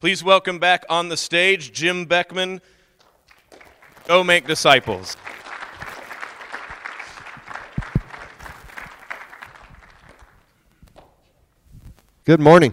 Please 0.00 0.24
welcome 0.24 0.58
back 0.58 0.86
on 0.88 1.10
the 1.10 1.16
stage 1.18 1.72
Jim 1.72 2.06
Beckman. 2.06 2.62
Go 4.08 4.24
make 4.24 4.46
disciples. 4.46 5.14
Good 12.24 12.40
morning. 12.40 12.72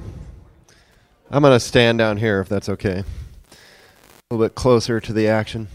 I'm 1.29 1.42
going 1.42 1.54
to 1.54 1.60
stand 1.60 1.98
down 1.98 2.16
here 2.16 2.40
if 2.40 2.48
that's 2.48 2.70
okay. 2.70 3.04
A 3.52 4.34
little 4.34 4.46
bit 4.46 4.55
closer 4.55 5.02
to 5.02 5.12
the 5.12 5.28
action. 5.28 5.68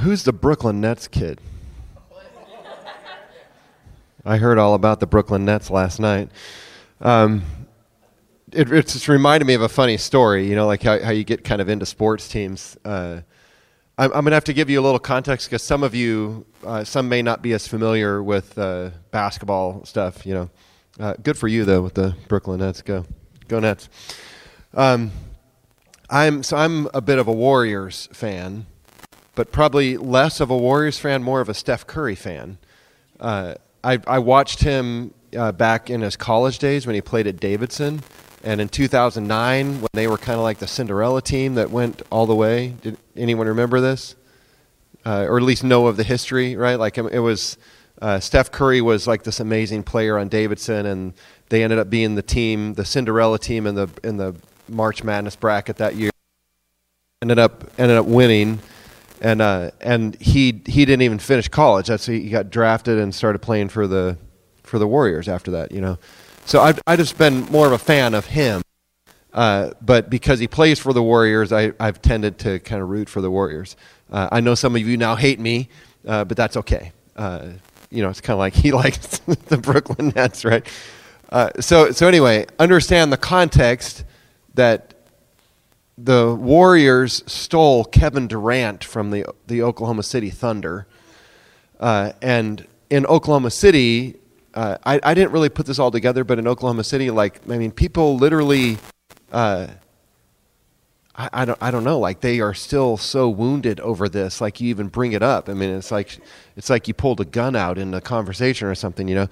Who's 0.00 0.24
the 0.24 0.34
Brooklyn 0.34 0.82
Nets 0.82 1.08
kid? 1.08 1.40
I 4.22 4.36
heard 4.36 4.58
all 4.58 4.74
about 4.74 5.00
the 5.00 5.06
Brooklyn 5.06 5.46
Nets 5.46 5.70
last 5.70 5.98
night. 5.98 6.28
Um, 7.00 7.42
it, 8.52 8.86
just 8.86 9.08
reminded 9.08 9.46
me 9.46 9.54
of 9.54 9.62
a 9.62 9.68
funny 9.68 9.96
story, 9.96 10.48
you 10.48 10.54
know, 10.54 10.66
like 10.66 10.82
how, 10.82 11.02
how 11.02 11.10
you 11.10 11.24
get 11.24 11.44
kind 11.44 11.60
of 11.60 11.68
into 11.68 11.86
sports 11.86 12.28
teams. 12.28 12.76
Uh, 12.84 13.20
I'm, 13.98 14.06
I'm 14.06 14.24
going 14.24 14.26
to 14.26 14.36
have 14.36 14.44
to 14.44 14.52
give 14.52 14.70
you 14.70 14.80
a 14.80 14.82
little 14.82 14.98
context 14.98 15.48
because 15.48 15.62
some 15.62 15.82
of 15.82 15.94
you, 15.94 16.46
uh, 16.64 16.84
some 16.84 17.08
may 17.08 17.22
not 17.22 17.42
be 17.42 17.52
as 17.52 17.66
familiar 17.66 18.22
with 18.22 18.56
uh, 18.58 18.90
basketball 19.10 19.84
stuff, 19.84 20.26
you 20.26 20.34
know. 20.34 20.50
Uh, 21.00 21.14
good 21.22 21.38
for 21.38 21.48
you, 21.48 21.64
though, 21.64 21.82
with 21.82 21.94
the 21.94 22.14
Brooklyn 22.28 22.60
Nets. 22.60 22.82
Go, 22.82 23.06
go 23.48 23.60
Nets. 23.60 23.88
Um, 24.74 25.10
I'm, 26.10 26.42
so 26.42 26.56
I'm 26.56 26.88
a 26.92 27.00
bit 27.00 27.18
of 27.18 27.28
a 27.28 27.32
Warriors 27.32 28.08
fan, 28.12 28.66
but 29.34 29.50
probably 29.50 29.96
less 29.96 30.40
of 30.40 30.50
a 30.50 30.56
Warriors 30.56 30.98
fan, 30.98 31.22
more 31.22 31.40
of 31.40 31.48
a 31.48 31.54
Steph 31.54 31.86
Curry 31.86 32.14
fan. 32.14 32.58
Uh, 33.18 33.54
I, 33.82 33.98
I 34.06 34.18
watched 34.18 34.60
him 34.60 35.14
uh, 35.36 35.52
back 35.52 35.88
in 35.88 36.02
his 36.02 36.16
college 36.16 36.58
days 36.58 36.86
when 36.86 36.94
he 36.94 37.00
played 37.00 37.26
at 37.26 37.40
Davidson 37.40 38.02
and 38.44 38.60
in 38.60 38.68
2009, 38.68 39.80
when 39.80 39.88
they 39.92 40.08
were 40.08 40.18
kind 40.18 40.38
of 40.38 40.42
like 40.42 40.58
the 40.58 40.66
Cinderella 40.66 41.22
team 41.22 41.54
that 41.54 41.70
went 41.70 42.02
all 42.10 42.26
the 42.26 42.34
way, 42.34 42.74
did 42.82 42.96
anyone 43.16 43.46
remember 43.46 43.80
this? 43.80 44.16
Uh, 45.04 45.26
or 45.28 45.36
at 45.36 45.42
least 45.42 45.64
know 45.64 45.86
of 45.86 45.96
the 45.96 46.04
history, 46.04 46.56
right? 46.56 46.76
Like 46.76 46.98
it 46.98 47.20
was 47.20 47.56
uh, 48.00 48.18
Steph 48.18 48.50
Curry 48.50 48.80
was 48.80 49.06
like 49.06 49.22
this 49.22 49.40
amazing 49.40 49.84
player 49.84 50.18
on 50.18 50.28
Davidson, 50.28 50.86
and 50.86 51.14
they 51.50 51.62
ended 51.62 51.78
up 51.78 51.88
being 51.88 52.14
the 52.16 52.22
team, 52.22 52.74
the 52.74 52.84
Cinderella 52.84 53.38
team 53.38 53.66
in 53.66 53.74
the 53.76 53.88
in 54.02 54.16
the 54.16 54.34
March 54.68 55.04
Madness 55.04 55.36
bracket 55.36 55.76
that 55.76 55.94
year. 55.94 56.10
Ended 57.20 57.38
up 57.38 57.64
ended 57.78 57.96
up 57.96 58.06
winning, 58.06 58.58
and 59.20 59.40
uh, 59.40 59.70
and 59.80 60.16
he 60.20 60.62
he 60.66 60.84
didn't 60.84 61.02
even 61.02 61.20
finish 61.20 61.46
college. 61.48 61.86
That's 61.86 62.06
he 62.06 62.28
got 62.28 62.50
drafted 62.50 62.98
and 62.98 63.14
started 63.14 63.38
playing 63.40 63.68
for 63.68 63.86
the 63.86 64.18
for 64.64 64.80
the 64.80 64.86
Warriors 64.88 65.28
after 65.28 65.52
that. 65.52 65.70
You 65.70 65.80
know. 65.80 65.98
So 66.44 66.60
I've, 66.60 66.80
I've 66.86 66.98
just 66.98 67.18
been 67.18 67.44
more 67.46 67.66
of 67.66 67.72
a 67.72 67.78
fan 67.78 68.14
of 68.14 68.26
him. 68.26 68.62
Uh, 69.32 69.70
but 69.80 70.10
because 70.10 70.38
he 70.38 70.46
plays 70.46 70.78
for 70.78 70.92
the 70.92 71.02
Warriors, 71.02 71.52
I, 71.52 71.72
have 71.80 72.02
tended 72.02 72.38
to 72.40 72.58
kind 72.60 72.82
of 72.82 72.90
root 72.90 73.08
for 73.08 73.20
the 73.20 73.30
Warriors. 73.30 73.76
Uh, 74.10 74.28
I 74.30 74.40
know 74.40 74.54
some 74.54 74.76
of 74.76 74.82
you 74.86 74.96
now 74.96 75.16
hate 75.16 75.40
me, 75.40 75.68
uh, 76.06 76.24
but 76.24 76.36
that's 76.36 76.56
okay. 76.58 76.92
Uh, 77.16 77.48
you 77.90 78.02
know, 78.02 78.10
it's 78.10 78.20
kind 78.20 78.34
of 78.34 78.38
like 78.40 78.54
he 78.54 78.72
likes 78.72 79.18
the 79.48 79.56
Brooklyn 79.56 80.12
Nets, 80.14 80.44
right? 80.44 80.66
Uh, 81.30 81.50
so, 81.60 81.92
so 81.92 82.06
anyway, 82.06 82.46
understand 82.58 83.10
the 83.10 83.16
context 83.16 84.04
that 84.54 84.92
the 85.96 86.34
Warriors 86.34 87.22
stole 87.26 87.84
Kevin 87.84 88.26
Durant 88.26 88.82
from 88.84 89.10
the 89.10 89.24
the 89.46 89.62
Oklahoma 89.62 90.02
City 90.02 90.30
Thunder, 90.30 90.86
uh, 91.80 92.12
and 92.20 92.66
in 92.90 93.06
Oklahoma 93.06 93.50
City, 93.50 94.16
uh, 94.54 94.78
I, 94.84 95.00
I 95.02 95.14
didn't 95.14 95.32
really 95.32 95.48
put 95.48 95.66
this 95.66 95.78
all 95.78 95.90
together, 95.90 96.24
but 96.24 96.38
in 96.38 96.46
Oklahoma 96.46 96.84
City, 96.84 97.10
like, 97.10 97.40
I 97.48 97.56
mean, 97.56 97.72
people 97.72 98.16
literally, 98.16 98.78
uh, 99.32 99.68
I, 101.14 101.28
I, 101.32 101.44
don't, 101.44 101.58
I 101.62 101.70
don't 101.70 101.84
know, 101.84 101.98
like 101.98 102.20
they 102.20 102.40
are 102.40 102.54
still 102.54 102.96
so 102.96 103.28
wounded 103.28 103.80
over 103.80 104.08
this. 104.08 104.40
Like 104.40 104.60
you 104.60 104.68
even 104.68 104.88
bring 104.88 105.12
it 105.12 105.22
up. 105.22 105.48
I 105.48 105.54
mean, 105.54 105.70
it's 105.70 105.90
like, 105.90 106.18
it's 106.56 106.70
like 106.70 106.86
you 106.88 106.94
pulled 106.94 107.20
a 107.20 107.24
gun 107.24 107.56
out 107.56 107.78
in 107.78 107.94
a 107.94 108.00
conversation 108.00 108.68
or 108.68 108.74
something, 108.74 109.08
you 109.08 109.14
know? 109.14 109.28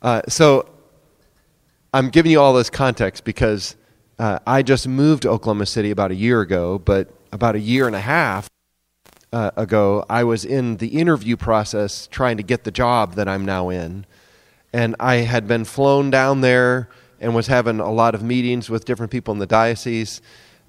Uh, 0.00 0.22
so 0.28 0.68
I'm 1.92 2.08
giving 2.08 2.32
you 2.32 2.40
all 2.40 2.54
this 2.54 2.70
context 2.70 3.24
because 3.24 3.76
uh, 4.18 4.38
I 4.46 4.62
just 4.62 4.88
moved 4.88 5.22
to 5.22 5.30
Oklahoma 5.30 5.66
City 5.66 5.90
about 5.90 6.10
a 6.10 6.14
year 6.14 6.40
ago, 6.40 6.78
but 6.78 7.12
about 7.32 7.54
a 7.54 7.60
year 7.60 7.86
and 7.86 7.96
a 7.96 8.00
half 8.00 8.48
uh, 9.32 9.50
ago, 9.56 10.04
I 10.08 10.24
was 10.24 10.44
in 10.44 10.76
the 10.78 10.88
interview 10.88 11.36
process 11.36 12.06
trying 12.06 12.36
to 12.38 12.42
get 12.42 12.64
the 12.64 12.70
job 12.70 13.14
that 13.14 13.28
I'm 13.28 13.44
now 13.44 13.68
in 13.68 14.06
and 14.72 14.96
I 14.98 15.16
had 15.16 15.46
been 15.46 15.64
flown 15.64 16.10
down 16.10 16.40
there 16.40 16.88
and 17.20 17.34
was 17.34 17.46
having 17.46 17.80
a 17.80 17.90
lot 17.90 18.14
of 18.14 18.22
meetings 18.22 18.68
with 18.68 18.84
different 18.84 19.12
people 19.12 19.32
in 19.32 19.38
the 19.38 19.46
diocese. 19.46 20.20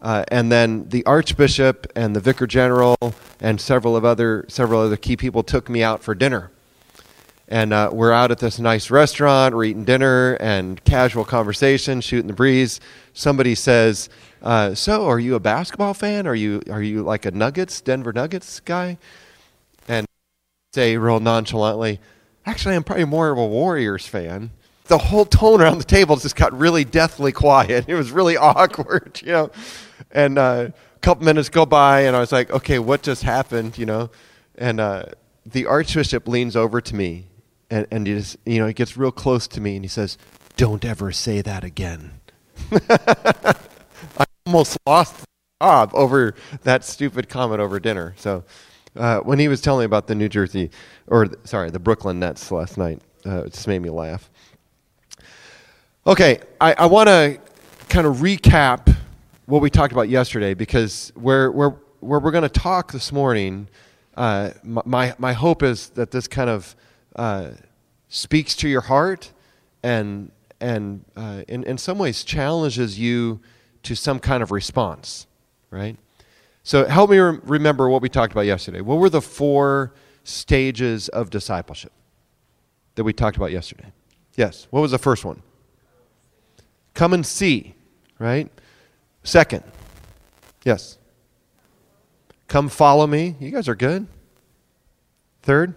Uh, 0.01 0.23
and 0.27 0.51
then 0.51 0.87
the 0.89 1.05
archbishop 1.05 1.91
and 1.95 2.15
the 2.15 2.19
vicar 2.19 2.45
general 2.45 2.97
and 3.39 3.59
several 3.59 3.95
of 3.95 4.03
other 4.03 4.45
several 4.49 4.81
other 4.81 4.97
key 4.97 5.15
people 5.15 5.43
took 5.43 5.69
me 5.69 5.81
out 5.81 6.03
for 6.03 6.13
dinner. 6.13 6.51
And 7.47 7.71
uh, 7.71 7.89
we're 7.93 8.11
out 8.11 8.31
at 8.31 8.39
this 8.39 8.59
nice 8.59 8.89
restaurant, 8.89 9.55
we're 9.55 9.65
eating 9.65 9.85
dinner 9.85 10.35
and 10.35 10.83
casual 10.83 11.23
conversation, 11.25 12.01
shooting 12.01 12.27
the 12.27 12.33
breeze. 12.33 12.79
Somebody 13.13 13.55
says, 13.55 14.09
uh, 14.41 14.73
"So, 14.75 15.07
are 15.07 15.19
you 15.19 15.35
a 15.35 15.39
basketball 15.39 15.93
fan? 15.93 16.27
Are 16.27 16.35
you 16.35 16.61
are 16.69 16.81
you 16.81 17.03
like 17.03 17.25
a 17.25 17.31
Nuggets, 17.31 17.79
Denver 17.79 18.11
Nuggets 18.11 18.59
guy?" 18.59 18.97
And 19.87 20.07
say 20.73 20.97
real 20.97 21.19
nonchalantly, 21.19 21.99
Actually, 22.45 22.75
I'm 22.75 22.83
probably 22.83 23.05
more 23.05 23.31
of 23.31 23.37
a 23.37 23.45
Warriors 23.45 24.05
fan. 24.05 24.51
The 24.85 24.97
whole 24.97 25.25
tone 25.25 25.61
around 25.61 25.77
the 25.77 25.85
table 25.85 26.17
just 26.17 26.35
got 26.35 26.57
really 26.57 26.83
deathly 26.83 27.31
quiet. 27.31 27.85
It 27.87 27.95
was 27.95 28.11
really 28.11 28.35
awkward, 28.35 29.21
you 29.23 29.31
know. 29.31 29.51
And 30.11 30.37
uh, 30.37 30.69
a 30.95 30.99
couple 30.99 31.25
minutes 31.25 31.49
go 31.49 31.65
by, 31.65 32.01
and 32.01 32.15
I 32.15 32.19
was 32.19 32.31
like, 32.31 32.51
okay, 32.51 32.79
what 32.79 33.01
just 33.01 33.23
happened, 33.23 33.77
you 33.77 33.85
know? 33.85 34.09
And 34.55 34.79
uh, 34.79 35.05
the 35.45 35.65
Archbishop 35.65 36.27
leans 36.27 36.55
over 36.55 36.81
to 36.81 36.95
me, 36.95 37.27
and, 37.69 37.87
and 37.91 38.05
he 38.05 38.13
just, 38.15 38.37
you 38.45 38.59
know, 38.59 38.67
he 38.67 38.73
gets 38.73 38.97
real 38.97 39.11
close 39.11 39.47
to 39.49 39.61
me, 39.61 39.75
and 39.75 39.85
he 39.85 39.89
says, 39.89 40.17
don't 40.57 40.83
ever 40.83 41.11
say 41.11 41.41
that 41.41 41.63
again. 41.63 42.19
I 42.71 44.25
almost 44.45 44.77
lost 44.85 45.17
the 45.17 45.25
job 45.61 45.91
over 45.93 46.35
that 46.63 46.83
stupid 46.83 47.29
comment 47.29 47.61
over 47.61 47.79
dinner. 47.79 48.13
So 48.17 48.43
uh, 48.95 49.19
when 49.19 49.39
he 49.39 49.47
was 49.47 49.61
telling 49.61 49.81
me 49.81 49.85
about 49.85 50.07
the 50.07 50.15
New 50.15 50.29
Jersey, 50.29 50.69
or 51.07 51.27
sorry, 51.43 51.69
the 51.69 51.79
Brooklyn 51.79 52.19
Nets 52.19 52.51
last 52.51 52.77
night, 52.77 53.01
uh, 53.25 53.43
it 53.43 53.53
just 53.53 53.67
made 53.67 53.79
me 53.79 53.89
laugh. 53.89 54.29
Okay, 56.05 56.39
I, 56.59 56.73
I 56.73 56.85
want 56.85 57.07
to 57.07 57.39
kind 57.89 58.05
of 58.05 58.17
recap 58.17 58.93
what 59.45 59.61
we 59.61 59.69
talked 59.69 59.93
about 59.93 60.09
yesterday 60.09 60.53
because 60.53 61.11
where, 61.15 61.51
where, 61.51 61.69
where 62.01 62.19
we're 62.19 62.31
going 62.31 62.43
to 62.43 62.49
talk 62.49 62.91
this 62.91 63.11
morning, 63.11 63.67
uh, 64.15 64.51
my, 64.63 65.13
my 65.17 65.33
hope 65.33 65.63
is 65.63 65.89
that 65.89 66.11
this 66.11 66.27
kind 66.27 66.49
of 66.49 66.75
uh, 67.15 67.51
speaks 68.09 68.55
to 68.55 68.69
your 68.69 68.81
heart 68.81 69.31
and, 69.81 70.31
and 70.59 71.03
uh, 71.15 71.43
in, 71.47 71.63
in 71.63 71.77
some 71.77 71.97
ways 71.97 72.23
challenges 72.23 72.99
you 72.99 73.39
to 73.83 73.95
some 73.95 74.19
kind 74.19 74.43
of 74.43 74.51
response, 74.51 75.27
right? 75.71 75.97
So 76.63 76.85
help 76.85 77.09
me 77.09 77.17
re- 77.17 77.39
remember 77.43 77.89
what 77.89 78.01
we 78.01 78.09
talked 78.09 78.31
about 78.31 78.45
yesterday. 78.45 78.81
What 78.81 78.97
were 78.97 79.09
the 79.09 79.21
four 79.21 79.93
stages 80.23 81.09
of 81.09 81.29
discipleship 81.29 81.91
that 82.95 83.03
we 83.03 83.11
talked 83.11 83.35
about 83.35 83.51
yesterday? 83.51 83.91
Yes. 84.35 84.67
What 84.71 84.81
was 84.81 84.91
the 84.91 84.97
first 84.97 85.25
one? 85.25 85.41
Come 86.93 87.13
and 87.13 87.25
see, 87.25 87.75
right? 88.17 88.49
Second. 89.23 89.63
Yes. 90.63 90.97
Come 92.47 92.69
follow 92.69 93.07
me. 93.07 93.35
You 93.39 93.51
guys 93.51 93.67
are 93.67 93.75
good. 93.75 94.07
Third. 95.41 95.75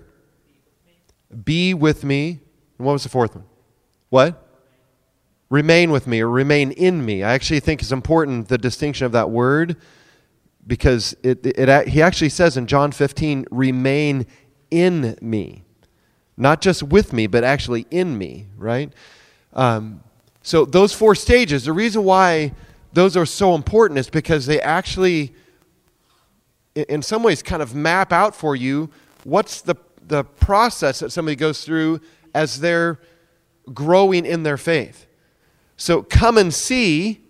Be 1.44 1.74
with 1.74 2.04
me. 2.04 2.40
And 2.78 2.86
what 2.86 2.92
was 2.92 3.02
the 3.02 3.08
fourth 3.08 3.34
one? 3.34 3.44
What? 4.10 4.42
Remain 5.48 5.90
with 5.90 6.06
me 6.06 6.20
or 6.20 6.28
remain 6.28 6.70
in 6.72 7.04
me. 7.04 7.22
I 7.24 7.32
actually 7.32 7.60
think 7.60 7.82
it's 7.82 7.92
important 7.92 8.48
the 8.48 8.58
distinction 8.58 9.06
of 9.06 9.12
that 9.12 9.30
word 9.30 9.76
because 10.66 11.16
it, 11.22 11.46
it, 11.46 11.68
it, 11.68 11.88
he 11.88 12.02
actually 12.02 12.28
says 12.28 12.56
in 12.56 12.66
John 12.66 12.92
15, 12.92 13.46
remain 13.50 14.26
in 14.70 15.16
me. 15.20 15.62
Not 16.36 16.60
just 16.60 16.82
with 16.82 17.12
me, 17.12 17.26
but 17.26 17.44
actually 17.44 17.86
in 17.90 18.18
me, 18.18 18.46
right? 18.56 18.92
Um, 19.52 20.02
so, 20.42 20.64
those 20.64 20.92
four 20.92 21.14
stages, 21.14 21.64
the 21.64 21.72
reason 21.72 22.04
why 22.04 22.52
those 22.92 23.16
are 23.16 23.26
so 23.26 23.54
important 23.54 23.98
is 23.98 24.10
because 24.10 24.46
they 24.46 24.60
actually, 24.60 25.34
in 26.74 27.02
some 27.02 27.22
ways, 27.22 27.42
kind 27.42 27.62
of 27.62 27.74
map 27.74 28.12
out 28.12 28.34
for 28.34 28.54
you 28.54 28.90
what's 29.24 29.60
the, 29.60 29.76
the 30.06 30.24
process 30.24 31.00
that 31.00 31.10
somebody 31.10 31.36
goes 31.36 31.64
through 31.64 32.00
as 32.34 32.60
they're 32.60 33.00
growing 33.72 34.24
in 34.24 34.42
their 34.42 34.56
faith. 34.56 35.06
So, 35.76 36.02
come 36.02 36.36
and 36.36 36.52
see 36.52 37.25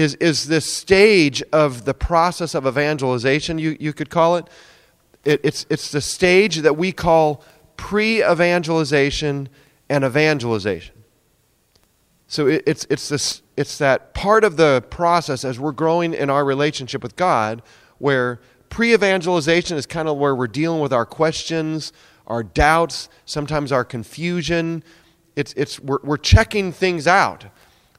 is, 0.00 0.14
is 0.16 0.46
this 0.46 0.72
stage 0.72 1.42
of 1.52 1.84
the 1.84 1.92
process 1.94 2.54
of 2.54 2.66
evangelization, 2.66 3.58
you, 3.58 3.76
you 3.78 3.92
could 3.92 4.08
call 4.08 4.36
it. 4.36 4.48
it 5.24 5.40
it's, 5.44 5.66
it's 5.68 5.90
the 5.90 6.00
stage 6.00 6.56
that 6.58 6.76
we 6.76 6.90
call 6.90 7.44
pre 7.76 8.24
evangelization 8.24 9.48
and 9.88 10.04
evangelization. 10.04 10.94
So 12.28 12.46
it, 12.46 12.62
it's, 12.66 12.86
it's, 12.88 13.08
this, 13.10 13.42
it's 13.56 13.76
that 13.78 14.14
part 14.14 14.42
of 14.42 14.56
the 14.56 14.82
process 14.88 15.44
as 15.44 15.60
we're 15.60 15.72
growing 15.72 16.14
in 16.14 16.30
our 16.30 16.44
relationship 16.44 17.02
with 17.02 17.16
God 17.16 17.62
where 17.98 18.40
pre 18.70 18.94
evangelization 18.94 19.76
is 19.76 19.84
kind 19.84 20.08
of 20.08 20.16
where 20.16 20.34
we're 20.34 20.46
dealing 20.46 20.80
with 20.80 20.94
our 20.94 21.06
questions, 21.06 21.92
our 22.26 22.42
doubts, 22.42 23.10
sometimes 23.26 23.70
our 23.70 23.84
confusion. 23.84 24.82
It's, 25.36 25.52
it's, 25.54 25.78
we're, 25.78 25.98
we're 26.02 26.16
checking 26.16 26.72
things 26.72 27.06
out. 27.06 27.44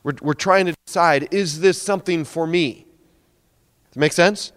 We're, 0.03 0.13
we're 0.21 0.33
trying 0.33 0.65
to 0.67 0.75
decide 0.85 1.33
is 1.33 1.59
this 1.59 1.81
something 1.81 2.23
for 2.23 2.47
me? 2.47 2.85
Does 3.89 3.97
it 3.97 3.99
make 3.99 4.13
sense? 4.13 4.51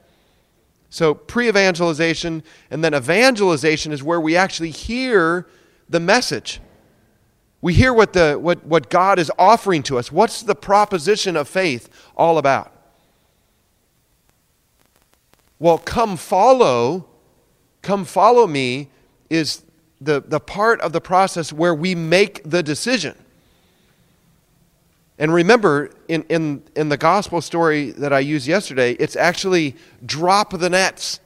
So, 0.91 1.14
pre 1.14 1.49
evangelization 1.49 2.43
and 2.70 2.85
then 2.85 2.94
evangelization 2.94 3.93
is 3.93 4.02
where 4.02 4.20
we 4.20 4.37
actually 4.37 4.70
hear 4.70 5.46
the 5.88 6.00
message. 6.00 6.61
We 7.61 7.75
hear 7.75 7.93
what, 7.93 8.12
the, 8.12 8.35
what, 8.35 8.64
what 8.67 8.91
God 8.91 9.19
is 9.19 9.32
offering 9.38 9.82
to 9.85 9.99
us. 9.99 10.12
What's 10.12 10.43
the 10.43 10.55
proposition 10.55 11.37
of 11.37 11.49
faith 11.49 11.88
all 12.17 12.38
about? 12.38 12.73
Well, 15.58 15.79
come 15.79 16.17
follow, 16.17 17.06
come 17.81 18.05
follow 18.05 18.46
me 18.46 18.91
is 19.31 19.62
the, 20.00 20.20
the 20.20 20.41
part 20.41 20.81
of 20.82 20.93
the 20.93 21.00
process 21.00 21.52
where 21.52 21.75
we 21.75 21.94
make 21.94 22.43
the 22.44 22.62
decision. 22.62 23.17
And 25.19 25.33
remember, 25.33 25.91
in, 26.09 26.25
in, 26.25 26.63
in 26.75 26.89
the 26.89 26.97
gospel 26.97 27.41
story 27.41 27.93
that 27.93 28.13
I 28.13 28.19
used 28.19 28.47
yesterday, 28.47 28.93
it's 28.93 29.15
actually 29.15 29.77
drop 30.05 30.51
the 30.59 30.69
nets. 30.69 31.21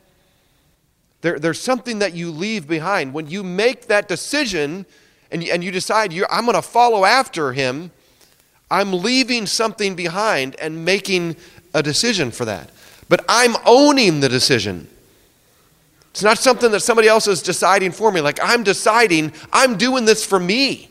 There, 1.23 1.38
there's 1.38 1.61
something 1.61 1.99
that 2.00 2.14
you 2.14 2.31
leave 2.31 2.69
behind. 2.69 3.14
When 3.14 3.29
you 3.29 3.43
make 3.43 3.87
that 3.87 4.06
decision 4.06 4.85
and, 5.31 5.43
and 5.43 5.64
you 5.64 5.70
decide, 5.70 6.12
you 6.12 6.26
I'm 6.31 6.44
going 6.44 6.55
to 6.55 6.62
follow 6.62 7.05
after 7.05 7.52
him, 7.52 7.90
I'm 8.70 8.93
leaving 8.93 9.46
something 9.46 9.96
behind 9.96 10.55
and 10.61 10.85
making 10.85 11.37
a 11.73 11.82
decision 11.82 12.31
for 12.31 12.44
that. 12.44 12.70
But 13.08 13.25
I'm 13.29 13.56
owning 13.64 14.20
the 14.20 14.29
decision. 14.29 14.87
It's 16.11 16.23
not 16.23 16.38
something 16.38 16.70
that 16.73 16.81
somebody 16.81 17.08
else 17.08 17.26
is 17.26 17.43
deciding 17.43 17.93
for 17.93 18.12
me. 18.12 18.20
Like, 18.20 18.38
I'm 18.43 18.62
deciding, 18.62 19.32
I'm 19.52 19.79
doing 19.79 20.05
this 20.05 20.26
for 20.26 20.38
me. 20.38 20.90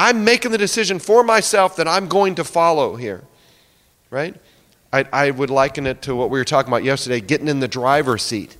I'm 0.00 0.24
making 0.24 0.50
the 0.50 0.56
decision 0.56 0.98
for 0.98 1.22
myself 1.22 1.76
that 1.76 1.86
I'm 1.86 2.08
going 2.08 2.36
to 2.36 2.44
follow 2.44 2.96
here. 2.96 3.22
Right? 4.08 4.34
I, 4.90 5.04
I 5.12 5.30
would 5.30 5.50
liken 5.50 5.86
it 5.86 6.00
to 6.02 6.16
what 6.16 6.30
we 6.30 6.38
were 6.38 6.44
talking 6.46 6.70
about 6.72 6.84
yesterday 6.84 7.20
getting 7.20 7.48
in 7.48 7.60
the 7.60 7.68
driver's 7.68 8.22
seat. 8.22 8.56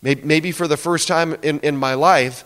Maybe, 0.00 0.22
maybe 0.22 0.52
for 0.52 0.68
the 0.68 0.76
first 0.76 1.08
time 1.08 1.34
in, 1.42 1.58
in 1.60 1.76
my 1.76 1.94
life, 1.94 2.44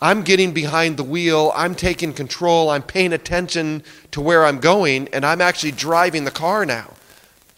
I'm 0.00 0.22
getting 0.22 0.52
behind 0.52 0.96
the 0.96 1.02
wheel, 1.02 1.50
I'm 1.56 1.74
taking 1.74 2.12
control, 2.12 2.70
I'm 2.70 2.82
paying 2.82 3.12
attention 3.12 3.82
to 4.12 4.20
where 4.20 4.44
I'm 4.44 4.60
going, 4.60 5.08
and 5.08 5.26
I'm 5.26 5.40
actually 5.40 5.72
driving 5.72 6.24
the 6.24 6.30
car 6.30 6.64
now. 6.64 6.92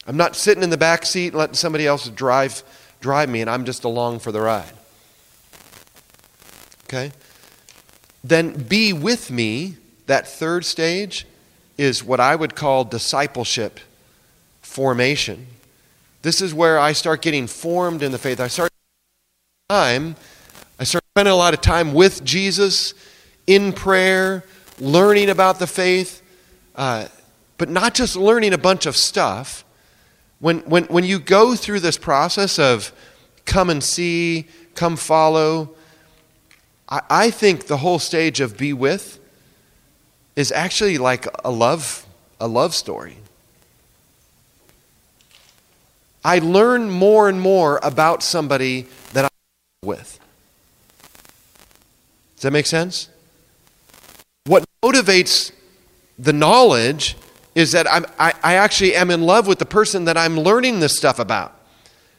I'm 0.06 0.16
not 0.16 0.34
sitting 0.34 0.62
in 0.62 0.70
the 0.70 0.78
back 0.78 1.04
seat 1.04 1.28
and 1.28 1.36
letting 1.36 1.56
somebody 1.56 1.86
else 1.86 2.08
drive, 2.08 2.62
drive 3.02 3.28
me, 3.28 3.42
and 3.42 3.50
I'm 3.50 3.66
just 3.66 3.84
along 3.84 4.20
for 4.20 4.32
the 4.32 4.40
ride. 4.40 4.72
Okay? 6.84 7.12
Then 8.24 8.64
be 8.64 8.94
with 8.94 9.30
me, 9.30 9.76
that 10.06 10.26
third 10.26 10.64
stage, 10.64 11.26
is 11.76 12.02
what 12.02 12.20
I 12.20 12.34
would 12.34 12.54
call 12.54 12.84
discipleship 12.84 13.78
formation. 14.62 15.46
This 16.22 16.40
is 16.40 16.54
where 16.54 16.78
I 16.78 16.92
start 16.92 17.20
getting 17.20 17.46
formed 17.46 18.02
in 18.02 18.10
the 18.10 18.18
faith. 18.18 18.40
I 18.40 18.48
start 18.48 18.72
time, 19.68 20.16
I 20.80 20.84
start 20.84 21.04
spending 21.14 21.32
a 21.32 21.36
lot 21.36 21.52
of 21.52 21.60
time 21.60 21.92
with 21.92 22.24
Jesus 22.24 22.94
in 23.46 23.74
prayer, 23.74 24.42
learning 24.78 25.28
about 25.28 25.58
the 25.58 25.66
faith, 25.66 26.22
uh, 26.76 27.08
but 27.58 27.68
not 27.68 27.92
just 27.92 28.16
learning 28.16 28.54
a 28.54 28.58
bunch 28.58 28.86
of 28.86 28.96
stuff, 28.96 29.64
when, 30.40 30.60
when, 30.60 30.84
when 30.84 31.04
you 31.04 31.18
go 31.18 31.54
through 31.54 31.80
this 31.80 31.98
process 31.98 32.58
of 32.58 32.90
come 33.44 33.68
and 33.68 33.84
see, 33.84 34.46
come 34.74 34.96
follow, 34.96 35.74
I, 36.88 37.02
I 37.10 37.30
think 37.30 37.66
the 37.66 37.78
whole 37.78 37.98
stage 37.98 38.40
of 38.40 38.56
be 38.56 38.72
with 38.72 39.18
is 40.36 40.50
actually 40.52 40.98
like 40.98 41.26
a 41.44 41.50
love, 41.50 42.06
a 42.40 42.48
love 42.48 42.74
story. 42.74 43.18
I 46.24 46.38
learn 46.38 46.90
more 46.90 47.28
and 47.28 47.40
more 47.40 47.78
about 47.82 48.22
somebody 48.22 48.86
that 49.12 49.24
I'm 49.26 49.88
with. 49.88 50.18
Does 52.36 52.42
that 52.42 52.50
make 52.50 52.66
sense? 52.66 53.10
What 54.46 54.64
motivates 54.82 55.52
the 56.18 56.32
knowledge 56.32 57.16
is 57.54 57.72
that 57.72 57.90
I'm, 57.90 58.06
I, 58.18 58.32
I 58.42 58.54
actually 58.54 58.94
am 58.94 59.10
in 59.10 59.22
love 59.22 59.46
with 59.46 59.58
the 59.58 59.66
person 59.66 60.06
that 60.06 60.16
I'm 60.16 60.38
learning 60.38 60.80
this 60.80 60.96
stuff 60.96 61.18
about. 61.18 61.54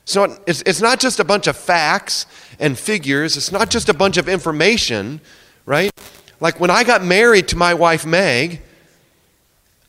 So 0.06 0.38
it's, 0.46 0.62
it's 0.62 0.82
not 0.82 1.00
just 1.00 1.20
a 1.20 1.24
bunch 1.24 1.48
of 1.48 1.58
facts 1.58 2.28
and 2.60 2.78
figures, 2.78 3.36
it's 3.36 3.52
not 3.52 3.70
just 3.70 3.90
a 3.90 3.94
bunch 3.94 4.18
of 4.18 4.30
information, 4.30 5.20
right? 5.66 5.92
Like 6.40 6.60
when 6.60 6.70
I 6.70 6.84
got 6.84 7.04
married 7.04 7.48
to 7.50 7.58
my 7.58 7.74
wife, 7.74 8.06
Meg, 8.06 8.62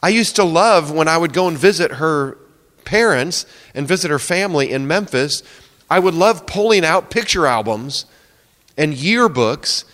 I 0.03 0.09
used 0.09 0.37
to 0.37 0.45
love 0.45 0.91
when 0.91 1.07
I 1.07 1.19
would 1.19 1.33
go 1.33 1.49
and 1.49 1.59
visit 1.59 1.93
her 1.93 2.39
parents 2.85 3.45
and 3.75 3.87
visit 3.87 4.11
her 4.11 4.19
family 4.19 4.71
in 4.71 4.87
Memphis. 4.87 5.43
I 5.91 5.99
would 5.99 6.15
love 6.15 6.47
pulling 6.47 6.85
out 6.85 7.11
picture 7.11 7.47
albums 7.47 8.07
and 8.77 8.95
yearbooks 8.95 9.85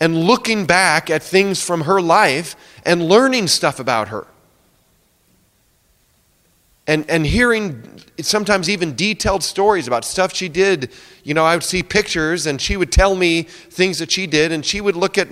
and 0.00 0.24
looking 0.24 0.66
back 0.66 1.10
at 1.10 1.22
things 1.22 1.62
from 1.62 1.82
her 1.82 2.00
life 2.00 2.56
and 2.84 3.08
learning 3.08 3.48
stuff 3.48 3.78
about 3.78 4.08
her 4.08 4.26
and, 6.88 7.08
and 7.10 7.26
hearing 7.26 7.82
sometimes 8.20 8.68
even 8.68 8.96
detailed 8.96 9.44
stories 9.44 9.86
about 9.86 10.04
stuff 10.04 10.34
she 10.34 10.48
did. 10.48 10.90
You 11.22 11.34
know, 11.34 11.44
I 11.44 11.54
would 11.54 11.62
see 11.62 11.82
pictures 11.82 12.46
and 12.46 12.60
she 12.60 12.76
would 12.78 12.90
tell 12.90 13.14
me 13.14 13.42
things 13.42 13.98
that 13.98 14.10
she 14.10 14.26
did, 14.26 14.50
and 14.50 14.64
she 14.64 14.80
would 14.80 14.96
look 14.96 15.18
at, 15.18 15.28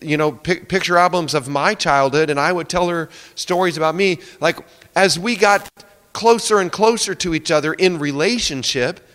you 0.00 0.16
know, 0.16 0.32
picture 0.32 0.96
albums 0.96 1.34
of 1.34 1.46
my 1.46 1.74
childhood, 1.74 2.30
and 2.30 2.40
I 2.40 2.52
would 2.52 2.68
tell 2.70 2.88
her 2.88 3.10
stories 3.34 3.76
about 3.76 3.94
me. 3.94 4.18
Like, 4.40 4.58
as 4.96 5.18
we 5.18 5.36
got 5.36 5.68
closer 6.14 6.58
and 6.58 6.72
closer 6.72 7.14
to 7.16 7.34
each 7.34 7.50
other 7.50 7.74
in 7.74 7.98
relationship, 7.98 9.06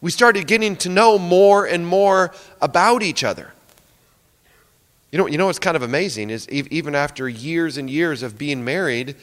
we 0.00 0.12
started 0.12 0.46
getting 0.46 0.76
to 0.76 0.88
know 0.88 1.18
more 1.18 1.66
and 1.66 1.86
more 1.86 2.32
about 2.62 3.02
each 3.02 3.24
other. 3.24 3.52
You 5.10 5.18
know, 5.18 5.26
you 5.26 5.38
know 5.38 5.46
what's 5.46 5.58
kind 5.58 5.76
of 5.76 5.82
amazing 5.82 6.30
is 6.30 6.48
even 6.48 6.94
after 6.94 7.28
years 7.28 7.76
and 7.76 7.90
years 7.90 8.22
of 8.22 8.38
being 8.38 8.64
married, 8.64 9.16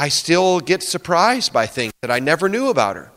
I 0.00 0.08
still 0.08 0.60
get 0.60 0.82
surprised 0.82 1.52
by 1.52 1.66
things 1.66 1.92
that 2.00 2.10
I 2.10 2.20
never 2.20 2.48
knew 2.48 2.70
about 2.70 2.96
her. 2.96 3.12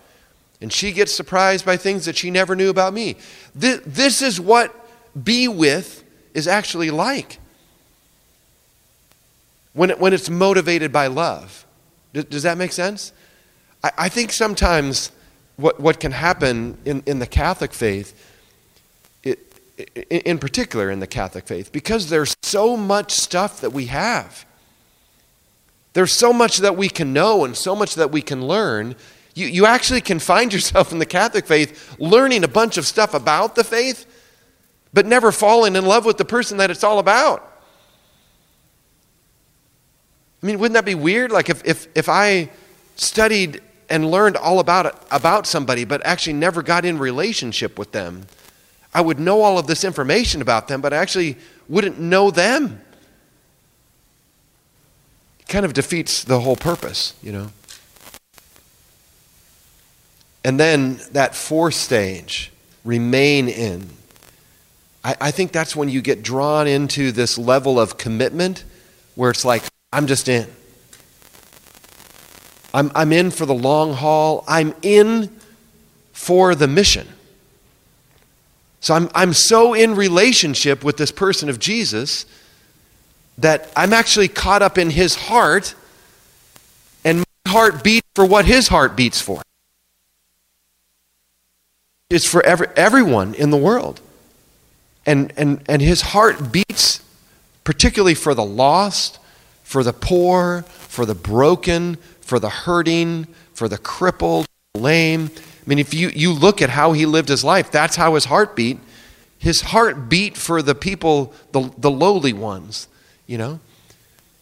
And 0.59 0.71
she 0.71 0.91
gets 0.91 1.13
surprised 1.13 1.65
by 1.65 1.77
things 1.77 2.03
that 2.07 2.17
she 2.17 2.29
never 2.29 2.57
knew 2.57 2.69
about 2.69 2.93
me. 2.93 3.15
This, 3.55 3.79
this 3.85 4.21
is 4.21 4.37
what 4.37 4.75
be 5.23 5.47
with 5.47 6.03
is 6.33 6.45
actually 6.45 6.91
like 6.91 7.39
when, 9.71 9.91
it, 9.91 9.99
when 10.01 10.11
it's 10.11 10.29
motivated 10.29 10.91
by 10.91 11.07
love. 11.07 11.65
Does, 12.11 12.25
does 12.25 12.43
that 12.43 12.57
make 12.57 12.73
sense? 12.73 13.13
I, 13.81 13.91
I 13.99 14.09
think 14.09 14.33
sometimes 14.33 15.13
what, 15.55 15.79
what 15.79 16.01
can 16.01 16.11
happen 16.11 16.77
in, 16.83 17.01
in 17.05 17.19
the 17.19 17.27
Catholic 17.27 17.71
faith, 17.73 18.13
it, 19.23 19.39
in 20.09 20.37
particular 20.37 20.91
in 20.91 20.99
the 20.99 21.07
Catholic 21.07 21.47
faith, 21.47 21.71
because 21.71 22.09
there's 22.09 22.35
so 22.43 22.75
much 22.75 23.13
stuff 23.13 23.61
that 23.61 23.71
we 23.71 23.85
have 23.85 24.45
there's 25.93 26.11
so 26.11 26.33
much 26.33 26.57
that 26.57 26.75
we 26.75 26.89
can 26.89 27.13
know 27.13 27.45
and 27.45 27.55
so 27.55 27.75
much 27.75 27.95
that 27.95 28.11
we 28.11 28.21
can 28.21 28.45
learn. 28.45 28.95
You, 29.35 29.47
you 29.47 29.65
actually 29.65 30.01
can 30.01 30.19
find 30.19 30.51
yourself 30.53 30.91
in 30.91 30.99
the 30.99 31.05
Catholic 31.05 31.45
faith 31.45 31.95
learning 31.99 32.43
a 32.43 32.47
bunch 32.47 32.77
of 32.77 32.85
stuff 32.85 33.13
about 33.13 33.55
the 33.55 33.63
faith, 33.63 34.05
but 34.93 35.05
never 35.05 35.31
falling 35.31 35.75
in 35.75 35.85
love 35.85 36.05
with 36.05 36.17
the 36.17 36.25
person 36.25 36.57
that 36.57 36.71
it's 36.71 36.83
all 36.83 36.99
about. 36.99 37.49
I 40.41 40.45
mean, 40.45 40.59
wouldn't 40.59 40.73
that 40.73 40.85
be 40.85 40.95
weird? 40.95 41.31
Like 41.31 41.49
if, 41.49 41.63
if, 41.63 41.87
if 41.95 42.09
I 42.09 42.49
studied 42.95 43.61
and 43.89 44.09
learned 44.09 44.35
all 44.35 44.59
about 44.59 45.05
about 45.11 45.45
somebody, 45.45 45.85
but 45.85 46.05
actually 46.05 46.33
never 46.33 46.61
got 46.61 46.83
in 46.83 46.97
relationship 46.97 47.77
with 47.77 47.91
them, 47.91 48.25
I 48.93 49.01
would 49.01 49.19
know 49.19 49.41
all 49.41 49.57
of 49.57 49.67
this 49.67 49.83
information 49.83 50.41
about 50.41 50.67
them, 50.67 50.81
but 50.81 50.93
I 50.93 50.97
actually 50.97 51.37
wouldn't 51.69 51.99
know 51.99 52.29
them 52.29 52.82
kind 55.47 55.65
of 55.65 55.73
defeats 55.73 56.23
the 56.23 56.39
whole 56.39 56.55
purpose, 56.55 57.13
you 57.21 57.31
know. 57.31 57.49
And 60.43 60.59
then 60.59 60.99
that 61.11 61.35
fourth 61.35 61.75
stage, 61.75 62.51
remain 62.83 63.47
in. 63.47 63.89
I, 65.03 65.15
I 65.21 65.31
think 65.31 65.51
that's 65.51 65.75
when 65.75 65.89
you 65.89 66.01
get 66.01 66.23
drawn 66.23 66.67
into 66.67 67.11
this 67.11 67.37
level 67.37 67.79
of 67.79 67.97
commitment 67.97 68.63
where 69.15 69.31
it's 69.31 69.45
like, 69.45 69.63
I'm 69.91 70.07
just 70.07 70.27
in. 70.27 70.47
I'm, 72.73 72.91
I'm 72.95 73.13
in 73.13 73.31
for 73.31 73.45
the 73.45 73.53
long 73.53 73.93
haul. 73.93 74.43
I'm 74.47 74.73
in 74.81 75.29
for 76.11 76.55
the 76.55 76.67
mission. 76.67 77.07
So 78.79 78.93
I'm, 78.95 79.09
I'm 79.15 79.33
so 79.33 79.73
in 79.73 79.95
relationship 79.95 80.83
with 80.83 80.97
this 80.97 81.11
person 81.11 81.49
of 81.49 81.59
Jesus 81.59 82.25
that 83.37 83.71
I'm 83.75 83.93
actually 83.93 84.27
caught 84.27 84.61
up 84.61 84.77
in 84.77 84.89
his 84.89 85.15
heart, 85.15 85.75
and 87.03 87.19
my 87.45 87.51
heart 87.51 87.83
beats 87.83 88.07
for 88.15 88.25
what 88.25 88.45
his 88.45 88.67
heart 88.67 88.95
beats 88.95 89.19
for. 89.19 89.41
It's 92.09 92.25
for 92.25 92.45
every, 92.45 92.67
everyone 92.75 93.33
in 93.33 93.49
the 93.49 93.57
world. 93.57 93.99
And, 95.05 95.33
and, 95.35 95.61
and 95.67 95.81
his 95.81 96.01
heart 96.01 96.51
beats 96.51 97.01
particularly 97.63 98.13
for 98.13 98.33
the 98.33 98.43
lost, 98.43 99.19
for 99.63 99.83
the 99.83 99.93
poor, 99.93 100.63
for 100.63 101.05
the 101.05 101.15
broken, 101.15 101.95
for 102.21 102.39
the 102.39 102.49
hurting, 102.49 103.27
for 103.53 103.67
the 103.67 103.77
crippled, 103.77 104.45
lame. 104.75 105.29
I 105.35 105.69
mean, 105.69 105.79
if 105.79 105.93
you, 105.93 106.09
you 106.09 106.31
look 106.33 106.61
at 106.61 106.69
how 106.69 106.91
he 106.93 107.05
lived 107.05 107.29
his 107.29 107.43
life, 107.43 107.71
that's 107.71 107.95
how 107.95 108.15
his 108.15 108.25
heart 108.25 108.55
beat. 108.55 108.79
His 109.37 109.61
heart 109.61 110.09
beat 110.09 110.37
for 110.37 110.61
the 110.61 110.75
people, 110.75 111.33
the, 111.51 111.73
the 111.77 111.91
lowly 111.91 112.33
ones, 112.33 112.87
you 113.27 113.37
know? 113.37 113.59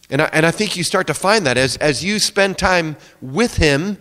And 0.10 0.22
I, 0.22 0.30
and 0.34 0.46
I 0.46 0.52
think 0.52 0.76
you 0.76 0.84
start 0.84 1.08
to 1.08 1.14
find 1.14 1.46
that 1.46 1.58
as, 1.58 1.78
as 1.78 2.04
you 2.04 2.20
spend 2.20 2.58
time 2.58 2.98
with 3.22 3.58
him 3.58 3.98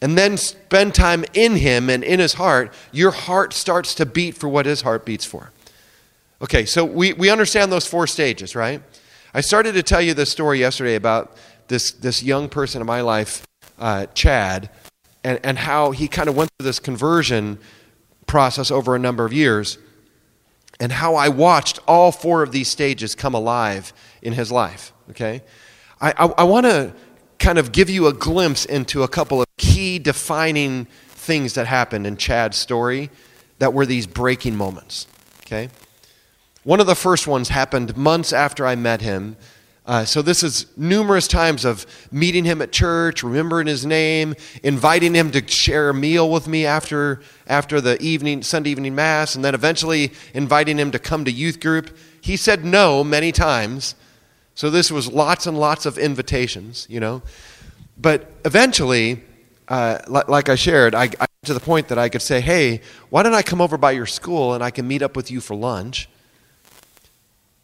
and 0.00 0.16
then 0.16 0.36
spend 0.36 0.94
time 0.94 1.24
in 1.34 1.56
him 1.56 1.90
and 1.90 2.04
in 2.04 2.20
his 2.20 2.34
heart, 2.34 2.72
your 2.92 3.10
heart 3.10 3.52
starts 3.52 3.94
to 3.96 4.06
beat 4.06 4.36
for 4.36 4.48
what 4.48 4.66
his 4.66 4.82
heart 4.82 5.04
beats 5.04 5.24
for. 5.24 5.50
Okay, 6.42 6.64
so 6.64 6.84
we, 6.84 7.12
we 7.14 7.30
understand 7.30 7.72
those 7.72 7.86
four 7.86 8.06
stages, 8.06 8.54
right? 8.54 8.82
I 9.32 9.40
started 9.40 9.72
to 9.72 9.82
tell 9.82 10.00
you 10.02 10.14
this 10.14 10.30
story 10.30 10.60
yesterday 10.60 10.94
about 10.94 11.36
this, 11.68 11.90
this 11.90 12.22
young 12.22 12.48
person 12.48 12.80
in 12.80 12.86
my 12.86 13.00
life, 13.00 13.46
uh, 13.78 14.06
Chad, 14.14 14.70
and, 15.24 15.40
and 15.42 15.58
how 15.58 15.90
he 15.90 16.06
kind 16.06 16.28
of 16.28 16.36
went 16.36 16.50
through 16.58 16.66
this 16.66 16.78
conversion 16.78 17.58
process 18.26 18.70
over 18.70 18.94
a 18.94 18.98
number 18.98 19.24
of 19.24 19.32
years, 19.32 19.78
and 20.80 20.92
how 20.92 21.14
I 21.14 21.28
watched 21.28 21.78
all 21.86 22.12
four 22.12 22.42
of 22.42 22.52
these 22.52 22.68
stages 22.68 23.14
come 23.14 23.34
alive 23.34 23.92
in 24.22 24.32
his 24.32 24.50
life. 24.50 24.92
Okay? 25.10 25.42
I, 26.00 26.10
I, 26.16 26.26
I 26.38 26.44
want 26.44 26.66
to 26.66 26.94
kind 27.38 27.58
of 27.58 27.72
give 27.72 27.90
you 27.90 28.06
a 28.06 28.12
glimpse 28.12 28.64
into 28.64 29.02
a 29.02 29.08
couple 29.08 29.40
of 29.40 29.46
key 29.56 29.98
defining 29.98 30.86
things 31.08 31.54
that 31.54 31.66
happened 31.66 32.06
in 32.06 32.16
Chad's 32.16 32.56
story 32.56 33.10
that 33.58 33.72
were 33.72 33.86
these 33.86 34.06
breaking 34.06 34.56
moments. 34.56 35.06
Okay? 35.46 35.68
One 36.64 36.80
of 36.80 36.86
the 36.86 36.94
first 36.94 37.26
ones 37.26 37.50
happened 37.50 37.96
months 37.96 38.32
after 38.32 38.66
I 38.66 38.74
met 38.74 39.02
him. 39.02 39.36
Uh, 39.86 40.02
so 40.02 40.22
this 40.22 40.42
is 40.42 40.66
numerous 40.78 41.28
times 41.28 41.64
of 41.66 41.86
meeting 42.10 42.44
him 42.44 42.62
at 42.62 42.72
church, 42.72 43.22
remembering 43.22 43.66
his 43.66 43.84
name, 43.84 44.34
inviting 44.62 45.14
him 45.14 45.30
to 45.30 45.46
share 45.46 45.90
a 45.90 45.94
meal 45.94 46.30
with 46.30 46.48
me 46.48 46.64
after 46.64 47.20
after 47.46 47.82
the 47.82 48.00
evening 48.00 48.42
Sunday 48.42 48.70
evening 48.70 48.94
mass, 48.94 49.34
and 49.34 49.44
then 49.44 49.54
eventually 49.54 50.12
inviting 50.32 50.78
him 50.78 50.90
to 50.90 50.98
come 50.98 51.26
to 51.26 51.30
youth 51.30 51.60
group. 51.60 51.94
He 52.18 52.38
said 52.38 52.64
no 52.64 53.04
many 53.04 53.30
times. 53.30 53.94
So 54.54 54.70
this 54.70 54.90
was 54.90 55.12
lots 55.12 55.46
and 55.46 55.58
lots 55.58 55.84
of 55.84 55.98
invitations, 55.98 56.86
you 56.88 57.00
know. 57.00 57.22
But 57.98 58.30
eventually, 58.46 59.22
uh, 59.68 59.98
like 60.06 60.48
I 60.48 60.54
shared, 60.54 60.94
I, 60.94 61.10
I 61.20 61.26
to 61.44 61.52
the 61.52 61.60
point 61.60 61.88
that 61.88 61.98
I 61.98 62.08
could 62.08 62.22
say, 62.22 62.40
"Hey, 62.40 62.80
why 63.10 63.22
don't 63.22 63.34
I 63.34 63.42
come 63.42 63.60
over 63.60 63.76
by 63.76 63.92
your 63.92 64.06
school 64.06 64.54
and 64.54 64.64
I 64.64 64.70
can 64.70 64.88
meet 64.88 65.02
up 65.02 65.14
with 65.14 65.30
you 65.30 65.42
for 65.42 65.54
lunch?" 65.54 66.08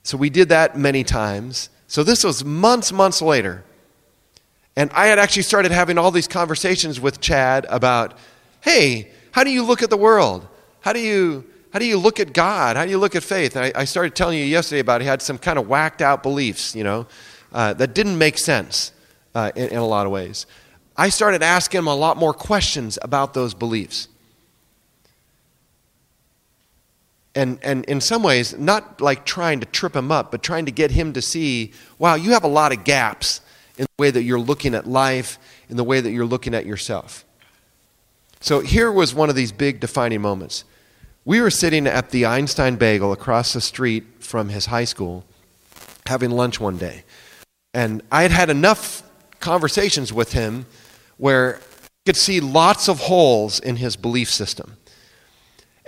So 0.03 0.19
we 0.19 0.29
did 0.29 0.51
that 0.51 0.77
many 0.77 1.03
times. 1.03 1.71
So 1.91 2.05
this 2.05 2.23
was 2.23 2.45
months, 2.45 2.93
months 2.93 3.21
later. 3.21 3.65
And 4.77 4.93
I 4.93 5.07
had 5.07 5.19
actually 5.19 5.43
started 5.43 5.73
having 5.73 5.99
all 5.99 6.13
these 6.13 6.29
conversations 6.29 7.01
with 7.01 7.21
Chad 7.21 7.67
about, 7.69 8.17
hey, 8.61 9.11
how 9.33 9.43
do 9.43 9.51
you 9.51 9.65
look 9.65 9.83
at 9.83 9.91
the 9.91 9.97
world? 9.97 10.47
How 10.83 10.93
do 10.93 11.01
you, 11.01 11.45
how 11.73 11.81
do 11.81 11.85
you 11.85 11.99
look 11.99 12.21
at 12.21 12.33
God? 12.33 12.77
How 12.77 12.85
do 12.85 12.93
you 12.93 12.99
look 12.99 13.17
at 13.17 13.25
faith? 13.25 13.57
And 13.57 13.65
I, 13.65 13.81
I 13.81 13.85
started 13.87 14.15
telling 14.15 14.39
you 14.39 14.45
yesterday 14.45 14.79
about 14.79 15.01
he 15.01 15.07
had 15.09 15.21
some 15.21 15.37
kind 15.37 15.59
of 15.59 15.67
whacked 15.67 16.01
out 16.01 16.23
beliefs, 16.23 16.77
you 16.77 16.85
know, 16.85 17.09
uh, 17.53 17.75
that 17.75 17.93
didn't 17.93 18.19
make 18.19 18.39
sense 18.39 18.93
uh, 19.35 19.51
in, 19.57 19.71
in 19.71 19.79
a 19.79 19.87
lot 19.87 20.07
of 20.07 20.13
ways. 20.13 20.47
I 20.97 21.09
started 21.09 21.43
asking 21.43 21.79
him 21.79 21.89
a 21.89 21.97
lot 21.97 22.17
more 22.17 22.33
questions 22.33 23.01
about 23.03 23.35
those 23.35 23.53
beliefs. 23.53 24.07
And, 27.35 27.59
and 27.63 27.85
in 27.85 28.01
some 28.01 28.23
ways, 28.23 28.59
not 28.59 29.01
like 29.01 29.25
trying 29.25 29.61
to 29.61 29.67
trip 29.67 29.95
him 29.95 30.11
up, 30.11 30.31
but 30.31 30.43
trying 30.43 30.67
to 30.67 30.73
get 30.73 30.91
him 30.91 31.13
to 31.13 31.23
see, 31.23 31.73
wow, 31.99 32.15
you 32.15 32.33
have 32.33 32.45
a 32.45 32.49
lot 32.49 32.73
of 32.73 32.85
gaps 32.85 33.41
in 33.79 33.85
the 33.85 34.03
way 34.03 34.11
that 34.11 34.23
you're 34.23 34.41
looking 34.41 34.75
at 34.75 34.87
life, 34.87 35.39
in 35.69 35.77
the 35.77 35.85
way 35.85 36.01
that 36.01 36.11
you're 36.11 36.27
looking 36.27 36.55
at 36.55 36.67
yourself. 36.67 37.25
So 38.41 38.61
here 38.61 38.91
was 38.91 39.15
one 39.15 39.29
of 39.29 39.37
these 39.37 39.53
big 39.53 39.81
defining 39.81 40.21
moments. 40.21 40.65
We 41.25 41.41
were 41.41 41.51
sitting 41.51 41.87
at 41.87 42.11
the 42.11 42.27
Einstein 42.27 42.77
Bagel 42.77 43.13
across 43.13 43.53
the 43.53 43.61
street 43.61 44.05
from 44.19 44.49
his 44.49 44.67
high 44.67 44.85
school 44.85 45.25
having 46.07 46.31
lunch 46.31 46.59
one 46.59 46.77
day. 46.77 47.05
And 47.73 48.03
I 48.11 48.23
had 48.23 48.33
had 48.33 48.51
enough 48.51 49.03
conversations 49.39 50.13
with 50.13 50.33
him 50.33 50.67
where 51.19 51.57
I 51.57 51.61
could 52.07 52.17
see 52.17 52.41
lots 52.41 52.89
of 52.89 52.99
holes 53.01 53.61
in 53.61 53.77
his 53.77 53.97
belief 53.97 54.31
system. 54.31 54.77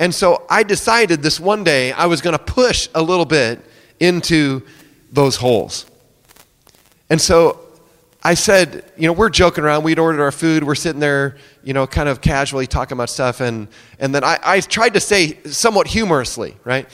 And 0.03 0.13
so 0.13 0.45
I 0.51 0.65
decided 0.65 1.23
this 1.23 1.39
one 1.39 1.63
day 1.63 1.93
I 1.93 2.07
was 2.07 2.21
going 2.21 2.37
to 2.37 2.43
push 2.43 2.89
a 2.93 3.01
little 3.01 3.25
bit 3.25 3.65
into 4.01 4.63
those 5.13 5.37
holes. 5.37 5.87
And 7.09 7.21
so 7.21 7.61
I 8.21 8.35
said, 8.35 8.85
you 8.97 9.07
know, 9.07 9.13
we're 9.13 9.31
joking 9.31 9.63
around. 9.63 9.85
We'd 9.85 10.01
ordered 10.01 10.21
our 10.21 10.33
food. 10.33 10.65
We're 10.65 10.75
sitting 10.75 10.99
there, 10.99 11.37
you 11.63 11.73
know, 11.73 11.87
kind 11.87 12.09
of 12.09 12.21
casually 12.21 12.67
talking 12.67 12.97
about 12.97 13.11
stuff. 13.11 13.41
And, 13.41 13.69
and 14.01 14.13
then 14.13 14.25
I, 14.25 14.41
I 14.43 14.59
tried 14.59 14.95
to 14.95 15.01
say 15.01 15.41
somewhat 15.45 15.87
humorously, 15.87 16.57
right? 16.65 16.89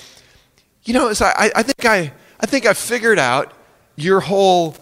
You 0.84 0.92
know, 0.92 1.10
so 1.14 1.24
I, 1.24 1.50
I, 1.56 1.62
think 1.62 1.86
I, 1.86 2.12
I 2.40 2.44
think 2.44 2.66
I 2.66 2.74
figured 2.74 3.18
out 3.18 3.54
your 3.96 4.20
whole 4.20 4.76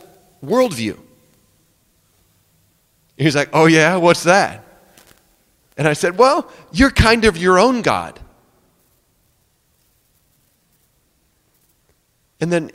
worldview. 0.45 0.99
He's 3.17 3.37
like, 3.37 3.51
oh, 3.53 3.67
yeah, 3.67 3.95
what's 3.95 4.25
that? 4.25 4.66
And 5.77 5.87
I 5.87 5.93
said, 5.93 6.19
Well, 6.19 6.51
you're 6.73 6.91
kind 6.91 7.25
of 7.25 7.37
your 7.37 7.59
own 7.59 7.83
God. 7.83 8.19
And 12.41 12.53
then 12.53 12.71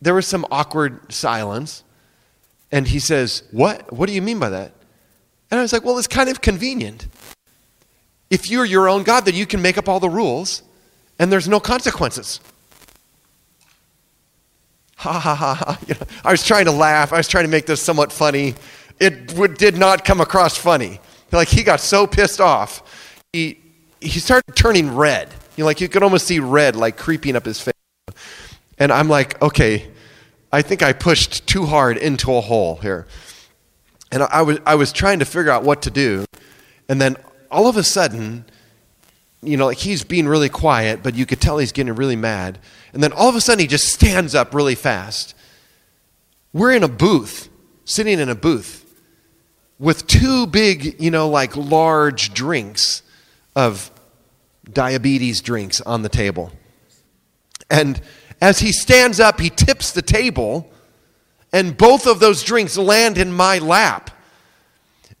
there 0.00 0.14
was 0.14 0.26
some 0.26 0.46
awkward 0.50 1.12
silence. 1.12 1.84
And 2.70 2.88
he 2.88 2.98
says, 2.98 3.42
What? 3.50 3.92
What 3.92 4.06
do 4.06 4.14
you 4.14 4.22
mean 4.22 4.38
by 4.38 4.50
that? 4.50 4.72
And 5.50 5.58
I 5.58 5.62
was 5.62 5.72
like, 5.72 5.84
Well, 5.84 5.98
it's 5.98 6.08
kind 6.08 6.28
of 6.28 6.40
convenient. 6.40 7.06
If 8.30 8.50
you're 8.50 8.64
your 8.64 8.88
own 8.88 9.02
God, 9.02 9.26
then 9.26 9.34
you 9.34 9.46
can 9.46 9.60
make 9.60 9.76
up 9.76 9.88
all 9.88 10.00
the 10.00 10.08
rules 10.08 10.62
and 11.18 11.30
there's 11.30 11.48
no 11.48 11.60
consequences. 11.60 12.40
Ha 14.96 15.12
ha 15.18 15.34
ha 15.34 15.54
ha. 15.54 15.78
You 15.86 15.94
know, 15.94 16.06
I 16.24 16.30
was 16.30 16.44
trying 16.44 16.64
to 16.64 16.72
laugh. 16.72 17.12
I 17.12 17.18
was 17.18 17.28
trying 17.28 17.44
to 17.44 17.50
make 17.50 17.66
this 17.66 17.82
somewhat 17.82 18.10
funny. 18.10 18.54
It 18.98 19.58
did 19.58 19.76
not 19.76 20.04
come 20.04 20.20
across 20.20 20.56
funny. 20.56 21.00
Like 21.32 21.48
he 21.48 21.62
got 21.62 21.80
so 21.80 22.06
pissed 22.06 22.40
off, 22.40 22.82
he, 23.32 23.58
he 24.00 24.20
started 24.20 24.54
turning 24.54 24.94
red. 24.94 25.28
You 25.56 25.62
know, 25.62 25.66
like 25.66 25.80
you 25.80 25.88
could 25.88 26.02
almost 26.02 26.26
see 26.26 26.40
red 26.40 26.76
like 26.76 26.96
creeping 26.96 27.36
up 27.36 27.44
his 27.44 27.60
face. 27.60 27.72
And 28.78 28.92
I'm 28.92 29.08
like, 29.08 29.40
okay, 29.40 29.90
I 30.52 30.62
think 30.62 30.82
I 30.82 30.92
pushed 30.92 31.46
too 31.46 31.66
hard 31.66 31.96
into 31.96 32.34
a 32.34 32.40
hole 32.40 32.76
here. 32.76 33.06
And 34.10 34.22
I 34.24 34.42
was, 34.42 34.58
I 34.66 34.74
was 34.74 34.92
trying 34.92 35.20
to 35.20 35.24
figure 35.24 35.50
out 35.50 35.62
what 35.62 35.82
to 35.82 35.90
do. 35.90 36.26
And 36.88 37.00
then 37.00 37.16
all 37.50 37.68
of 37.68 37.76
a 37.76 37.82
sudden, 37.82 38.44
you 39.42 39.56
know, 39.56 39.66
like 39.66 39.78
he's 39.78 40.04
being 40.04 40.28
really 40.28 40.48
quiet, 40.48 41.02
but 41.02 41.14
you 41.14 41.26
could 41.26 41.40
tell 41.40 41.58
he's 41.58 41.72
getting 41.72 41.94
really 41.94 42.16
mad. 42.16 42.58
And 42.92 43.02
then 43.02 43.12
all 43.12 43.28
of 43.28 43.34
a 43.34 43.40
sudden, 43.40 43.60
he 43.60 43.66
just 43.66 43.86
stands 43.86 44.34
up 44.34 44.54
really 44.54 44.74
fast. 44.74 45.34
We're 46.52 46.72
in 46.72 46.82
a 46.82 46.88
booth, 46.88 47.48
sitting 47.84 48.18
in 48.18 48.28
a 48.28 48.34
booth 48.34 48.81
with 49.78 50.06
two 50.06 50.46
big, 50.46 51.00
you 51.00 51.10
know, 51.10 51.28
like 51.28 51.56
large 51.56 52.32
drinks 52.32 53.02
of 53.56 53.90
diabetes 54.70 55.40
drinks 55.40 55.80
on 55.80 56.02
the 56.02 56.08
table. 56.08 56.52
And 57.70 58.00
as 58.40 58.58
he 58.58 58.72
stands 58.72 59.20
up, 59.20 59.40
he 59.40 59.50
tips 59.50 59.92
the 59.92 60.02
table, 60.02 60.70
and 61.52 61.76
both 61.76 62.06
of 62.06 62.20
those 62.20 62.42
drinks 62.42 62.76
land 62.76 63.18
in 63.18 63.32
my 63.32 63.58
lap. 63.58 64.10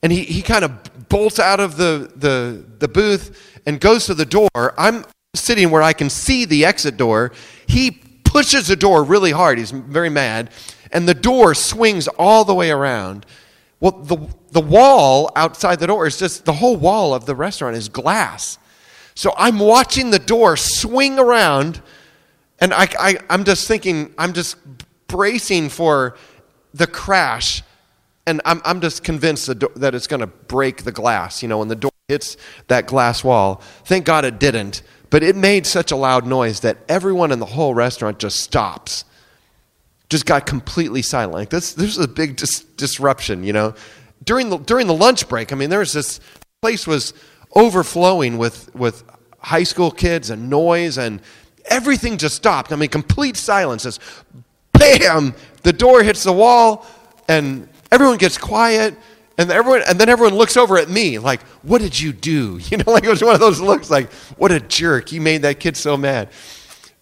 And 0.02 0.12
he, 0.12 0.24
he 0.24 0.42
kind 0.42 0.64
of 0.64 1.08
bolts 1.08 1.38
out 1.38 1.60
of 1.60 1.76
the, 1.76 2.10
the, 2.16 2.64
the 2.78 2.88
booth 2.88 3.60
and 3.66 3.80
goes 3.80 4.06
to 4.06 4.14
the 4.14 4.24
door. 4.24 4.74
I'm 4.76 5.04
sitting 5.34 5.70
where 5.70 5.82
I 5.82 5.92
can 5.92 6.10
see 6.10 6.44
the 6.44 6.64
exit 6.64 6.96
door. 6.96 7.32
He 7.66 8.02
pushes 8.24 8.66
the 8.66 8.76
door 8.76 9.04
really 9.04 9.30
hard. 9.30 9.58
He's 9.58 9.70
very 9.70 10.08
mad. 10.08 10.50
And 10.90 11.08
the 11.08 11.14
door 11.14 11.54
swings 11.54 12.08
all 12.08 12.44
the 12.44 12.54
way 12.54 12.70
around. 12.70 13.24
Well, 13.82 13.90
the, 13.90 14.16
the 14.52 14.60
wall 14.60 15.32
outside 15.34 15.80
the 15.80 15.88
door 15.88 16.06
is 16.06 16.16
just 16.16 16.44
the 16.44 16.52
whole 16.52 16.76
wall 16.76 17.14
of 17.14 17.26
the 17.26 17.34
restaurant 17.34 17.76
is 17.76 17.88
glass. 17.88 18.56
So 19.16 19.34
I'm 19.36 19.58
watching 19.58 20.10
the 20.10 20.20
door 20.20 20.56
swing 20.56 21.18
around, 21.18 21.82
and 22.60 22.72
I, 22.72 22.86
I, 22.96 23.18
I'm 23.28 23.42
just 23.42 23.66
thinking, 23.66 24.14
I'm 24.16 24.34
just 24.34 24.56
bracing 25.08 25.68
for 25.68 26.16
the 26.72 26.86
crash, 26.86 27.64
and 28.24 28.40
I'm, 28.44 28.62
I'm 28.64 28.80
just 28.80 29.02
convinced 29.02 29.48
that 29.48 29.94
it's 29.96 30.06
going 30.06 30.20
to 30.20 30.28
break 30.28 30.84
the 30.84 30.92
glass, 30.92 31.42
you 31.42 31.48
know, 31.48 31.58
when 31.58 31.66
the 31.66 31.74
door 31.74 31.90
hits 32.06 32.36
that 32.68 32.86
glass 32.86 33.24
wall. 33.24 33.62
Thank 33.84 34.04
God 34.04 34.24
it 34.24 34.38
didn't, 34.38 34.82
but 35.10 35.24
it 35.24 35.34
made 35.34 35.66
such 35.66 35.90
a 35.90 35.96
loud 35.96 36.24
noise 36.24 36.60
that 36.60 36.78
everyone 36.88 37.32
in 37.32 37.40
the 37.40 37.46
whole 37.46 37.74
restaurant 37.74 38.20
just 38.20 38.38
stops. 38.38 39.04
Just 40.12 40.26
got 40.26 40.44
completely 40.44 41.00
silent. 41.00 41.32
Like 41.32 41.48
this, 41.48 41.74
was 41.74 41.96
a 41.96 42.06
big 42.06 42.36
dis- 42.36 42.60
disruption, 42.76 43.42
you 43.42 43.54
know. 43.54 43.74
During 44.22 44.50
the 44.50 44.58
during 44.58 44.86
the 44.86 44.94
lunch 44.94 45.26
break, 45.26 45.52
I 45.52 45.56
mean, 45.56 45.70
there 45.70 45.80
was 45.80 45.94
this 45.94 46.20
place 46.60 46.86
was 46.86 47.14
overflowing 47.54 48.36
with 48.36 48.72
with 48.74 49.02
high 49.38 49.64
school 49.64 49.90
kids 49.90 50.30
and 50.30 50.48
noise 50.48 50.98
and 50.98 51.20
everything 51.64 52.18
just 52.18 52.36
stopped. 52.36 52.72
I 52.72 52.76
mean, 52.76 52.90
complete 52.90 53.36
silence. 53.38 53.84
Just 53.84 54.00
bam, 54.72 55.34
the 55.62 55.72
door 55.72 56.02
hits 56.02 56.22
the 56.22 56.32
wall, 56.32 56.86
and 57.26 57.68
everyone 57.90 58.18
gets 58.18 58.36
quiet. 58.38 58.94
And 59.38 59.50
everyone, 59.50 59.82
and 59.88 59.98
then 59.98 60.10
everyone 60.10 60.34
looks 60.34 60.58
over 60.58 60.76
at 60.76 60.90
me 60.90 61.18
like, 61.18 61.40
"What 61.62 61.80
did 61.80 61.98
you 61.98 62.12
do?" 62.12 62.60
You 62.70 62.76
know, 62.76 62.92
like 62.92 63.04
it 63.04 63.08
was 63.08 63.24
one 63.24 63.34
of 63.34 63.40
those 63.40 63.60
looks 63.60 63.90
like, 63.90 64.12
"What 64.36 64.52
a 64.52 64.60
jerk! 64.60 65.10
You 65.10 65.22
made 65.22 65.40
that 65.42 65.58
kid 65.58 65.74
so 65.76 65.96
mad." 65.96 66.28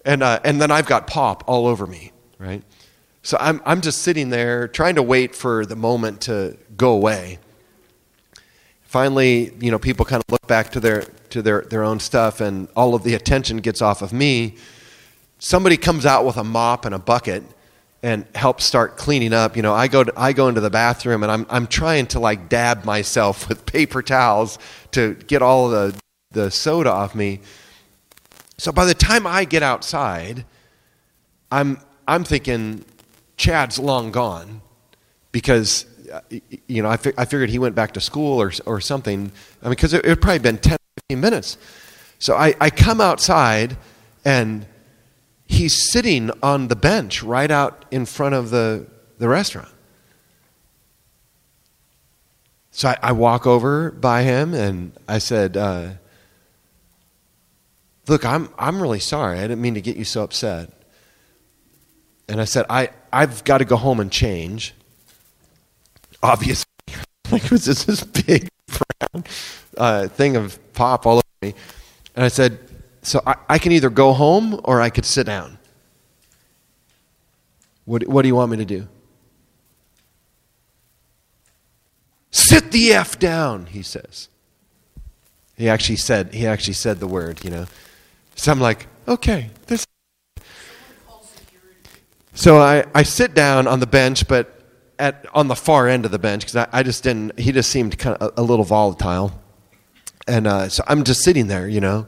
And 0.04 0.22
uh, 0.22 0.38
and 0.44 0.62
then 0.62 0.70
I've 0.70 0.86
got 0.86 1.08
pop 1.08 1.42
all 1.48 1.66
over 1.66 1.88
me, 1.88 2.12
right? 2.38 2.62
So 3.22 3.36
I'm 3.40 3.60
I'm 3.66 3.80
just 3.80 4.02
sitting 4.02 4.30
there 4.30 4.66
trying 4.68 4.94
to 4.94 5.02
wait 5.02 5.34
for 5.34 5.66
the 5.66 5.76
moment 5.76 6.22
to 6.22 6.56
go 6.76 6.92
away. 6.92 7.38
Finally, 8.82 9.52
you 9.60 9.70
know, 9.70 9.78
people 9.78 10.04
kind 10.04 10.22
of 10.26 10.32
look 10.32 10.46
back 10.46 10.70
to 10.72 10.80
their 10.80 11.02
to 11.30 11.42
their, 11.42 11.62
their 11.62 11.84
own 11.84 12.00
stuff, 12.00 12.40
and 12.40 12.68
all 12.74 12.94
of 12.94 13.02
the 13.02 13.14
attention 13.14 13.58
gets 13.58 13.80
off 13.80 14.02
of 14.02 14.12
me. 14.12 14.56
Somebody 15.38 15.76
comes 15.76 16.04
out 16.04 16.24
with 16.26 16.36
a 16.36 16.44
mop 16.44 16.84
and 16.84 16.94
a 16.94 16.98
bucket 16.98 17.44
and 18.02 18.26
helps 18.34 18.64
start 18.64 18.96
cleaning 18.96 19.32
up. 19.32 19.56
You 19.56 19.62
know, 19.62 19.74
I 19.74 19.88
go 19.88 20.04
to, 20.04 20.12
I 20.16 20.32
go 20.32 20.48
into 20.48 20.60
the 20.60 20.70
bathroom 20.70 21.22
and 21.22 21.30
I'm 21.30 21.46
I'm 21.50 21.66
trying 21.66 22.06
to 22.08 22.20
like 22.20 22.48
dab 22.48 22.84
myself 22.84 23.48
with 23.48 23.66
paper 23.66 24.02
towels 24.02 24.58
to 24.92 25.14
get 25.14 25.42
all 25.42 25.68
the 25.68 25.94
the 26.30 26.50
soda 26.50 26.90
off 26.90 27.14
me. 27.14 27.40
So 28.58 28.72
by 28.72 28.84
the 28.84 28.94
time 28.94 29.26
I 29.26 29.44
get 29.44 29.62
outside, 29.62 30.44
I'm 31.52 31.78
I'm 32.08 32.24
thinking 32.24 32.84
Chad's 33.40 33.78
long 33.78 34.10
gone 34.10 34.60
because 35.32 35.86
uh, 36.12 36.20
you 36.66 36.82
know 36.82 36.90
I, 36.90 36.98
fi- 36.98 37.14
I 37.16 37.24
figured 37.24 37.48
he 37.48 37.58
went 37.58 37.74
back 37.74 37.92
to 37.92 38.00
school 38.00 38.38
or 38.38 38.52
or 38.66 38.82
something. 38.82 39.32
I 39.62 39.64
mean, 39.64 39.70
because 39.70 39.94
it, 39.94 40.04
had 40.04 40.20
probably 40.20 40.40
been 40.40 40.58
10, 40.58 40.76
15 41.08 41.20
minutes. 41.20 41.56
So 42.18 42.36
I, 42.36 42.54
I 42.60 42.68
come 42.68 43.00
outside 43.00 43.78
and 44.26 44.66
he's 45.46 45.90
sitting 45.90 46.30
on 46.42 46.68
the 46.68 46.76
bench 46.76 47.22
right 47.22 47.50
out 47.50 47.86
in 47.90 48.04
front 48.04 48.34
of 48.34 48.50
the, 48.50 48.86
the 49.16 49.26
restaurant. 49.26 49.72
So 52.72 52.90
I, 52.90 52.98
I 53.02 53.12
walk 53.12 53.46
over 53.46 53.90
by 53.90 54.22
him 54.22 54.52
and 54.52 54.92
I 55.08 55.16
said, 55.16 55.56
uh, 55.56 55.92
Look, 58.06 58.26
I'm, 58.26 58.50
I'm 58.58 58.82
really 58.82 59.00
sorry. 59.00 59.38
I 59.38 59.42
didn't 59.42 59.62
mean 59.62 59.74
to 59.74 59.80
get 59.80 59.96
you 59.96 60.04
so 60.04 60.24
upset. 60.24 60.72
And 62.28 62.40
I 62.40 62.44
said, 62.44 62.66
I, 62.68 62.90
I've 63.12 63.44
got 63.44 63.58
to 63.58 63.64
go 63.64 63.76
home 63.76 64.00
and 64.00 64.10
change. 64.10 64.74
Obviously, 66.22 66.66
like 67.30 67.44
it 67.44 67.50
was 67.50 67.64
just 67.64 67.86
this 67.86 68.02
big 68.02 68.48
brown 68.66 69.24
uh, 69.76 70.08
thing 70.08 70.36
of 70.36 70.58
pop 70.74 71.06
all 71.06 71.16
over 71.16 71.22
me. 71.42 71.54
And 72.14 72.24
I 72.24 72.28
said, 72.28 72.58
So 73.02 73.22
I, 73.26 73.36
I 73.48 73.58
can 73.58 73.72
either 73.72 73.90
go 73.90 74.12
home 74.12 74.60
or 74.64 74.80
I 74.80 74.90
could 74.90 75.04
sit 75.04 75.26
down. 75.26 75.58
What, 77.84 78.06
what 78.06 78.22
do 78.22 78.28
you 78.28 78.36
want 78.36 78.50
me 78.50 78.58
to 78.58 78.64
do? 78.64 78.86
Sit 82.30 82.70
the 82.70 82.92
F 82.92 83.18
down, 83.18 83.66
he 83.66 83.82
says. 83.82 84.28
He 85.56 85.68
actually 85.68 85.96
said, 85.96 86.32
he 86.32 86.46
actually 86.46 86.74
said 86.74 87.00
the 87.00 87.06
word, 87.06 87.44
you 87.44 87.50
know. 87.50 87.66
So 88.34 88.52
I'm 88.52 88.60
like, 88.60 88.86
okay, 89.06 89.50
this. 89.66 89.84
So 92.40 92.56
I, 92.56 92.86
I 92.94 93.02
sit 93.02 93.34
down 93.34 93.66
on 93.66 93.80
the 93.80 93.86
bench, 93.86 94.26
but 94.26 94.62
at, 94.98 95.26
on 95.34 95.48
the 95.48 95.54
far 95.54 95.88
end 95.88 96.06
of 96.06 96.10
the 96.10 96.18
bench, 96.18 96.40
because 96.40 96.56
I, 96.56 96.68
I 96.72 96.82
just 96.82 97.02
didn't, 97.02 97.38
he 97.38 97.52
just 97.52 97.68
seemed 97.68 97.98
kind 97.98 98.16
of 98.16 98.32
a, 98.34 98.40
a 98.40 98.42
little 98.42 98.64
volatile. 98.64 99.38
And 100.26 100.46
uh, 100.46 100.70
so 100.70 100.82
I'm 100.88 101.04
just 101.04 101.22
sitting 101.22 101.48
there, 101.48 101.68
you 101.68 101.82
know. 101.82 102.06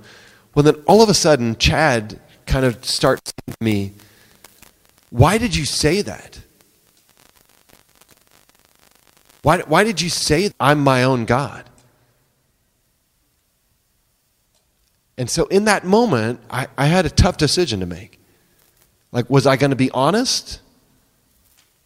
Well, 0.55 0.63
then 0.63 0.77
all 0.87 1.03
of 1.03 1.11
a 1.11 1.15
sudden, 1.15 1.57
Chad 1.57 2.19
kind 2.47 2.65
of 2.65 2.83
starts 2.83 3.35
me, 3.61 3.93
Why 5.11 5.37
did 5.37 5.55
you 5.55 5.67
say 5.67 6.01
that? 6.01 6.41
Why, 9.43 9.59
why 9.59 9.85
did 9.85 10.01
you 10.01 10.09
say 10.09 10.51
I'm 10.59 10.81
my 10.81 11.03
own 11.03 11.27
God? 11.27 11.69
And 15.19 15.29
so 15.29 15.45
in 15.49 15.67
that 15.67 15.85
moment, 15.85 16.41
I, 16.49 16.69
I 16.79 16.87
had 16.87 17.05
a 17.05 17.11
tough 17.11 17.37
decision 17.37 17.81
to 17.81 17.87
make. 17.87 18.22
Like, 19.13 19.29
was 19.29 19.47
I 19.47 19.57
going 19.57 19.71
to 19.71 19.77
be 19.77 19.91
honest? 19.91 20.61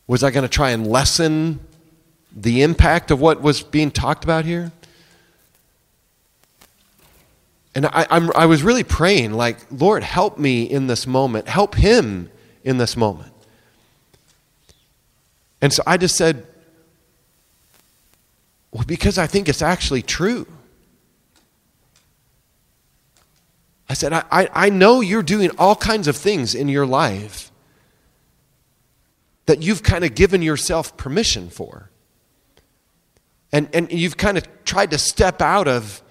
Was 0.07 0.23
I 0.23 0.31
going 0.31 0.43
to 0.45 0.49
try 0.49 0.71
and 0.71 0.87
lessen 0.87 1.61
the 2.35 2.63
impact 2.63 3.11
of 3.11 3.21
what 3.21 3.43
was 3.43 3.63
being 3.63 3.91
talked 3.91 4.23
about 4.25 4.45
here? 4.45 4.73
And 7.75 7.87
I, 7.87 8.07
I'm, 8.09 8.31
I 8.35 8.47
was 8.47 8.63
really 8.63 8.85
praying, 8.85 9.33
like, 9.35 9.59
Lord, 9.71 10.03
help 10.03 10.39
me 10.39 10.63
in 10.63 10.87
this 10.87 11.07
moment. 11.07 11.49
Help 11.49 11.75
him 11.75 12.31
in 12.65 12.79
this 12.79 12.97
moment. 12.97 13.33
And 15.61 15.73
so 15.73 15.83
I 15.87 15.97
just 15.97 16.17
said, 16.17 16.47
well, 18.71 18.85
because 18.87 19.19
I 19.19 19.27
think 19.27 19.49
it's 19.49 19.63
actually 19.63 20.03
true. 20.03 20.47
I 23.89 23.95
said, 23.95 24.13
I, 24.13 24.49
I, 24.53 24.69
know 24.69 25.01
you're 25.01 25.23
doing 25.23 25.51
all 25.59 25.77
kinds 25.77 26.09
of 26.09 26.17
things 26.17 26.55
in 26.55 26.69
your 26.69 26.87
life 26.87 27.53
that 29.47 29.63
you've 29.63 29.83
kind 29.83 30.05
of 30.05 30.15
given 30.15 30.43
yourself 30.43 30.97
permission 30.97 31.49
for. 31.49 31.91
And, 33.53 33.69
and 33.73 33.91
you've 33.93 34.17
kind 34.17 34.37
of 34.37 34.65
tried 34.65 34.91
to 34.91 34.99
step 34.99 35.41
out 35.41 35.69
of 35.69 36.03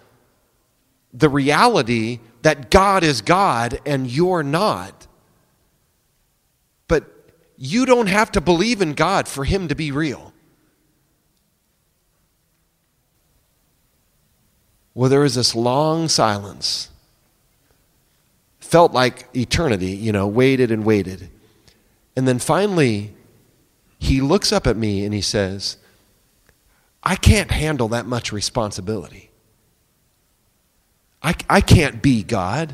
the 1.13 1.27
reality 1.27 2.19
that 2.43 2.71
God 2.71 3.03
is 3.03 3.21
God 3.21 3.79
and 3.85 4.09
you're 4.09 4.43
not. 4.43 5.07
But 6.87 7.05
you 7.57 7.85
don't 7.85 8.07
have 8.07 8.31
to 8.33 8.41
believe 8.41 8.81
in 8.81 8.93
God 8.93 9.27
for 9.27 9.43
Him 9.43 9.67
to 9.67 9.75
be 9.75 9.91
real. 9.91 10.33
Well, 14.93 15.09
there 15.09 15.19
was 15.19 15.35
this 15.35 15.53
long 15.53 16.07
silence. 16.07 16.89
Felt 18.75 18.91
like 18.91 19.29
eternity, 19.33 19.91
you 19.91 20.11
know, 20.11 20.27
waited 20.27 20.69
and 20.69 20.83
waited. 20.83 21.29
And 22.17 22.27
then 22.27 22.39
finally, 22.39 23.13
he 23.99 24.19
looks 24.19 24.51
up 24.51 24.67
at 24.67 24.75
me 24.75 25.05
and 25.05 25.13
he 25.13 25.21
says, 25.21 25.77
I 27.01 27.15
can't 27.15 27.51
handle 27.51 27.87
that 27.87 28.05
much 28.05 28.33
responsibility. 28.33 29.31
I, 31.23 31.35
I 31.49 31.61
can't 31.61 32.01
be 32.01 32.21
God. 32.21 32.73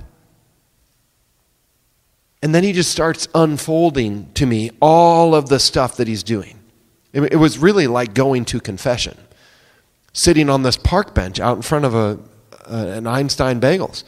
And 2.42 2.56
then 2.56 2.64
he 2.64 2.74
just 2.74 2.90
starts 2.90 3.28
unfolding 3.36 4.34
to 4.34 4.48
me 4.48 4.72
all 4.80 5.36
of 5.36 5.50
the 5.50 5.60
stuff 5.60 5.98
that 5.98 6.08
he's 6.08 6.24
doing. 6.24 6.58
It, 7.14 7.34
it 7.34 7.38
was 7.38 7.60
really 7.60 7.86
like 7.86 8.16
going 8.16 8.46
to 8.46 8.60
confession, 8.60 9.20
sitting 10.14 10.50
on 10.50 10.64
this 10.64 10.78
park 10.78 11.14
bench 11.14 11.40
out 11.40 11.58
in 11.58 11.62
front 11.62 11.86
of 11.86 11.94
a, 11.94 12.18
a, 12.66 12.88
an 12.88 13.06
Einstein 13.06 13.62
Bagels. 13.62 14.04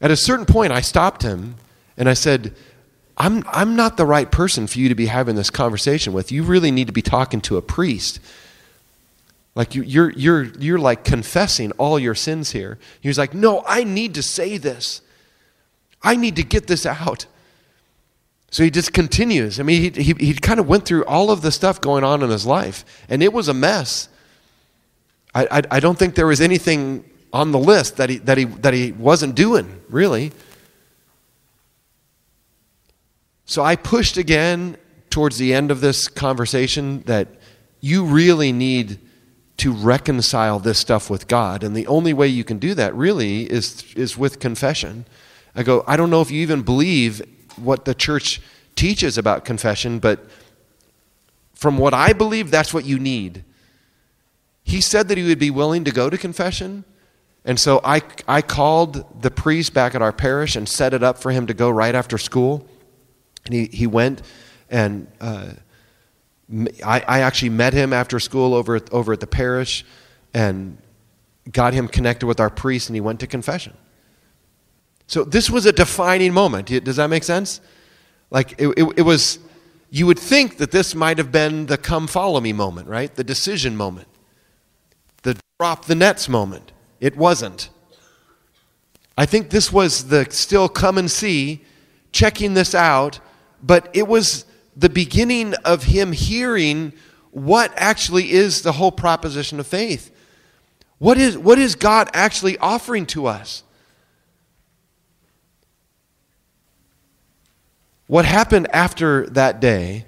At 0.00 0.10
a 0.10 0.16
certain 0.16 0.46
point, 0.46 0.72
I 0.72 0.80
stopped 0.80 1.22
him 1.22 1.56
and 1.96 2.08
I 2.08 2.14
said, 2.14 2.54
I'm, 3.16 3.44
I'm 3.48 3.76
not 3.76 3.96
the 3.98 4.06
right 4.06 4.30
person 4.30 4.66
for 4.66 4.78
you 4.78 4.88
to 4.88 4.94
be 4.94 5.06
having 5.06 5.36
this 5.36 5.50
conversation 5.50 6.12
with. 6.12 6.32
You 6.32 6.42
really 6.42 6.70
need 6.70 6.86
to 6.86 6.92
be 6.92 7.02
talking 7.02 7.40
to 7.42 7.58
a 7.58 7.62
priest. 7.62 8.18
Like 9.54 9.74
you, 9.74 9.82
you're, 9.82 10.10
you're, 10.10 10.44
you're 10.58 10.78
like 10.78 11.04
confessing 11.04 11.72
all 11.72 11.98
your 11.98 12.14
sins 12.14 12.52
here. 12.52 12.78
He 13.00 13.08
was 13.08 13.18
like, 13.18 13.34
No, 13.34 13.62
I 13.66 13.84
need 13.84 14.14
to 14.14 14.22
say 14.22 14.56
this. 14.56 15.02
I 16.02 16.16
need 16.16 16.36
to 16.36 16.42
get 16.42 16.66
this 16.66 16.86
out. 16.86 17.26
So 18.50 18.64
he 18.64 18.70
just 18.70 18.92
continues. 18.92 19.60
I 19.60 19.62
mean, 19.62 19.92
he, 19.92 20.02
he, 20.02 20.14
he 20.14 20.34
kind 20.34 20.58
of 20.58 20.66
went 20.66 20.84
through 20.84 21.04
all 21.04 21.30
of 21.30 21.42
the 21.42 21.52
stuff 21.52 21.80
going 21.80 22.02
on 22.02 22.22
in 22.22 22.30
his 22.30 22.46
life, 22.46 22.84
and 23.08 23.22
it 23.22 23.32
was 23.32 23.48
a 23.48 23.54
mess. 23.54 24.08
I, 25.34 25.46
I, 25.46 25.62
I 25.72 25.80
don't 25.80 25.98
think 25.98 26.16
there 26.16 26.26
was 26.26 26.40
anything 26.40 27.04
on 27.32 27.52
the 27.52 27.58
list 27.58 27.96
that 27.96 28.10
he, 28.10 28.18
that, 28.18 28.38
he, 28.38 28.44
that 28.44 28.74
he 28.74 28.92
wasn't 28.92 29.34
doing, 29.34 29.80
really. 29.88 30.32
So 33.44 33.62
I 33.62 33.76
pushed 33.76 34.16
again 34.16 34.76
towards 35.10 35.38
the 35.38 35.52
end 35.52 35.70
of 35.70 35.80
this 35.80 36.08
conversation 36.08 37.02
that 37.02 37.28
you 37.80 38.04
really 38.04 38.52
need 38.52 38.98
to 39.56 39.72
reconcile 39.72 40.58
this 40.58 40.78
stuff 40.78 41.10
with 41.10 41.28
God. 41.28 41.62
And 41.62 41.76
the 41.76 41.86
only 41.86 42.12
way 42.12 42.28
you 42.28 42.44
can 42.44 42.58
do 42.58 42.74
that 42.74 42.94
really 42.94 43.42
is, 43.42 43.84
is 43.94 44.16
with 44.16 44.38
confession. 44.38 45.04
I 45.54 45.62
go, 45.62 45.84
I 45.86 45.96
don't 45.96 46.10
know 46.10 46.22
if 46.22 46.30
you 46.30 46.40
even 46.40 46.62
believe 46.62 47.20
what 47.56 47.84
the 47.84 47.94
church 47.94 48.40
teaches 48.74 49.18
about 49.18 49.44
confession, 49.44 49.98
but 49.98 50.24
from 51.54 51.76
what 51.76 51.92
I 51.92 52.14
believe, 52.14 52.50
that's 52.50 52.72
what 52.72 52.86
you 52.86 52.98
need. 52.98 53.44
He 54.62 54.80
said 54.80 55.08
that 55.08 55.18
he 55.18 55.24
would 55.24 55.38
be 55.38 55.50
willing 55.50 55.84
to 55.84 55.90
go 55.90 56.08
to 56.08 56.16
confession. 56.16 56.84
And 57.44 57.58
so 57.58 57.80
I, 57.82 58.02
I 58.28 58.42
called 58.42 59.22
the 59.22 59.30
priest 59.30 59.72
back 59.72 59.94
at 59.94 60.02
our 60.02 60.12
parish 60.12 60.56
and 60.56 60.68
set 60.68 60.92
it 60.92 61.02
up 61.02 61.18
for 61.18 61.30
him 61.30 61.46
to 61.46 61.54
go 61.54 61.70
right 61.70 61.94
after 61.94 62.18
school. 62.18 62.66
And 63.46 63.54
he, 63.54 63.66
he 63.66 63.86
went. 63.86 64.22
And 64.68 65.06
uh, 65.20 65.52
I, 66.84 67.00
I 67.00 67.20
actually 67.20 67.50
met 67.50 67.72
him 67.72 67.92
after 67.92 68.20
school 68.20 68.54
over 68.54 68.76
at, 68.76 68.92
over 68.92 69.12
at 69.12 69.20
the 69.20 69.26
parish 69.26 69.84
and 70.34 70.76
got 71.50 71.72
him 71.72 71.88
connected 71.88 72.26
with 72.26 72.40
our 72.40 72.50
priest, 72.50 72.88
and 72.88 72.96
he 72.96 73.00
went 73.00 73.20
to 73.20 73.26
confession. 73.26 73.76
So 75.06 75.24
this 75.24 75.50
was 75.50 75.66
a 75.66 75.72
defining 75.72 76.32
moment. 76.32 76.68
Does 76.84 76.96
that 76.96 77.08
make 77.08 77.24
sense? 77.24 77.60
Like 78.30 78.52
it, 78.58 78.68
it, 78.76 78.98
it 78.98 79.02
was, 79.02 79.40
you 79.90 80.06
would 80.06 80.18
think 80.18 80.58
that 80.58 80.70
this 80.70 80.94
might 80.94 81.18
have 81.18 81.32
been 81.32 81.66
the 81.66 81.76
come 81.76 82.06
follow 82.06 82.40
me 82.40 82.52
moment, 82.52 82.86
right? 82.86 83.12
The 83.12 83.24
decision 83.24 83.76
moment, 83.76 84.06
the 85.22 85.36
drop 85.58 85.86
the 85.86 85.96
nets 85.96 86.28
moment. 86.28 86.70
It 87.00 87.16
wasn't. 87.16 87.70
I 89.16 89.26
think 89.26 89.50
this 89.50 89.72
was 89.72 90.08
the 90.08 90.26
still 90.30 90.68
come 90.68 90.98
and 90.98 91.10
see, 91.10 91.64
checking 92.12 92.54
this 92.54 92.74
out, 92.74 93.20
but 93.62 93.90
it 93.92 94.06
was 94.06 94.44
the 94.76 94.88
beginning 94.88 95.54
of 95.64 95.84
him 95.84 96.12
hearing 96.12 96.92
what 97.30 97.72
actually 97.76 98.32
is 98.32 98.62
the 98.62 98.72
whole 98.72 98.92
proposition 98.92 99.60
of 99.60 99.66
faith. 99.66 100.10
What 100.98 101.18
is, 101.18 101.36
what 101.36 101.58
is 101.58 101.74
God 101.74 102.10
actually 102.12 102.58
offering 102.58 103.06
to 103.06 103.26
us? 103.26 103.62
What 108.06 108.24
happened 108.24 108.68
after 108.72 109.26
that 109.28 109.60
day, 109.60 110.04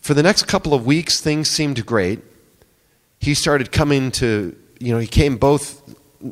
for 0.00 0.14
the 0.14 0.22
next 0.22 0.44
couple 0.44 0.74
of 0.74 0.86
weeks, 0.86 1.20
things 1.20 1.50
seemed 1.50 1.84
great. 1.84 2.20
He 3.18 3.34
started 3.34 3.72
coming 3.72 4.10
to, 4.12 4.56
you 4.78 4.92
know, 4.92 5.00
he 5.00 5.06
came 5.06 5.36
both 5.36 5.81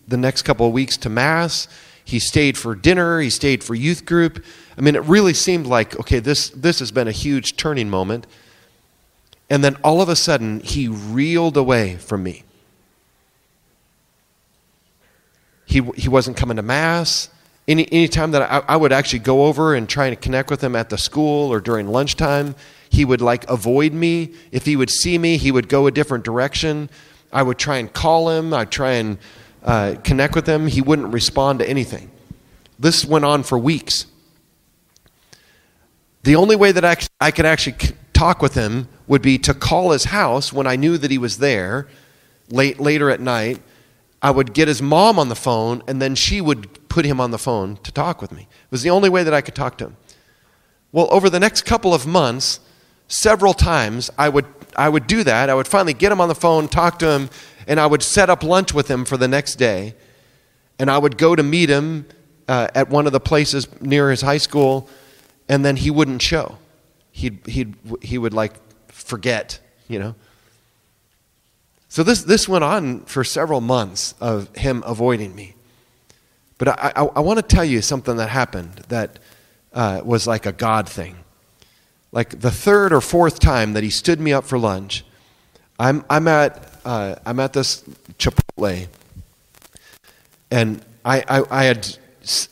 the 0.09 0.17
next 0.17 0.43
couple 0.43 0.67
of 0.67 0.73
weeks 0.73 0.97
to 0.99 1.09
Mass. 1.09 1.69
He 2.05 2.19
stayed 2.19 2.59
for 2.59 2.75
dinner. 2.75 3.21
He 3.21 3.31
stayed 3.31 3.63
for 3.63 3.75
youth 3.75 4.05
group. 4.05 4.45
I 4.77 4.81
mean, 4.81 4.97
it 4.97 5.05
really 5.05 5.35
seemed 5.35 5.67
like, 5.67 5.99
okay, 6.01 6.19
this, 6.19 6.51
this 6.51 6.79
has 6.79 6.91
been 6.91 7.09
a 7.09 7.13
huge 7.13 7.57
turning 7.57 7.89
moment. 7.89 8.27
And 9.49 9.63
then 9.65 9.77
all 9.83 10.01
of 10.01 10.09
a 10.09 10.17
sudden, 10.17 10.61
he 10.61 10.89
reeled 10.89 11.57
away 11.57 11.97
from 11.97 12.23
me. 12.23 12.45
He, 15.67 15.83
he 15.97 16.09
wasn't 16.09 16.37
coming 16.37 16.57
to 16.57 16.63
Mass. 16.63 17.29
Any, 17.69 17.91
any 17.93 18.09
time 18.09 18.33
that 18.33 18.43
I, 18.43 18.63
I 18.67 18.77
would 18.77 18.93
actually 18.93 19.21
go 19.21 19.45
over 19.45 19.75
and 19.75 19.89
try 19.89 20.07
and 20.07 20.21
connect 20.21 20.51
with 20.51 20.63
him 20.63 20.75
at 20.75 20.89
the 20.91 20.99
school 20.99 21.53
or 21.53 21.61
during 21.61 21.89
lunchtime, 21.89 22.57
he 22.89 23.05
would 23.05 23.21
like 23.21 23.49
avoid 23.49 23.93
me. 23.93 24.35
If 24.51 24.67
he 24.67 24.75
would 24.75 24.91
see 24.91 25.19
me, 25.19 25.37
he 25.37 25.53
would 25.53 25.69
go 25.69 25.87
a 25.87 25.93
different 25.93 26.25
direction. 26.25 26.91
I 27.33 27.45
would 27.45 27.59
try 27.59 27.77
and 27.77 27.93
call 27.93 28.31
him. 28.31 28.53
I'd 28.53 28.73
try 28.73 28.93
and 28.93 29.19
uh, 29.63 29.97
connect 30.03 30.35
with 30.35 30.47
him, 30.47 30.67
he 30.67 30.81
wouldn't 30.81 31.13
respond 31.13 31.59
to 31.59 31.69
anything. 31.69 32.11
This 32.79 33.05
went 33.05 33.25
on 33.25 33.43
for 33.43 33.59
weeks. 33.59 34.07
The 36.23 36.37
only 36.37 36.57
way 36.57 36.73
that 36.73 36.85
I, 37.21 37.31
could 37.31 37.47
actually 37.47 37.95
talk 38.13 38.43
with 38.43 38.55
him 38.55 38.89
would 39.07 39.23
be 39.23 39.39
to 39.39 39.55
call 39.55 39.93
his 39.93 40.05
house 40.05 40.53
when 40.53 40.67
I 40.67 40.77
knew 40.77 40.99
that 40.99 41.11
he 41.11 41.19
was 41.19 41.39
there 41.39 41.89
late, 42.51 42.79
later 42.79 43.11
at 43.11 43.21
night. 43.21 43.61
I 44.23 44.31
would 44.31 44.53
get 44.53 44.69
his 44.69 44.83
mom 44.83 45.19
on 45.19 45.31
the 45.31 45.35
phone, 45.35 45.83
and 45.87 46.01
then 46.01 46.15
she 46.15 46.43
would 46.43 46.89
put 46.91 47.07
him 47.07 47.21
on 47.21 47.31
the 47.31 47.39
phone 47.39 47.77
to 47.79 47.93
talk 47.93 48.21
with 48.21 48.33
me. 48.33 48.43
It 48.43 48.71
was 48.71 48.83
the 48.83 48.91
only 48.91 49.09
way 49.09 49.25
that 49.25 49.33
I 49.33 49.41
could 49.41 49.55
talk 49.55 49.79
to 49.79 49.87
him. 49.87 49.97
Well, 50.93 51.09
over 51.11 51.31
the 51.31 51.41
next 51.41 51.63
couple 51.63 51.95
of 51.95 52.07
months, 52.07 52.61
several 53.09 53.55
times 53.55 54.11
I 54.19 54.29
would, 54.29 54.47
I 54.77 54.91
would 54.91 55.07
do 55.07 55.25
that. 55.25 55.49
I 55.49 55.55
would 55.55 55.69
finally 55.69 55.95
get 55.95 56.13
him 56.13 56.21
on 56.21 56.29
the 56.29 56.35
phone, 56.35 56.69
talk 56.69 56.99
to 56.99 57.11
him, 57.11 57.31
and 57.67 57.81
I 57.81 57.87
would 57.87 58.03
set 58.03 58.31
up 58.31 58.43
lunch 58.43 58.73
with 58.73 58.89
him 58.89 59.05
for 59.05 59.17
the 59.17 59.29
next 59.29 59.57
day. 59.57 59.95
And 60.79 60.91
I 60.91 60.99
would 60.99 61.19
go 61.19 61.37
to 61.37 61.43
meet 61.43 61.69
him 61.69 62.07
uh, 62.49 62.69
at 62.75 62.89
one 62.89 63.07
of 63.07 63.13
the 63.13 63.21
places 63.21 63.69
near 63.81 64.11
his 64.11 64.23
high 64.23 64.39
school, 64.39 64.89
and 65.49 65.65
then 65.65 65.77
he 65.77 65.91
wouldn't 65.91 66.23
show. 66.23 66.59
He'd, 67.13 67.47
he'd, 67.47 67.75
he 68.03 68.19
would 68.19 68.35
like 68.35 68.55
forget, 68.89 69.61
you 69.89 69.99
know. 69.99 70.15
So 71.89 72.03
this, 72.03 72.23
this 72.23 72.49
went 72.49 72.65
on 72.65 73.01
for 73.01 73.25
several 73.25 73.61
months 73.61 74.15
of 74.21 74.55
him 74.57 74.83
avoiding 74.87 75.35
me. 75.35 75.55
But 76.57 76.69
I, 76.69 76.93
I, 76.95 77.05
I 77.05 77.21
want 77.21 77.39
to 77.39 77.43
tell 77.43 77.65
you 77.65 77.83
something 77.83 78.17
that 78.17 78.29
happened 78.29 78.85
that 78.89 79.19
uh, 79.73 80.01
was 80.05 80.27
like 80.27 80.47
a 80.47 80.53
God 80.53 80.89
thing. 80.89 81.17
Like 82.13 82.41
the 82.41 82.51
third 82.51 82.93
or 82.93 83.01
fourth 83.01 83.39
time 83.41 83.73
that 83.73 83.83
he 83.83 83.91
stood 83.91 84.21
me 84.21 84.33
up 84.33 84.45
for 84.45 84.59
lunch, 84.59 85.05
I'm, 85.79 86.05
I'm 86.11 86.29
at 86.29 86.70
uh, 86.85 87.17
I'm 87.25 87.41
at 87.41 87.53
this 87.53 87.83
Chipotle, 88.19 88.89
and 90.51 90.85
I, 91.05 91.25
I, 91.29 91.45
I, 91.51 91.65
had 91.65 91.97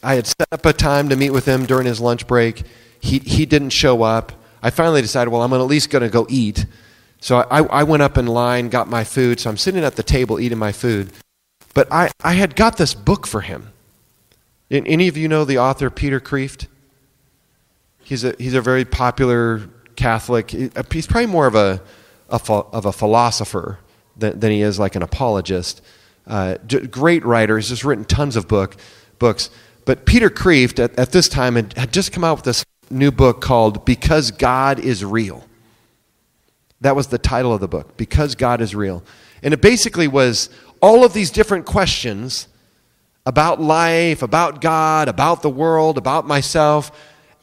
I 0.02 0.14
had 0.14 0.26
set 0.26 0.48
up 0.52 0.64
a 0.66 0.72
time 0.72 1.08
to 1.08 1.16
meet 1.16 1.30
with 1.30 1.46
him 1.46 1.66
during 1.66 1.86
his 1.86 2.00
lunch 2.00 2.26
break. 2.26 2.64
He 3.00 3.18
he 3.18 3.46
didn't 3.46 3.70
show 3.70 4.02
up. 4.02 4.32
I 4.62 4.70
finally 4.70 5.02
decided, 5.02 5.30
well, 5.30 5.42
I'm 5.42 5.52
at 5.52 5.58
least 5.58 5.90
going 5.90 6.02
to 6.02 6.08
go 6.08 6.26
eat. 6.28 6.66
So 7.20 7.38
I, 7.38 7.62
I 7.62 7.82
went 7.82 8.02
up 8.02 8.18
in 8.18 8.26
line, 8.26 8.68
got 8.68 8.88
my 8.88 9.04
food. 9.04 9.40
So 9.40 9.50
I'm 9.50 9.56
sitting 9.56 9.84
at 9.84 9.96
the 9.96 10.02
table 10.02 10.40
eating 10.40 10.58
my 10.58 10.72
food. 10.72 11.12
But 11.74 11.90
I, 11.92 12.10
I 12.22 12.34
had 12.34 12.56
got 12.56 12.76
this 12.76 12.94
book 12.94 13.26
for 13.26 13.40
him. 13.40 13.72
Any 14.70 15.08
of 15.08 15.16
you 15.16 15.28
know 15.28 15.44
the 15.44 15.58
author 15.58 15.90
Peter 15.90 16.20
Kreeft? 16.20 16.66
He's 18.02 18.24
a, 18.24 18.34
he's 18.38 18.54
a 18.54 18.60
very 18.60 18.84
popular 18.84 19.68
Catholic. 19.96 20.50
He's 20.50 21.06
probably 21.06 21.26
more 21.26 21.46
of 21.46 21.54
a, 21.54 21.80
a 22.30 22.40
of 22.52 22.84
a 22.84 22.92
philosopher 22.92 23.78
than, 24.18 24.38
than 24.40 24.50
he 24.50 24.62
is 24.62 24.78
like 24.78 24.94
an 24.94 25.02
apologist. 25.02 25.80
Uh, 26.26 26.56
great 26.90 27.24
writer. 27.24 27.56
He's 27.56 27.68
just 27.68 27.84
written 27.84 28.04
tons 28.04 28.36
of 28.36 28.48
book, 28.48 28.76
books. 29.18 29.50
But 29.84 30.04
Peter 30.04 30.28
Kreeft, 30.28 30.82
at, 30.82 30.98
at 30.98 31.12
this 31.12 31.28
time, 31.28 31.56
had, 31.56 31.72
had 31.74 31.92
just 31.92 32.12
come 32.12 32.24
out 32.24 32.38
with 32.38 32.44
this 32.44 32.64
new 32.90 33.10
book 33.10 33.40
called 33.40 33.84
Because 33.84 34.30
God 34.30 34.78
is 34.78 35.04
Real. 35.04 35.44
That 36.80 36.94
was 36.94 37.08
the 37.08 37.18
title 37.18 37.52
of 37.52 37.60
the 37.60 37.68
book, 37.68 37.96
Because 37.96 38.34
God 38.34 38.60
is 38.60 38.74
Real. 38.74 39.02
And 39.42 39.54
it 39.54 39.62
basically 39.62 40.08
was 40.08 40.50
all 40.82 41.04
of 41.04 41.12
these 41.12 41.30
different 41.30 41.64
questions 41.64 42.48
about 43.24 43.60
life, 43.60 44.22
about 44.22 44.60
God, 44.60 45.08
about 45.08 45.42
the 45.42 45.50
world, 45.50 45.98
about 45.98 46.26
myself. 46.26 46.90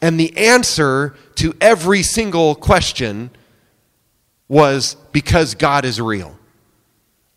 And 0.02 0.18
the 0.18 0.36
answer 0.36 1.14
to 1.36 1.54
every 1.60 2.02
single 2.02 2.54
question 2.54 3.30
was 4.48 4.96
because 5.12 5.54
God 5.54 5.84
is 5.84 6.00
real. 6.00 6.35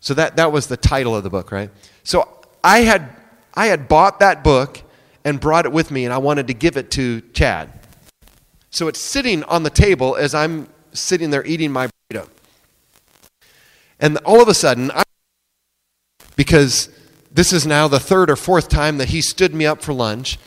So 0.00 0.14
that, 0.14 0.36
that 0.36 0.50
was 0.50 0.66
the 0.66 0.76
title 0.76 1.14
of 1.14 1.22
the 1.22 1.30
book, 1.30 1.52
right? 1.52 1.70
So 2.04 2.28
I 2.64 2.80
had, 2.80 3.14
I 3.54 3.66
had 3.66 3.86
bought 3.86 4.20
that 4.20 4.42
book 4.42 4.82
and 5.24 5.38
brought 5.38 5.66
it 5.66 5.72
with 5.72 5.90
me, 5.90 6.04
and 6.04 6.14
I 6.14 6.18
wanted 6.18 6.46
to 6.46 6.54
give 6.54 6.76
it 6.76 6.90
to 6.92 7.20
Chad. 7.32 7.70
So 8.70 8.88
it's 8.88 9.00
sitting 9.00 9.44
on 9.44 9.62
the 9.62 9.70
table 9.70 10.16
as 10.16 10.34
I'm 10.34 10.68
sitting 10.92 11.30
there 11.30 11.44
eating 11.44 11.70
my 11.70 11.88
burrito. 11.88 12.28
And 13.98 14.16
all 14.18 14.40
of 14.40 14.48
a 14.48 14.54
sudden, 14.54 14.90
I, 14.92 15.02
because 16.36 16.88
this 17.30 17.52
is 17.52 17.66
now 17.66 17.86
the 17.86 18.00
third 18.00 18.30
or 18.30 18.36
fourth 18.36 18.68
time 18.68 18.96
that 18.98 19.10
he 19.10 19.20
stood 19.20 19.54
me 19.54 19.66
up 19.66 19.82
for 19.82 19.92
lunch, 19.92 20.38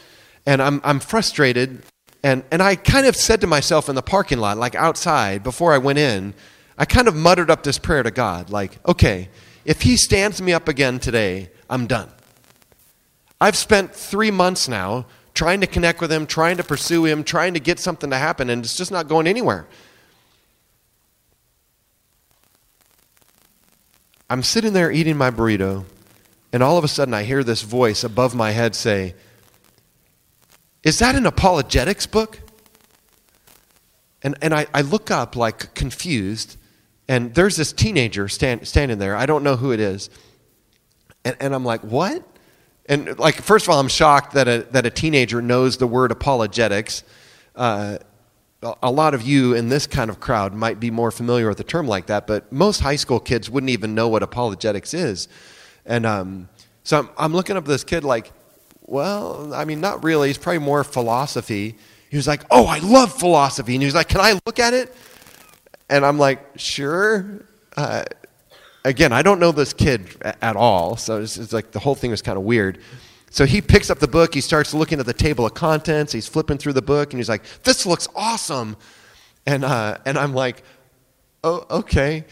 and 0.46 0.62
I'm, 0.62 0.82
I'm 0.84 1.00
frustrated. 1.00 1.84
And, 2.24 2.44
and 2.52 2.64
I 2.64 2.76
kind 2.76 3.06
of 3.06 3.16
said 3.16 3.42
to 3.42 3.48
myself 3.48 3.90
in 3.90 3.96
the 3.96 4.02
parking 4.02 4.40
lot, 4.40 4.58
like 4.58 4.74
outside, 4.74 5.44
before 5.44 5.74
I 5.74 5.78
went 5.78 6.00
in, 6.00 6.34
I 6.78 6.86
kind 6.86 7.08
of 7.08 7.16
muttered 7.16 7.52
up 7.52 7.64
this 7.64 7.78
prayer 7.78 8.04
to 8.04 8.12
God, 8.12 8.50
like, 8.50 8.80
okay, 8.88 9.30
if 9.66 9.82
he 9.84 9.96
stands 9.96 10.42
me 10.42 10.54
up 10.54 10.68
again 10.68 11.00
today, 11.00 11.52
I'm 11.70 11.88
done. 11.88 12.10
I've 13.40 13.56
spent 13.56 13.94
three 13.94 14.32
months 14.32 14.68
now 14.68 15.06
trying 15.34 15.62
to 15.62 15.68
connect 15.68 16.02
with 16.02 16.12
him, 16.12 16.26
trying 16.26 16.58
to 16.58 16.64
pursue 16.64 17.06
him, 17.06 17.24
trying 17.24 17.54
to 17.54 17.60
get 17.60 17.80
something 17.80 18.10
to 18.10 18.18
happen, 18.18 18.50
and 18.50 18.64
it's 18.64 18.78
just 18.78 18.92
not 18.92 19.08
going 19.08 19.28
anywhere. 19.28 19.68
I'm 24.30 24.44
sitting 24.44 24.74
there 24.74 24.92
eating 24.92 25.18
my 25.18 25.30
burrito, 25.30 25.86
and 26.52 26.64
all 26.64 26.78
of 26.78 26.84
a 26.84 26.88
sudden 26.88 27.14
I 27.14 27.24
hear 27.24 27.44
this 27.44 27.62
voice 27.62 28.04
above 28.04 28.34
my 28.34 28.52
head 28.52 28.76
say, 28.76 29.16
Is 30.84 31.00
that 31.00 31.16
an 31.16 31.26
apologetics 31.26 32.08
book? 32.08 32.40
And, 34.22 34.36
and 34.42 34.54
I, 34.54 34.68
I 34.74 34.82
look 34.82 35.12
up 35.12 35.36
like 35.36 35.74
confused, 35.74 36.58
and 37.08 37.34
there's 37.34 37.56
this 37.56 37.74
teenager 37.74 38.28
stand, 38.28 38.68
standing 38.68 38.98
there. 38.98 39.16
I 39.16 39.26
don't 39.26 39.44
know 39.44 39.56
who 39.56 39.72
it 39.72 39.80
is. 39.80 40.10
And, 41.26 41.36
and 41.40 41.56
I'm 41.56 41.66
like, 41.66 41.82
what? 41.82 42.24
And 42.88 43.18
like, 43.18 43.36
first 43.36 43.66
of 43.66 43.70
all, 43.70 43.80
I'm 43.80 43.88
shocked 43.88 44.34
that 44.34 44.48
a, 44.48 44.68
that 44.72 44.86
a 44.86 44.90
teenager 44.90 45.42
knows 45.42 45.78
the 45.78 45.88
word 45.88 46.12
apologetics. 46.12 47.04
Uh, 47.56 47.98
a 48.82 48.92
lot 48.92 49.14
of 49.14 49.22
you 49.24 49.54
in 49.54 49.68
this 49.70 49.88
kind 49.88 50.10
of 50.10 50.20
crowd 50.20 50.54
might 50.54 50.80
be 50.80 50.90
more 50.90 51.12
familiar 51.12 51.50
with 51.50 51.60
a 51.60 51.66
term 51.66 51.88
like 51.88 52.08
that, 52.08 52.28
but 52.28 52.52
most 52.52 52.80
high 52.80 52.96
school 52.96 53.20
kids 53.20 53.50
wouldn't 53.50 53.70
even 53.70 53.94
know 53.94 54.08
what 54.08 54.24
apologetics 54.24 54.94
is. 54.94 55.28
And 55.86 56.06
um, 56.06 56.50
so 56.84 57.00
I'm, 57.00 57.10
I'm 57.18 57.34
looking 57.34 57.58
up 57.58 57.66
this 57.66 57.84
kid 57.84 58.04
like, 58.04 58.32
well, 58.82 59.54
I 59.54 59.66
mean, 59.66 59.82
not 59.82 60.04
really. 60.04 60.30
He's 60.30 60.38
probably 60.38 60.60
more 60.60 60.84
philosophy. 60.84 61.76
He 62.10 62.18
was 62.18 62.28
like, 62.28 62.44
oh, 62.52 62.66
I 62.66 62.80
love 62.80 63.18
philosophy. 63.18 63.76
And 63.76 63.82
he 63.82 63.86
was 63.86 63.96
like, 63.96 64.08
can 64.08 64.22
I 64.22 64.40
look 64.46 64.60
at 64.60 64.74
it? 64.74 64.96
And 65.90 66.06
I'm 66.06 66.18
like, 66.18 66.58
sure. 66.58 67.46
Uh, 67.76 68.04
again, 68.86 69.12
I 69.12 69.22
don't 69.22 69.40
know 69.40 69.52
this 69.52 69.74
kid 69.74 70.08
at 70.42 70.56
all, 70.56 70.98
so 70.98 71.22
it's, 71.22 71.38
it's 71.38 71.54
like 71.54 71.72
the 71.72 71.80
whole 71.80 71.96
thing 71.96 72.12
was 72.12 72.22
kind 72.22 72.38
of 72.38 72.44
weird. 72.44 72.80
So 73.30 73.46
he 73.46 73.62
picks 73.62 73.90
up 73.90 74.00
the 74.00 74.08
book, 74.08 74.34
he 74.34 74.42
starts 74.42 74.74
looking 74.74 75.00
at 75.00 75.06
the 75.06 75.14
table 75.14 75.46
of 75.46 75.54
contents, 75.56 76.14
he's 76.14 76.28
flipping 76.28 76.58
through 76.58 76.74
the 76.74 76.84
book, 76.84 77.14
and 77.14 77.20
he's 77.20 77.30
like, 77.30 77.44
This 77.64 77.86
looks 77.86 78.08
awesome. 78.16 78.78
And, 79.46 79.66
uh, 79.66 79.98
and 80.06 80.18
I'm 80.18 80.34
like, 80.34 80.64
oh, 81.44 81.66
okay. 81.70 82.26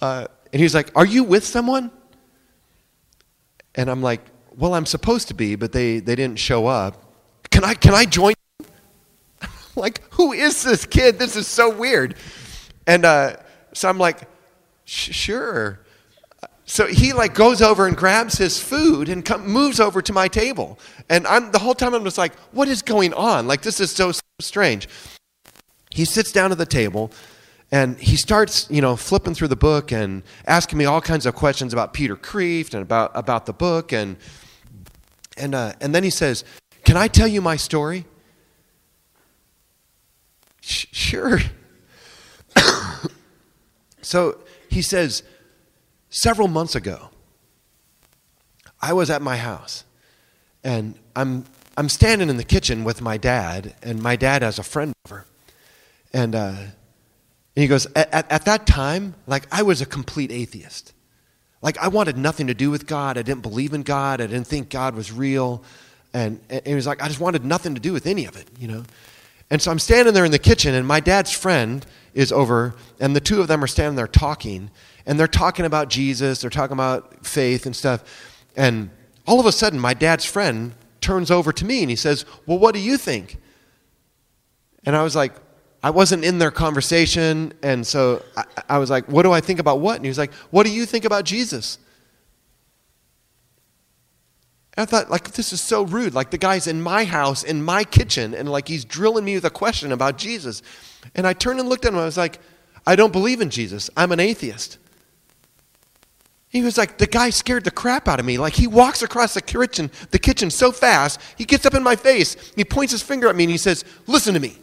Uh, 0.00 0.26
and 0.52 0.60
he's 0.60 0.74
like, 0.74 0.90
are 0.94 1.06
you 1.06 1.24
with 1.24 1.44
someone? 1.44 1.90
And 3.74 3.90
I'm 3.90 4.02
like, 4.02 4.20
well, 4.56 4.74
I'm 4.74 4.86
supposed 4.86 5.28
to 5.28 5.34
be, 5.34 5.54
but 5.56 5.72
they, 5.72 6.00
they 6.00 6.14
didn't 6.14 6.38
show 6.38 6.66
up. 6.66 7.04
Can 7.50 7.64
I, 7.64 7.74
can 7.74 7.94
I 7.94 8.04
join? 8.04 8.34
like, 9.76 10.02
who 10.14 10.32
is 10.32 10.62
this 10.62 10.84
kid? 10.84 11.18
This 11.18 11.36
is 11.36 11.46
so 11.46 11.74
weird. 11.74 12.16
And 12.88 13.04
uh, 13.04 13.36
so 13.74 13.88
I'm 13.88 13.98
like, 13.98 14.22
sure. 14.86 15.78
So 16.64 16.86
he 16.86 17.12
like 17.12 17.34
goes 17.34 17.60
over 17.60 17.86
and 17.86 17.94
grabs 17.94 18.38
his 18.38 18.58
food 18.60 19.10
and 19.10 19.22
come, 19.22 19.46
moves 19.46 19.78
over 19.78 20.00
to 20.00 20.12
my 20.12 20.26
table. 20.26 20.78
And 21.10 21.26
I'm 21.26 21.52
the 21.52 21.58
whole 21.58 21.74
time 21.74 21.94
I'm 21.94 22.02
just 22.02 22.16
like, 22.16 22.34
what 22.50 22.66
is 22.66 22.80
going 22.80 23.12
on? 23.12 23.46
Like 23.46 23.60
this 23.60 23.78
is 23.78 23.92
so, 23.92 24.12
so 24.12 24.20
strange. 24.40 24.88
He 25.90 26.06
sits 26.06 26.32
down 26.32 26.50
at 26.50 26.56
the 26.56 26.66
table 26.66 27.12
and 27.70 27.98
he 27.98 28.16
starts, 28.16 28.66
you 28.70 28.80
know, 28.80 28.96
flipping 28.96 29.34
through 29.34 29.48
the 29.48 29.56
book 29.56 29.92
and 29.92 30.22
asking 30.46 30.78
me 30.78 30.86
all 30.86 31.02
kinds 31.02 31.26
of 31.26 31.34
questions 31.34 31.74
about 31.74 31.92
Peter 31.92 32.16
Kreeft 32.16 32.72
and 32.72 32.82
about, 32.82 33.10
about 33.14 33.44
the 33.44 33.52
book. 33.52 33.92
And, 33.92 34.16
and, 35.36 35.54
uh, 35.54 35.74
and 35.82 35.94
then 35.94 36.04
he 36.04 36.10
says, 36.10 36.42
Can 36.84 36.96
I 36.96 37.08
tell 37.08 37.28
you 37.28 37.42
my 37.42 37.56
story? 37.56 38.06
Sh- 40.62 40.86
sure. 40.92 41.40
So 44.08 44.38
he 44.70 44.80
says, 44.80 45.22
Several 46.08 46.48
months 46.48 46.74
ago, 46.74 47.10
I 48.80 48.94
was 48.94 49.10
at 49.10 49.20
my 49.20 49.36
house 49.36 49.84
and 50.64 50.94
I'm, 51.14 51.44
I'm 51.76 51.90
standing 51.90 52.30
in 52.30 52.38
the 52.38 52.44
kitchen 52.44 52.82
with 52.82 53.02
my 53.02 53.18
dad, 53.18 53.74
and 53.82 54.02
my 54.02 54.16
dad 54.16 54.40
has 54.40 54.58
a 54.58 54.62
friend 54.62 54.94
over. 55.04 55.26
And, 56.14 56.34
uh, 56.34 56.54
and 56.56 56.72
he 57.54 57.66
goes, 57.66 57.86
at, 57.94 58.10
at, 58.14 58.32
at 58.32 58.44
that 58.46 58.66
time, 58.66 59.14
like 59.26 59.46
I 59.52 59.62
was 59.62 59.82
a 59.82 59.86
complete 59.86 60.32
atheist. 60.32 60.94
Like 61.60 61.76
I 61.76 61.88
wanted 61.88 62.16
nothing 62.16 62.46
to 62.46 62.54
do 62.54 62.70
with 62.70 62.86
God. 62.86 63.18
I 63.18 63.22
didn't 63.22 63.42
believe 63.42 63.74
in 63.74 63.82
God. 63.82 64.22
I 64.22 64.26
didn't 64.26 64.46
think 64.46 64.70
God 64.70 64.94
was 64.94 65.12
real. 65.12 65.62
And, 66.14 66.40
and 66.48 66.66
he 66.66 66.74
was 66.74 66.86
like, 66.86 67.02
I 67.02 67.08
just 67.08 67.20
wanted 67.20 67.44
nothing 67.44 67.74
to 67.74 67.80
do 67.80 67.92
with 67.92 68.06
any 68.06 68.24
of 68.24 68.36
it, 68.36 68.48
you 68.58 68.68
know. 68.68 68.84
And 69.50 69.62
so 69.62 69.70
I'm 69.70 69.78
standing 69.78 70.14
there 70.14 70.24
in 70.24 70.32
the 70.32 70.38
kitchen, 70.38 70.74
and 70.74 70.86
my 70.86 71.00
dad's 71.00 71.32
friend 71.32 71.84
is 72.14 72.32
over, 72.32 72.74
and 73.00 73.16
the 73.16 73.20
two 73.20 73.40
of 73.40 73.48
them 73.48 73.62
are 73.64 73.68
standing 73.68 73.96
there 73.96 74.06
talking 74.06 74.70
and 75.08 75.18
they're 75.18 75.26
talking 75.26 75.64
about 75.64 75.88
Jesus, 75.88 76.42
they're 76.42 76.50
talking 76.50 76.74
about 76.74 77.26
faith 77.26 77.64
and 77.64 77.74
stuff. 77.74 78.04
And 78.54 78.90
all 79.26 79.40
of 79.40 79.46
a 79.46 79.52
sudden, 79.52 79.80
my 79.80 79.94
dad's 79.94 80.26
friend 80.26 80.74
turns 81.00 81.30
over 81.30 81.50
to 81.50 81.64
me 81.64 81.80
and 81.80 81.88
he 81.88 81.96
says, 81.96 82.26
Well, 82.44 82.58
what 82.58 82.74
do 82.74 82.80
you 82.80 82.98
think? 82.98 83.38
And 84.84 84.94
I 84.94 85.02
was 85.02 85.16
like, 85.16 85.32
I 85.82 85.90
wasn't 85.90 86.24
in 86.24 86.38
their 86.38 86.50
conversation. 86.50 87.54
And 87.62 87.86
so 87.86 88.22
I, 88.36 88.44
I 88.68 88.78
was 88.78 88.90
like, 88.90 89.08
What 89.08 89.22
do 89.22 89.32
I 89.32 89.40
think 89.40 89.60
about 89.60 89.80
what? 89.80 89.96
And 89.96 90.04
he 90.04 90.10
was 90.10 90.18
like, 90.18 90.34
What 90.50 90.66
do 90.66 90.72
you 90.72 90.84
think 90.84 91.06
about 91.06 91.24
Jesus? 91.24 91.78
And 94.78 94.86
I 94.86 94.86
thought, 94.86 95.10
like, 95.10 95.32
this 95.32 95.52
is 95.52 95.60
so 95.60 95.82
rude. 95.82 96.14
Like, 96.14 96.30
the 96.30 96.38
guy's 96.38 96.68
in 96.68 96.80
my 96.80 97.02
house, 97.02 97.42
in 97.42 97.64
my 97.64 97.82
kitchen, 97.82 98.32
and 98.32 98.48
like 98.48 98.68
he's 98.68 98.84
drilling 98.84 99.24
me 99.24 99.34
with 99.34 99.44
a 99.44 99.50
question 99.50 99.90
about 99.90 100.18
Jesus. 100.18 100.62
And 101.16 101.26
I 101.26 101.32
turned 101.32 101.58
and 101.58 101.68
looked 101.68 101.84
at 101.84 101.92
him. 101.92 101.98
I 101.98 102.04
was 102.04 102.16
like, 102.16 102.38
I 102.86 102.94
don't 102.94 103.12
believe 103.12 103.40
in 103.40 103.50
Jesus. 103.50 103.90
I'm 103.96 104.12
an 104.12 104.20
atheist. 104.20 104.78
He 106.48 106.62
was 106.62 106.78
like, 106.78 106.98
the 106.98 107.08
guy 107.08 107.30
scared 107.30 107.64
the 107.64 107.72
crap 107.72 108.06
out 108.06 108.20
of 108.20 108.24
me. 108.24 108.38
Like 108.38 108.52
he 108.52 108.68
walks 108.68 109.02
across 109.02 109.34
the 109.34 109.42
kitchen, 109.42 109.90
the 110.12 110.18
kitchen 110.20 110.48
so 110.48 110.70
fast, 110.70 111.20
he 111.36 111.44
gets 111.44 111.66
up 111.66 111.74
in 111.74 111.82
my 111.82 111.96
face, 111.96 112.52
he 112.54 112.64
points 112.64 112.92
his 112.92 113.02
finger 113.02 113.28
at 113.28 113.34
me 113.34 113.44
and 113.44 113.50
he 113.50 113.58
says, 113.58 113.84
Listen 114.06 114.32
to 114.34 114.40
me. 114.40 114.58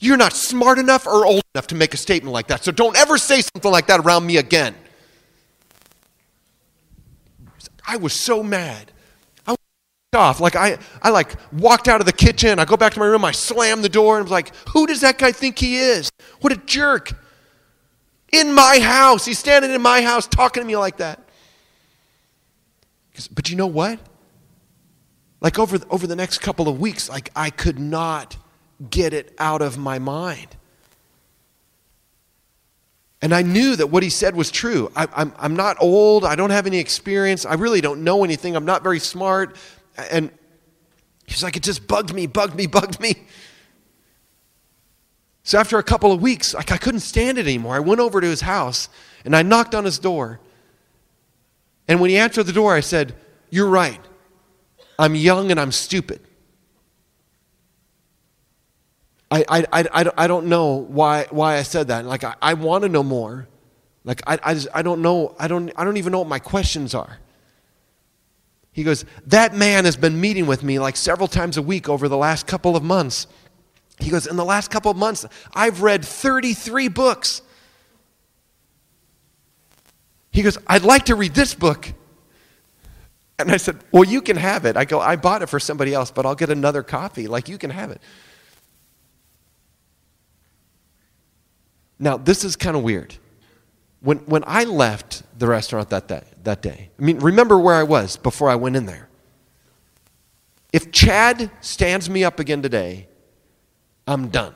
You're 0.00 0.16
not 0.16 0.32
smart 0.32 0.80
enough 0.80 1.06
or 1.06 1.24
old 1.24 1.44
enough 1.54 1.68
to 1.68 1.76
make 1.76 1.94
a 1.94 1.96
statement 1.96 2.32
like 2.32 2.48
that. 2.48 2.64
So 2.64 2.72
don't 2.72 2.96
ever 2.96 3.18
say 3.18 3.40
something 3.40 3.70
like 3.70 3.86
that 3.86 4.00
around 4.00 4.26
me 4.26 4.38
again. 4.38 4.74
I 7.86 7.98
was 7.98 8.12
so 8.12 8.42
mad. 8.42 8.90
Off. 10.16 10.40
Like 10.40 10.56
I, 10.56 10.78
I 11.02 11.10
like 11.10 11.36
walked 11.52 11.86
out 11.86 12.00
of 12.00 12.06
the 12.06 12.12
kitchen. 12.12 12.58
I 12.58 12.64
go 12.64 12.76
back 12.76 12.94
to 12.94 12.98
my 12.98 13.06
room. 13.06 13.24
I 13.24 13.30
slammed 13.30 13.84
the 13.84 13.88
door 13.88 14.16
and 14.16 14.24
was 14.24 14.32
like, 14.32 14.52
"Who 14.70 14.86
does 14.88 15.02
that 15.02 15.18
guy 15.18 15.30
think 15.30 15.58
he 15.58 15.76
is? 15.76 16.10
What 16.40 16.52
a 16.52 16.56
jerk!" 16.56 17.12
in 18.32 18.52
my 18.52 18.78
house. 18.80 19.24
He's 19.24 19.38
standing 19.38 19.70
in 19.70 19.82
my 19.82 20.02
house 20.02 20.26
talking 20.26 20.62
to 20.62 20.66
me 20.66 20.76
like 20.76 20.98
that. 20.98 21.20
But 23.34 23.50
you 23.50 23.56
know 23.56 23.66
what? 23.66 23.98
Like 25.40 25.58
over, 25.58 25.78
over 25.90 26.06
the 26.06 26.16
next 26.16 26.38
couple 26.38 26.68
of 26.68 26.80
weeks, 26.80 27.08
like 27.08 27.30
I 27.36 27.50
could 27.50 27.78
not 27.78 28.36
get 28.90 29.14
it 29.14 29.34
out 29.38 29.62
of 29.62 29.78
my 29.78 29.98
mind. 29.98 30.48
And 33.22 33.34
I 33.34 33.42
knew 33.42 33.76
that 33.76 33.86
what 33.88 34.02
he 34.02 34.10
said 34.10 34.36
was 34.36 34.50
true. 34.50 34.92
I, 34.94 35.08
I'm, 35.14 35.32
I'm 35.38 35.56
not 35.56 35.78
old. 35.80 36.24
I 36.24 36.36
don't 36.36 36.50
have 36.50 36.66
any 36.66 36.78
experience. 36.78 37.46
I 37.46 37.54
really 37.54 37.80
don't 37.80 38.04
know 38.04 38.24
anything. 38.24 38.54
I'm 38.54 38.66
not 38.66 38.82
very 38.82 39.00
smart. 39.00 39.56
And 39.96 40.30
he's 41.26 41.42
like, 41.42 41.56
it 41.56 41.62
just 41.62 41.86
bugged 41.86 42.14
me, 42.14 42.26
bugged 42.26 42.54
me, 42.54 42.66
bugged 42.66 43.00
me. 43.00 43.14
So 45.42 45.58
after 45.58 45.78
a 45.78 45.82
couple 45.82 46.10
of 46.10 46.20
weeks, 46.20 46.54
like 46.54 46.72
I 46.72 46.76
couldn't 46.76 47.00
stand 47.00 47.38
it 47.38 47.46
anymore. 47.46 47.76
I 47.76 47.80
went 47.80 48.00
over 48.00 48.20
to 48.20 48.26
his 48.26 48.40
house 48.40 48.88
and 49.24 49.34
I 49.36 49.42
knocked 49.42 49.74
on 49.74 49.84
his 49.84 49.98
door. 49.98 50.40
And 51.86 52.00
when 52.00 52.10
he 52.10 52.16
answered 52.16 52.44
the 52.44 52.52
door, 52.52 52.74
I 52.74 52.80
said, 52.80 53.14
You're 53.48 53.68
right. 53.68 54.00
I'm 54.98 55.14
young 55.14 55.50
and 55.50 55.60
I'm 55.60 55.72
stupid. 55.72 56.20
I, 59.30 59.44
I, 59.48 59.64
I, 59.72 60.12
I 60.16 60.26
don't 60.26 60.46
know 60.46 60.74
why, 60.74 61.26
why 61.30 61.56
I 61.56 61.62
said 61.62 61.88
that. 61.88 62.04
Like, 62.04 62.24
I, 62.24 62.34
I 62.40 62.54
want 62.54 62.82
to 62.82 62.88
know 62.88 63.02
more. 63.02 63.48
Like, 64.04 64.22
I, 64.26 64.38
I, 64.42 64.54
just, 64.54 64.68
I 64.72 64.82
don't 64.82 65.02
know. 65.02 65.34
I 65.38 65.48
don't, 65.48 65.72
I 65.76 65.84
don't 65.84 65.96
even 65.96 66.12
know 66.12 66.20
what 66.20 66.28
my 66.28 66.38
questions 66.38 66.94
are. 66.94 67.18
He 68.76 68.84
goes, 68.84 69.06
That 69.26 69.54
man 69.54 69.86
has 69.86 69.96
been 69.96 70.20
meeting 70.20 70.46
with 70.46 70.62
me 70.62 70.78
like 70.78 70.96
several 70.96 71.28
times 71.28 71.56
a 71.56 71.62
week 71.62 71.88
over 71.88 72.10
the 72.10 72.16
last 72.18 72.46
couple 72.46 72.76
of 72.76 72.82
months. 72.82 73.26
He 73.98 74.10
goes, 74.10 74.26
In 74.26 74.36
the 74.36 74.44
last 74.44 74.70
couple 74.70 74.90
of 74.90 74.98
months, 74.98 75.24
I've 75.54 75.80
read 75.80 76.04
33 76.04 76.88
books. 76.88 77.40
He 80.30 80.42
goes, 80.42 80.58
I'd 80.66 80.82
like 80.82 81.06
to 81.06 81.14
read 81.14 81.32
this 81.32 81.54
book. 81.54 81.90
And 83.38 83.50
I 83.50 83.56
said, 83.56 83.78
Well, 83.92 84.04
you 84.04 84.20
can 84.20 84.36
have 84.36 84.66
it. 84.66 84.76
I 84.76 84.84
go, 84.84 85.00
I 85.00 85.16
bought 85.16 85.40
it 85.40 85.46
for 85.46 85.58
somebody 85.58 85.94
else, 85.94 86.10
but 86.10 86.26
I'll 86.26 86.34
get 86.34 86.50
another 86.50 86.82
copy. 86.82 87.28
Like, 87.28 87.48
you 87.48 87.56
can 87.56 87.70
have 87.70 87.90
it. 87.90 88.02
Now, 91.98 92.18
this 92.18 92.44
is 92.44 92.56
kind 92.56 92.76
of 92.76 92.82
weird. 92.82 93.14
When, 94.00 94.18
when 94.26 94.44
I 94.46 94.64
left 94.64 95.22
the 95.38 95.46
restaurant 95.46 95.88
that 95.88 96.08
day, 96.08 96.24
that 96.46 96.62
day, 96.62 96.90
I 96.98 97.02
mean, 97.02 97.18
remember 97.18 97.58
where 97.58 97.74
I 97.74 97.84
was 97.84 98.16
before 98.16 98.50
I 98.50 98.56
went 98.56 98.74
in 98.74 98.86
there. 98.86 99.08
If 100.72 100.90
Chad 100.90 101.50
stands 101.60 102.10
me 102.10 102.24
up 102.24 102.40
again 102.40 102.62
today 102.62 103.06
I'm 104.06 104.28
done. 104.28 104.54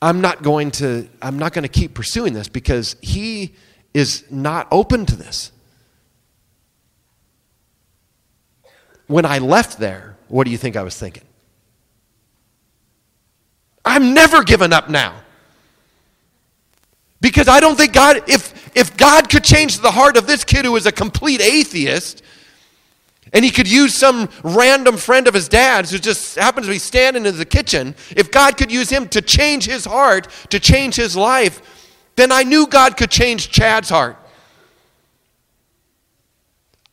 I'm 0.00 0.20
not 0.20 0.42
going 0.42 0.70
to 0.72 1.08
I'm 1.20 1.38
not 1.38 1.52
going 1.52 1.62
to 1.62 1.68
keep 1.68 1.94
pursuing 1.94 2.32
this 2.32 2.48
because 2.48 2.96
he 3.00 3.54
is 3.94 4.24
not 4.30 4.68
open 4.70 5.06
to 5.06 5.16
this. 5.16 5.50
When 9.06 9.24
I 9.24 9.38
left 9.38 9.78
there, 9.78 10.16
what 10.28 10.44
do 10.44 10.50
you 10.50 10.58
think 10.58 10.76
I 10.76 10.82
was 10.82 10.96
thinking? 10.96 11.24
I'm 13.84 14.12
never 14.12 14.44
giving 14.44 14.72
up 14.72 14.90
now. 14.90 15.14
Because 17.20 17.48
I 17.48 17.60
don't 17.60 17.76
think 17.76 17.92
God, 17.92 18.22
if, 18.28 18.76
if 18.76 18.96
God 18.96 19.28
could 19.28 19.44
change 19.44 19.78
the 19.78 19.90
heart 19.90 20.16
of 20.16 20.26
this 20.26 20.44
kid 20.44 20.64
who 20.64 20.76
is 20.76 20.86
a 20.86 20.92
complete 20.92 21.40
atheist, 21.40 22.22
and 23.32 23.44
he 23.44 23.50
could 23.50 23.70
use 23.70 23.94
some 23.94 24.28
random 24.42 24.96
friend 24.96 25.28
of 25.28 25.34
his 25.34 25.48
dad's 25.48 25.90
who 25.90 25.98
just 25.98 26.36
happens 26.36 26.66
to 26.66 26.72
be 26.72 26.78
standing 26.78 27.26
in 27.26 27.36
the 27.36 27.44
kitchen. 27.44 27.94
If 28.16 28.30
God 28.30 28.56
could 28.56 28.72
use 28.72 28.88
him 28.88 29.08
to 29.08 29.20
change 29.20 29.66
his 29.66 29.84
heart, 29.84 30.28
to 30.50 30.58
change 30.58 30.96
his 30.96 31.16
life, 31.16 31.60
then 32.16 32.32
I 32.32 32.42
knew 32.42 32.66
God 32.66 32.96
could 32.96 33.10
change 33.10 33.50
Chad's 33.50 33.90
heart. 33.90 34.16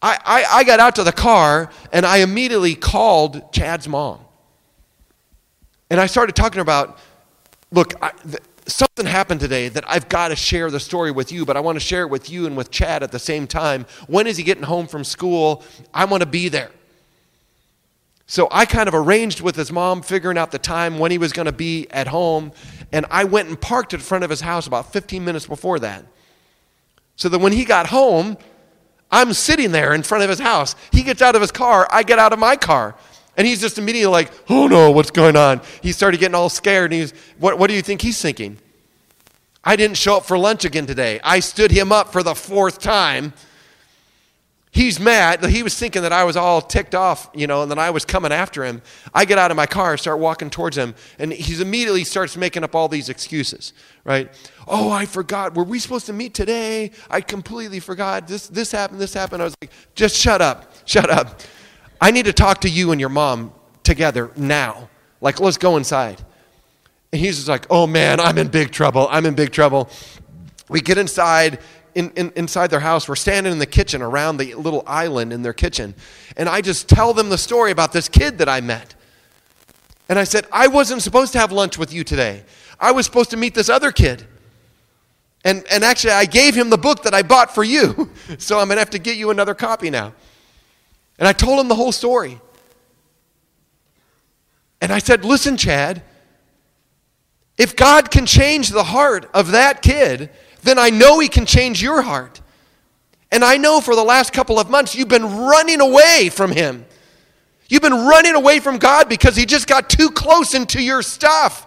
I, 0.02 0.20
I, 0.24 0.44
I 0.58 0.64
got 0.64 0.80
out 0.80 0.96
to 0.98 1.04
the 1.04 1.12
car 1.12 1.72
and 1.92 2.06
I 2.06 2.18
immediately 2.18 2.76
called 2.76 3.52
Chad's 3.52 3.88
mom. 3.88 4.20
And 5.90 6.00
I 6.00 6.06
started 6.06 6.36
talking 6.36 6.62
about 6.62 7.00
look, 7.72 7.94
I, 8.04 8.12
something 8.68 9.06
happened 9.06 9.40
today 9.40 9.70
that 9.70 9.84
I've 9.88 10.10
got 10.10 10.30
to 10.30 10.36
share 10.36 10.72
the 10.72 10.80
story 10.80 11.12
with 11.12 11.32
you, 11.32 11.46
but 11.46 11.58
I 11.58 11.60
want 11.60 11.76
to 11.76 11.80
share 11.80 12.02
it 12.02 12.10
with 12.10 12.30
you 12.30 12.46
and 12.46 12.58
with 12.58 12.72
Chad 12.72 13.04
at 13.04 13.12
the 13.12 13.20
same 13.20 13.48
time. 13.48 13.86
When 14.08 14.28
is 14.28 14.38
he 14.38 14.44
getting 14.44 14.64
home 14.64 14.88
from 14.88 15.04
school? 15.04 15.64
I 15.94 16.06
want 16.06 16.22
to 16.22 16.30
be 16.30 16.50
there. 16.50 16.72
So 18.28 18.48
I 18.52 18.66
kind 18.66 18.88
of 18.88 18.96
arranged 18.96 19.42
with 19.42 19.56
his 19.56 19.72
mom, 19.72 20.02
figuring 20.02 20.38
out 20.38 20.52
the 20.52 20.58
time 20.58 20.98
when 20.98 21.12
he 21.12 21.20
was 21.20 21.32
going 21.32 21.46
to 21.46 21.52
be 21.52 21.88
at 21.92 22.08
home, 22.08 22.52
and 22.92 23.06
I 23.12 23.24
went 23.24 23.50
and 23.50 23.60
parked 23.60 23.94
in 23.94 24.00
front 24.00 24.24
of 24.24 24.30
his 24.32 24.42
house 24.42 24.66
about 24.66 24.92
15 24.92 25.24
minutes 25.24 25.46
before 25.46 25.78
that. 25.80 26.04
So 27.18 27.30
that 27.30 27.40
when 27.40 27.54
he 27.54 27.66
got 27.66 27.88
home, 27.88 28.38
I'm 29.12 29.34
sitting 29.34 29.72
there 29.72 29.94
in 29.94 30.02
front 30.02 30.24
of 30.24 30.30
his 30.30 30.40
house. 30.40 30.76
He 30.92 31.04
gets 31.04 31.22
out 31.22 31.36
of 31.36 31.42
his 31.42 31.52
car, 31.52 31.88
I 31.92 32.02
get 32.02 32.18
out 32.18 32.34
of 32.34 32.40
my 32.40 32.56
car. 32.56 32.96
And 33.38 33.46
he's 33.46 33.62
just 33.62 33.78
immediately 33.78 34.12
like, 34.12 34.32
oh 34.50 34.68
no, 34.68 34.92
what's 34.92 35.12
going 35.12 35.36
on? 35.36 35.62
He 35.82 35.92
started 35.92 36.20
getting 36.20 36.36
all 36.36 36.50
scared. 36.50 36.92
And 36.92 37.02
he's, 37.02 37.14
what, 37.38 37.60
what 37.60 37.68
do 37.68 37.76
you 37.76 37.82
think 37.82 38.02
he's 38.02 38.22
thinking? 38.22 38.58
I 39.64 39.76
didn't 39.76 39.98
show 39.98 40.18
up 40.18 40.26
for 40.26 40.38
lunch 40.38 40.64
again 40.64 40.86
today. 40.86 41.20
I 41.24 41.40
stood 41.40 41.72
him 41.72 41.92
up 41.92 42.12
for 42.12 42.22
the 42.22 42.36
fourth 42.36 42.80
time. 42.80 43.34
He's 44.76 45.00
mad. 45.00 45.44
He 45.46 45.64
was 45.64 45.80
thinking 45.80 46.02
that 46.02 46.12
I 46.12 46.26
was 46.26 46.36
all 46.36 46.62
ticked 46.62 46.94
off, 46.94 47.30
you 47.34 47.48
know, 47.48 47.62
and 47.62 47.72
that 47.72 47.80
I 47.80 47.92
was 47.92 48.04
coming 48.04 48.34
after 48.34 48.66
him. 48.66 48.82
I 49.14 49.24
get 49.24 49.38
out 49.38 49.50
of 49.50 49.56
my 49.56 49.66
car, 49.66 49.96
start 49.96 50.20
walking 50.20 50.50
towards 50.50 50.78
him, 50.78 50.96
and 51.18 51.32
he 51.32 51.62
immediately 51.62 52.04
starts 52.04 52.36
making 52.36 52.66
up 52.66 52.76
all 52.76 52.90
these 52.90 53.08
excuses, 53.08 53.72
right? 54.04 54.30
Oh, 54.68 54.92
I 54.92 55.06
forgot. 55.06 55.56
Were 55.56 55.64
we 55.64 55.80
supposed 55.80 56.08
to 56.08 56.14
meet 56.14 56.34
today? 56.34 56.92
I 57.10 57.22
completely 57.22 57.80
forgot. 57.80 58.28
This, 58.28 58.48
this 58.48 58.74
happened, 58.74 59.00
this 59.00 59.14
happened. 59.14 59.44
I 59.44 59.46
was 59.46 59.56
like, 59.62 59.72
just 59.96 60.18
shut 60.18 60.42
up, 60.42 60.70
shut 60.86 61.10
up. 61.10 61.40
I 62.06 62.12
need 62.12 62.26
to 62.26 62.34
talk 62.34 62.62
to 62.62 62.70
you 62.70 62.92
and 62.92 63.00
your 63.02 63.10
mom 63.10 63.52
together 63.82 64.30
now. 64.36 64.90
Like, 65.22 65.40
let's 65.40 65.58
go 65.58 65.76
inside. 65.76 66.24
And 67.12 67.20
he's 67.20 67.38
just 67.38 67.48
like, 67.48 67.66
oh 67.72 67.88
man, 67.88 68.20
I'm 68.20 68.38
in 68.38 68.50
big 68.50 68.70
trouble. 68.70 69.08
I'm 69.10 69.26
in 69.26 69.34
big 69.34 69.52
trouble. 69.52 69.90
We 70.70 70.82
get 70.82 71.00
inside. 71.00 71.58
In, 71.96 72.12
in, 72.12 72.32
inside 72.36 72.68
their 72.68 72.82
house. 72.82 73.10
We're 73.10 73.16
standing 73.16 73.52
in 73.54 73.58
the 73.58 73.66
kitchen 73.66 74.04
around 74.04 74.38
the 74.38 74.54
little 74.54 74.84
island 74.86 75.34
in 75.34 75.42
their 75.42 75.54
kitchen. 75.54 75.96
And 76.38 76.48
I 76.48 76.62
just 76.62 76.88
tell 76.88 77.12
them 77.12 77.30
the 77.30 77.40
story 77.40 77.72
about 77.72 77.92
this 77.92 78.08
kid 78.08 78.38
that 78.38 78.50
I 78.50 78.62
met. 78.62 78.94
And 80.08 80.20
I 80.20 80.26
said, 80.26 80.46
I 80.52 80.68
wasn't 80.68 81.02
supposed 81.02 81.32
to 81.34 81.40
have 81.40 81.52
lunch 81.52 81.78
with 81.80 81.92
you 81.92 82.04
today. 82.04 82.44
I 82.80 82.92
was 82.92 83.08
supposed 83.08 83.32
to 83.32 83.38
meet 83.38 83.56
this 83.56 83.70
other 83.70 83.92
kid. 83.92 84.28
And, 85.44 85.66
and 85.72 85.84
actually, 85.84 86.12
I 86.12 86.26
gave 86.26 86.54
him 86.54 86.70
the 86.70 86.78
book 86.78 87.02
that 87.04 87.16
I 87.16 87.24
bought 87.24 87.56
for 87.56 87.64
you. 87.64 88.12
So 88.38 88.60
I'm 88.60 88.68
going 88.68 88.76
to 88.76 88.82
have 88.82 88.90
to 88.92 89.00
get 89.00 89.18
you 89.18 89.32
another 89.32 89.56
copy 89.56 89.90
now. 89.90 90.14
And 91.18 91.28
I 91.28 91.34
told 91.34 91.60
him 91.60 91.68
the 91.68 91.76
whole 91.76 91.92
story. 91.92 92.40
And 94.82 94.92
I 94.92 95.00
said, 95.00 95.26
Listen, 95.26 95.58
Chad, 95.58 96.04
if 97.58 97.76
God 97.76 98.12
can 98.12 98.26
change 98.26 98.70
the 98.70 98.84
heart 98.84 99.30
of 99.34 99.52
that 99.52 99.82
kid, 99.82 100.30
then 100.64 100.78
I 100.78 100.90
know 100.90 101.20
He 101.20 101.28
can 101.28 101.46
change 101.46 101.82
your 101.82 102.02
heart. 102.02 102.42
And 103.32 103.44
I 103.44 103.58
know 103.58 103.82
for 103.82 103.96
the 103.96 104.04
last 104.04 104.34
couple 104.34 104.60
of 104.60 104.70
months 104.70 104.96
you've 104.96 105.08
been 105.08 105.38
running 105.38 105.82
away 105.82 106.30
from 106.32 106.52
Him. 106.52 106.86
You've 107.68 107.82
been 107.82 108.06
running 108.06 108.36
away 108.36 108.60
from 108.60 108.78
God 108.78 109.10
because 109.10 109.36
He 109.36 109.46
just 109.46 109.68
got 109.68 109.90
too 109.90 110.10
close 110.10 110.54
into 110.54 110.82
your 110.82 111.02
stuff. 111.02 111.66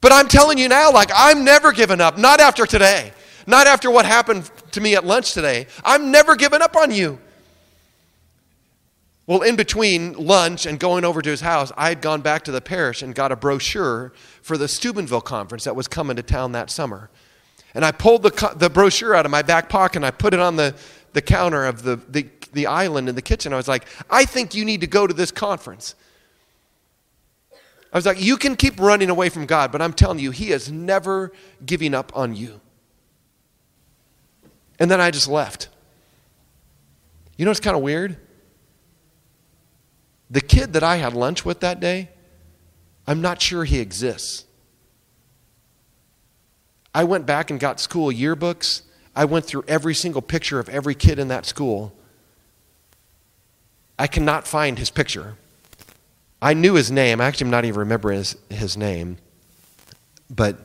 But 0.00 0.12
I'm 0.12 0.26
telling 0.26 0.58
you 0.58 0.68
now, 0.68 0.90
like, 0.90 1.10
I'm 1.14 1.44
never 1.44 1.70
giving 1.70 2.00
up. 2.00 2.18
Not 2.18 2.40
after 2.40 2.66
today. 2.66 3.12
Not 3.46 3.66
after 3.66 3.90
what 3.90 4.04
happened 4.04 4.50
to 4.72 4.80
me 4.80 4.96
at 4.96 5.04
lunch 5.04 5.32
today. 5.32 5.66
I'm 5.84 6.10
never 6.10 6.34
giving 6.34 6.60
up 6.60 6.74
on 6.76 6.90
you. 6.90 7.20
Well, 9.26 9.42
in 9.42 9.54
between 9.54 10.14
lunch 10.14 10.66
and 10.66 10.80
going 10.80 11.04
over 11.04 11.22
to 11.22 11.30
his 11.30 11.42
house, 11.42 11.70
I 11.76 11.90
had 11.90 12.00
gone 12.00 12.22
back 12.22 12.42
to 12.44 12.52
the 12.52 12.60
parish 12.60 13.02
and 13.02 13.14
got 13.14 13.30
a 13.30 13.36
brochure 13.36 14.12
for 14.42 14.58
the 14.58 14.66
Steubenville 14.66 15.20
conference 15.20 15.64
that 15.64 15.76
was 15.76 15.86
coming 15.86 16.16
to 16.16 16.22
town 16.22 16.52
that 16.52 16.70
summer. 16.70 17.08
And 17.74 17.84
I 17.84 17.92
pulled 17.92 18.24
the, 18.24 18.54
the 18.56 18.68
brochure 18.68 19.14
out 19.14 19.24
of 19.24 19.30
my 19.30 19.42
back 19.42 19.68
pocket 19.68 19.96
and 19.96 20.06
I 20.06 20.10
put 20.10 20.34
it 20.34 20.40
on 20.40 20.56
the, 20.56 20.74
the 21.12 21.22
counter 21.22 21.64
of 21.64 21.84
the, 21.84 21.96
the, 22.08 22.26
the 22.52 22.66
island 22.66 23.08
in 23.08 23.14
the 23.14 23.22
kitchen. 23.22 23.52
I 23.52 23.56
was 23.56 23.68
like, 23.68 23.86
I 24.10 24.24
think 24.24 24.54
you 24.54 24.64
need 24.64 24.80
to 24.80 24.86
go 24.88 25.06
to 25.06 25.14
this 25.14 25.30
conference. 25.30 25.94
I 27.92 27.98
was 27.98 28.06
like, 28.06 28.20
you 28.20 28.36
can 28.36 28.56
keep 28.56 28.80
running 28.80 29.10
away 29.10 29.28
from 29.28 29.46
God, 29.46 29.70
but 29.70 29.82
I'm 29.82 29.92
telling 29.92 30.18
you, 30.18 30.30
He 30.30 30.50
is 30.50 30.70
never 30.70 31.30
giving 31.64 31.94
up 31.94 32.10
on 32.16 32.34
you. 32.34 32.60
And 34.78 34.90
then 34.90 35.00
I 35.00 35.10
just 35.10 35.28
left. 35.28 35.68
You 37.36 37.44
know 37.44 37.50
what's 37.50 37.60
kind 37.60 37.76
of 37.76 37.82
weird? 37.82 38.16
The 40.32 40.40
kid 40.40 40.72
that 40.72 40.82
I 40.82 40.96
had 40.96 41.12
lunch 41.12 41.44
with 41.44 41.60
that 41.60 41.78
day, 41.78 42.08
I'm 43.06 43.20
not 43.20 43.42
sure 43.42 43.64
he 43.64 43.80
exists. 43.80 44.46
I 46.94 47.04
went 47.04 47.26
back 47.26 47.50
and 47.50 47.60
got 47.60 47.80
school 47.80 48.10
yearbooks. 48.10 48.80
I 49.14 49.26
went 49.26 49.44
through 49.44 49.64
every 49.68 49.94
single 49.94 50.22
picture 50.22 50.58
of 50.58 50.70
every 50.70 50.94
kid 50.94 51.18
in 51.18 51.28
that 51.28 51.44
school. 51.44 51.92
I 53.98 54.06
cannot 54.06 54.46
find 54.46 54.78
his 54.78 54.88
picture. 54.88 55.36
I 56.40 56.54
knew 56.54 56.74
his 56.74 56.90
name. 56.90 57.20
I 57.20 57.26
actually 57.26 57.46
am 57.46 57.50
not 57.50 57.66
even 57.66 57.80
remembering 57.80 58.18
his, 58.18 58.36
his 58.48 58.76
name. 58.76 59.18
But 60.30 60.56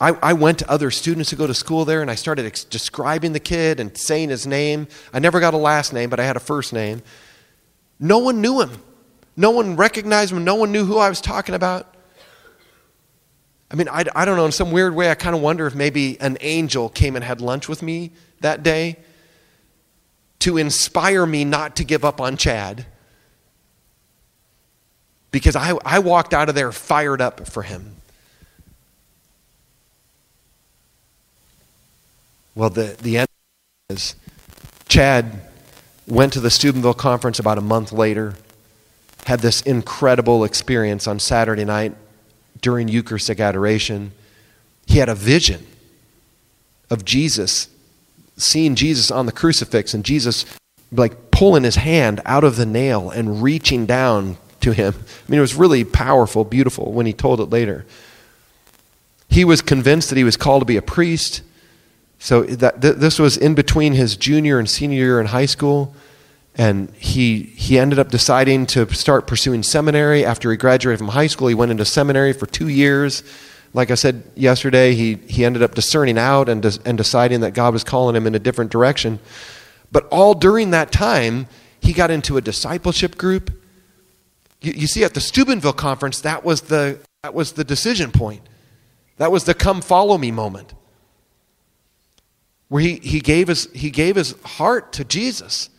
I, 0.00 0.10
I 0.22 0.32
went 0.32 0.60
to 0.60 0.70
other 0.70 0.92
students 0.92 1.30
who 1.30 1.36
go 1.36 1.48
to 1.48 1.54
school 1.54 1.84
there 1.84 2.02
and 2.02 2.10
I 2.10 2.14
started 2.14 2.46
ex- 2.46 2.62
describing 2.62 3.32
the 3.32 3.40
kid 3.40 3.80
and 3.80 3.96
saying 3.98 4.28
his 4.28 4.46
name. 4.46 4.86
I 5.12 5.18
never 5.18 5.40
got 5.40 5.54
a 5.54 5.58
last 5.58 5.92
name, 5.92 6.08
but 6.08 6.20
I 6.20 6.24
had 6.24 6.36
a 6.36 6.40
first 6.40 6.72
name. 6.72 7.02
No 7.98 8.18
one 8.18 8.40
knew 8.40 8.60
him. 8.60 8.70
No 9.36 9.50
one 9.50 9.76
recognized 9.76 10.32
him. 10.32 10.44
No 10.44 10.54
one 10.54 10.72
knew 10.72 10.84
who 10.84 10.98
I 10.98 11.08
was 11.08 11.20
talking 11.20 11.54
about. 11.54 11.94
I 13.70 13.74
mean, 13.74 13.88
I, 13.88 14.04
I 14.14 14.24
don't 14.26 14.36
know. 14.36 14.44
In 14.44 14.52
some 14.52 14.70
weird 14.70 14.94
way, 14.94 15.10
I 15.10 15.14
kind 15.14 15.34
of 15.34 15.40
wonder 15.40 15.66
if 15.66 15.74
maybe 15.74 16.20
an 16.20 16.36
angel 16.40 16.90
came 16.90 17.16
and 17.16 17.24
had 17.24 17.40
lunch 17.40 17.68
with 17.68 17.82
me 17.82 18.12
that 18.40 18.62
day 18.62 18.98
to 20.40 20.58
inspire 20.58 21.24
me 21.24 21.44
not 21.44 21.76
to 21.76 21.84
give 21.84 22.04
up 22.04 22.20
on 22.20 22.36
Chad. 22.36 22.84
Because 25.30 25.56
I, 25.56 25.78
I 25.84 26.00
walked 26.00 26.34
out 26.34 26.50
of 26.50 26.54
there 26.54 26.70
fired 26.70 27.22
up 27.22 27.46
for 27.46 27.62
him. 27.62 27.96
Well, 32.54 32.68
the, 32.68 32.96
the 33.00 33.18
end 33.18 33.28
is 33.88 34.14
Chad 34.86 35.40
went 36.06 36.34
to 36.34 36.40
the 36.40 36.50
Steubenville 36.50 36.92
conference 36.92 37.38
about 37.38 37.56
a 37.56 37.62
month 37.62 37.92
later 37.92 38.34
had 39.26 39.40
this 39.40 39.62
incredible 39.62 40.44
experience 40.44 41.06
on 41.06 41.18
Saturday 41.18 41.64
night 41.64 41.94
during 42.60 42.88
Eucharistic 42.88 43.40
adoration. 43.40 44.12
He 44.86 44.98
had 44.98 45.08
a 45.08 45.14
vision 45.14 45.66
of 46.90 47.04
Jesus, 47.04 47.68
seeing 48.36 48.74
Jesus 48.74 49.10
on 49.10 49.26
the 49.26 49.32
crucifix, 49.32 49.94
and 49.94 50.04
Jesus 50.04 50.44
like 50.90 51.30
pulling 51.30 51.64
his 51.64 51.76
hand 51.76 52.20
out 52.24 52.44
of 52.44 52.56
the 52.56 52.66
nail 52.66 53.10
and 53.10 53.42
reaching 53.42 53.86
down 53.86 54.36
to 54.60 54.72
him. 54.72 54.94
I 54.96 55.30
mean, 55.30 55.38
it 55.38 55.42
was 55.42 55.54
really 55.54 55.84
powerful, 55.84 56.44
beautiful 56.44 56.92
when 56.92 57.06
he 57.06 57.12
told 57.12 57.40
it 57.40 57.46
later. 57.46 57.84
He 59.28 59.44
was 59.44 59.62
convinced 59.62 60.10
that 60.10 60.18
he 60.18 60.24
was 60.24 60.36
called 60.36 60.60
to 60.60 60.66
be 60.66 60.76
a 60.76 60.82
priest. 60.82 61.42
So 62.18 62.42
that, 62.42 62.82
th- 62.82 62.96
this 62.96 63.18
was 63.18 63.36
in 63.36 63.54
between 63.54 63.94
his 63.94 64.16
junior 64.16 64.58
and 64.58 64.68
senior 64.68 64.98
year 64.98 65.20
in 65.20 65.26
high 65.26 65.46
school 65.46 65.94
and 66.54 66.90
he 66.96 67.42
he 67.42 67.78
ended 67.78 67.98
up 67.98 68.10
deciding 68.10 68.66
to 68.66 68.92
start 68.94 69.26
pursuing 69.26 69.62
seminary. 69.62 70.24
After 70.24 70.50
he 70.50 70.56
graduated 70.56 70.98
from 70.98 71.08
high 71.08 71.26
school 71.26 71.48
he 71.48 71.54
went 71.54 71.70
into 71.70 71.84
seminary 71.84 72.32
for 72.32 72.46
two 72.46 72.68
years. 72.68 73.22
Like 73.74 73.90
i 73.90 73.94
said 73.94 74.22
yesterday 74.34 74.94
he, 74.94 75.14
he 75.14 75.44
ended 75.46 75.62
up 75.62 75.74
discerning 75.74 76.18
out 76.18 76.48
and, 76.48 76.60
de- 76.62 76.78
and 76.84 76.98
deciding 76.98 77.40
that 77.40 77.54
god 77.54 77.72
was 77.72 77.84
calling 77.84 78.14
him 78.14 78.26
in 78.26 78.34
a 78.34 78.38
different 78.38 78.70
direction. 78.70 79.18
But 79.90 80.06
all 80.08 80.34
during 80.34 80.70
that 80.72 80.92
time 80.92 81.46
he 81.80 81.92
got 81.92 82.10
into 82.10 82.36
a 82.36 82.40
discipleship 82.40 83.16
group. 83.16 83.50
You, 84.60 84.72
you 84.76 84.86
see 84.86 85.04
at 85.04 85.14
the 85.14 85.20
steubenville 85.20 85.72
conference 85.72 86.20
that 86.20 86.44
was 86.44 86.62
the 86.62 87.00
that 87.22 87.32
was 87.32 87.52
the 87.52 87.64
decision 87.64 88.10
point. 88.10 88.42
That 89.16 89.32
was 89.32 89.44
the 89.44 89.54
come 89.54 89.80
follow 89.80 90.18
me 90.18 90.30
moment. 90.30 90.74
Where 92.68 92.82
he, 92.82 92.96
he 92.96 93.20
gave 93.20 93.48
his 93.48 93.70
he 93.72 93.90
gave 93.90 94.16
his 94.16 94.34
heart 94.42 94.92
to 94.94 95.04
jesus 95.04 95.70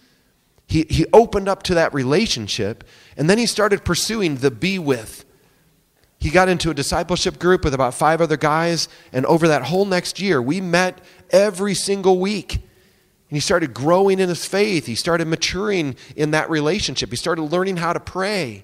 he, 0.68 0.86
he 0.90 1.06
opened 1.14 1.48
up 1.48 1.64
to 1.64 1.76
that 1.76 1.94
relationship, 1.94 2.84
and 3.18 3.30
then 3.30 3.38
he 3.38 3.46
started 3.46 3.86
pursuing 3.86 4.38
the 4.38 4.52
be 4.52 4.80
with. 4.80 5.26
He 6.20 6.30
got 6.30 6.48
into 6.48 6.70
a 6.70 6.74
discipleship 6.74 7.38
group 7.38 7.66
with 7.66 7.74
about 7.74 7.94
five 7.94 8.22
other 8.22 8.38
guys, 8.38 8.88
and 9.12 9.26
over 9.26 9.50
that 9.50 9.64
whole 9.64 9.86
next 9.86 10.20
year, 10.22 10.42
we 10.42 10.62
met 10.62 11.00
every 11.30 11.74
single 11.74 12.18
week. 12.18 12.54
And 12.54 13.38
he 13.38 13.42
started 13.42 13.74
growing 13.74 14.20
in 14.20 14.30
his 14.30 14.46
faith. 14.46 14.86
He 14.86 14.96
started 14.96 15.28
maturing 15.28 15.96
in 16.16 16.32
that 16.32 16.50
relationship. 16.50 17.10
He 17.10 17.16
started 17.16 17.42
learning 17.44 17.78
how 17.78 17.92
to 17.92 18.00
pray. 18.00 18.64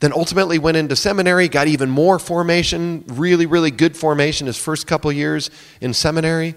Then 0.00 0.12
ultimately 0.12 0.58
went 0.58 0.76
into 0.76 0.94
seminary, 0.94 1.48
got 1.48 1.68
even 1.68 1.88
more 1.88 2.18
formation, 2.18 3.02
really, 3.08 3.46
really 3.46 3.70
good 3.70 3.96
formation 3.96 4.46
his 4.46 4.58
first 4.58 4.86
couple 4.86 5.10
years 5.10 5.50
in 5.80 5.94
seminary. 5.94 6.54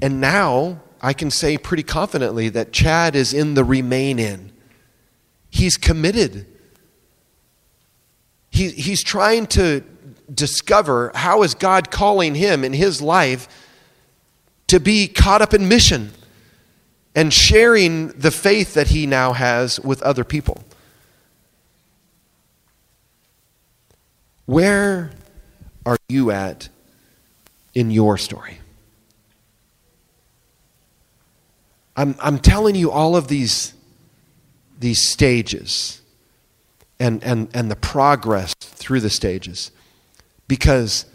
And 0.00 0.20
now 0.20 0.80
I 1.00 1.12
can 1.12 1.30
say 1.30 1.58
pretty 1.58 1.82
confidently 1.82 2.48
that 2.50 2.72
Chad 2.72 3.16
is 3.16 3.32
in 3.32 3.54
the 3.54 3.64
remain 3.64 4.18
in. 4.18 4.52
He's 5.50 5.76
committed. 5.76 6.46
He, 8.50 8.70
he's 8.70 9.02
trying 9.02 9.46
to 9.48 9.82
discover 10.32 11.10
how 11.14 11.42
is 11.42 11.54
God 11.54 11.90
calling 11.90 12.34
him 12.34 12.64
in 12.64 12.72
his 12.72 13.00
life 13.00 13.48
to 14.66 14.78
be 14.78 15.08
caught 15.08 15.42
up 15.42 15.54
in 15.54 15.68
mission 15.68 16.12
and 17.14 17.32
sharing 17.32 18.08
the 18.08 18.30
faith 18.30 18.74
that 18.74 18.88
he 18.88 19.06
now 19.06 19.32
has 19.32 19.80
with 19.80 20.02
other 20.02 20.24
people. 20.24 20.62
Where 24.46 25.10
are 25.84 25.98
you 26.08 26.30
at 26.30 26.68
in 27.74 27.90
your 27.90 28.18
story? 28.18 28.60
I'm, 31.98 32.14
I'm 32.20 32.38
telling 32.38 32.76
you 32.76 32.92
all 32.92 33.16
of 33.16 33.26
these, 33.26 33.74
these 34.78 35.08
stages 35.08 36.00
and, 37.00 37.24
and, 37.24 37.48
and 37.52 37.68
the 37.68 37.74
progress 37.74 38.54
through 38.54 39.00
the 39.00 39.10
stages 39.10 39.72
because 40.46 41.06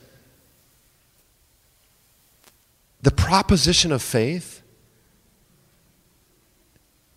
the 3.02 3.12
proposition 3.12 3.94
of 3.94 4.02
faith 4.02 4.62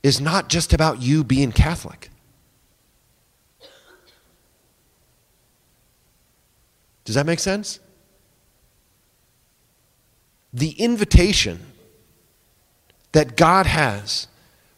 is 0.04 0.20
not 0.20 0.48
just 0.48 0.72
about 0.72 1.02
you 1.02 1.24
being 1.24 1.50
Catholic. 1.50 2.10
Does 7.04 7.16
that 7.16 7.26
make 7.26 7.40
sense? 7.40 7.80
The 10.52 10.70
invitation 10.70 11.66
that 13.12 13.36
God 13.36 13.66
has 13.66 14.28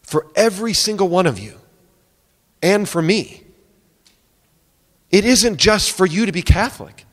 for 0.03 0.27
every 0.37 0.73
single 0.73 1.09
one 1.09 1.27
of 1.27 1.39
you 1.39 1.59
and 2.63 2.89
for 2.89 3.01
me, 3.01 3.43
it 5.11 5.25
isn't 5.25 5.57
just 5.57 5.93
for 5.93 6.07
you 6.07 6.27
to 6.27 6.33
be 6.33 6.43
Catholic. 6.43 7.07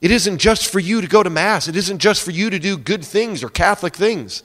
It 0.00 0.10
isn't 0.10 0.38
just 0.38 0.70
for 0.70 0.78
you 0.78 1.00
to 1.00 1.06
go 1.06 1.22
to 1.22 1.30
Mass. 1.30 1.66
It 1.66 1.76
isn't 1.76 1.98
just 1.98 2.22
for 2.22 2.30
you 2.30 2.50
to 2.50 2.58
do 2.58 2.76
good 2.76 3.04
things 3.04 3.42
or 3.42 3.48
Catholic 3.48 3.96
things. 3.96 4.42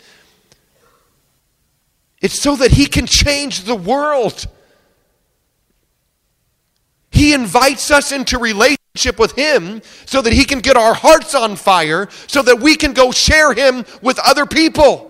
It's 2.22 2.42
so 2.42 2.56
that 2.56 2.72
He 2.72 2.86
can 2.86 3.06
change 3.06 3.64
the 3.64 3.76
world. 3.76 4.46
He 7.12 7.34
invites 7.34 7.92
us 7.92 8.12
into 8.12 8.38
relationship 8.38 9.20
with 9.20 9.34
Him 9.34 9.82
so 10.06 10.22
that 10.22 10.34
He 10.34 10.46
can 10.46 10.60
get 10.60 10.78
our 10.78 10.94
hearts 10.94 11.36
on 11.36 11.56
fire, 11.56 12.08
so 12.28 12.42
that 12.42 12.60
we 12.60 12.76
can 12.76 12.94
go 12.94 13.12
share 13.12 13.54
Him 13.54 13.86
with 14.02 14.18
other 14.20 14.46
people. 14.46 15.09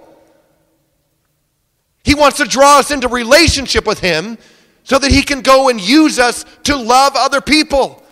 He 2.10 2.16
wants 2.16 2.38
to 2.38 2.45
draw 2.45 2.80
us 2.80 2.89
into 2.89 3.07
relationship 3.07 3.86
with 3.86 3.99
Him 3.99 4.39
so 4.84 4.97
that 4.97 5.12
He 5.12 5.22
can 5.22 5.41
go 5.41 5.70
and 5.70 5.80
use 5.80 6.18
us 6.18 6.43
to 6.64 6.76
love 6.76 7.14
other 7.16 7.39
people, 7.39 8.03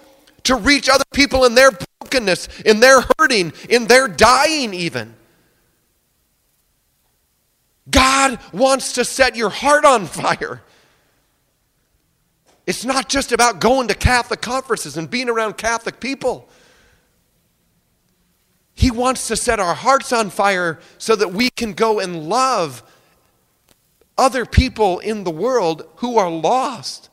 to 0.43 0.55
reach 0.55 0.87
other 0.87 1.03
people 1.15 1.45
in 1.45 1.55
their 1.55 1.71
brokenness, 1.71 2.47
in 2.61 2.79
their 2.79 3.03
hurting, 3.17 3.53
in 3.71 3.87
their 3.87 4.07
dying, 4.07 4.75
even. 4.75 5.15
God 7.89 8.37
wants 8.53 8.93
to 8.93 9.03
set 9.03 9.35
your 9.35 9.49
heart 9.49 9.83
on 9.83 10.05
fire. 10.05 10.61
It's 12.67 12.85
not 12.85 13.09
just 13.09 13.31
about 13.31 13.59
going 13.59 13.87
to 13.87 13.95
Catholic 13.95 14.41
conferences 14.41 14.95
and 14.95 15.09
being 15.09 15.27
around 15.27 15.57
Catholic 15.57 15.99
people. 15.99 16.47
He 18.75 18.91
wants 18.91 19.27
to 19.29 19.35
set 19.35 19.59
our 19.59 19.73
hearts 19.73 20.13
on 20.13 20.29
fire 20.29 20.77
so 20.99 21.15
that 21.15 21.33
we 21.33 21.49
can 21.49 21.73
go 21.73 21.99
and 21.99 22.29
love 22.29 22.83
other 24.17 24.45
people 24.45 24.99
in 24.99 25.23
the 25.23 25.31
world 25.31 25.87
who 25.97 26.17
are 26.17 26.29
lost. 26.29 27.09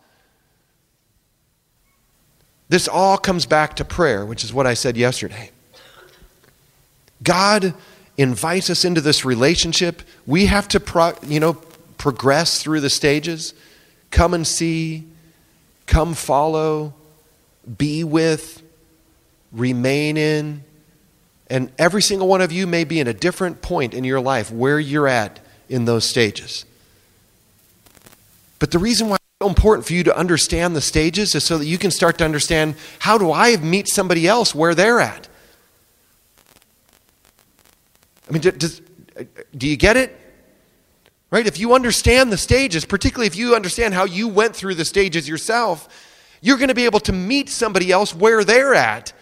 This 2.68 2.88
all 2.88 3.18
comes 3.18 3.46
back 3.46 3.76
to 3.76 3.84
prayer, 3.84 4.24
which 4.24 4.42
is 4.42 4.52
what 4.52 4.66
I 4.66 4.74
said 4.74 4.96
yesterday. 4.96 5.50
God 7.22 7.74
invites 8.16 8.70
us 8.70 8.84
into 8.84 9.00
this 9.00 9.24
relationship. 9.24 10.02
We 10.26 10.46
have 10.46 10.68
to, 10.68 10.80
pro, 10.80 11.12
you 11.26 11.40
know, 11.40 11.55
progress 11.98 12.62
through 12.62 12.80
the 12.80 12.90
stages. 12.90 13.55
Come 14.11 14.34
and 14.34 14.46
see, 14.46 15.05
come 15.86 16.14
follow, 16.14 16.94
be 17.78 18.05
with, 18.05 18.62
remain 19.52 20.16
in. 20.16 20.64
And 21.48 21.70
every 21.78 22.02
single 22.02 22.28
one 22.28 22.40
of 22.40 22.52
you 22.52 22.66
may 22.66 22.84
be 22.84 23.00
in 23.00 23.09
a 23.09 23.14
different 23.14 23.62
point 23.62 23.94
in 23.94 24.05
your 24.05 24.20
life 24.20 24.50
where 24.50 24.80
you're 24.80 25.09
at 25.09 25.40
in 25.68 25.84
those 25.84 26.05
stages. 26.05 26.64
But 28.64 28.70
the 28.70 28.78
reason 28.78 29.10
why 29.10 29.16
it's 29.16 29.42
so 29.42 29.48
important 29.50 29.86
for 29.86 29.92
you 29.92 30.04
to 30.04 30.16
understand 30.16 30.74
the 30.74 30.80
stages 30.80 31.34
is 31.34 31.44
so 31.44 31.58
that 31.58 31.66
you 31.66 31.76
can 31.76 31.90
start 31.90 32.16
to 32.16 32.24
understand 32.24 32.76
how 32.98 33.18
do 33.18 33.30
I 33.30 33.58
meet 33.58 33.88
somebody 33.88 34.26
else 34.26 34.54
where 34.54 34.74
they're 34.74 35.00
at? 35.00 35.28
I 38.26 38.32
mean, 38.32 38.40
does, 38.40 38.80
do 39.54 39.68
you 39.68 39.76
get 39.76 39.98
it? 39.98 40.18
Right? 41.30 41.46
If 41.46 41.58
you 41.58 41.74
understand 41.74 42.32
the 42.32 42.38
stages, 42.38 42.86
particularly 42.86 43.26
if 43.26 43.36
you 43.36 43.54
understand 43.54 43.92
how 43.92 44.06
you 44.06 44.28
went 44.28 44.56
through 44.56 44.76
the 44.76 44.86
stages 44.86 45.28
yourself, 45.28 45.86
you're 46.40 46.56
going 46.56 46.68
to 46.68 46.74
be 46.74 46.86
able 46.86 47.00
to 47.00 47.12
meet 47.12 47.50
somebody 47.50 47.92
else 47.92 48.14
where 48.14 48.44
they're 48.44 48.74
at. 48.74 49.12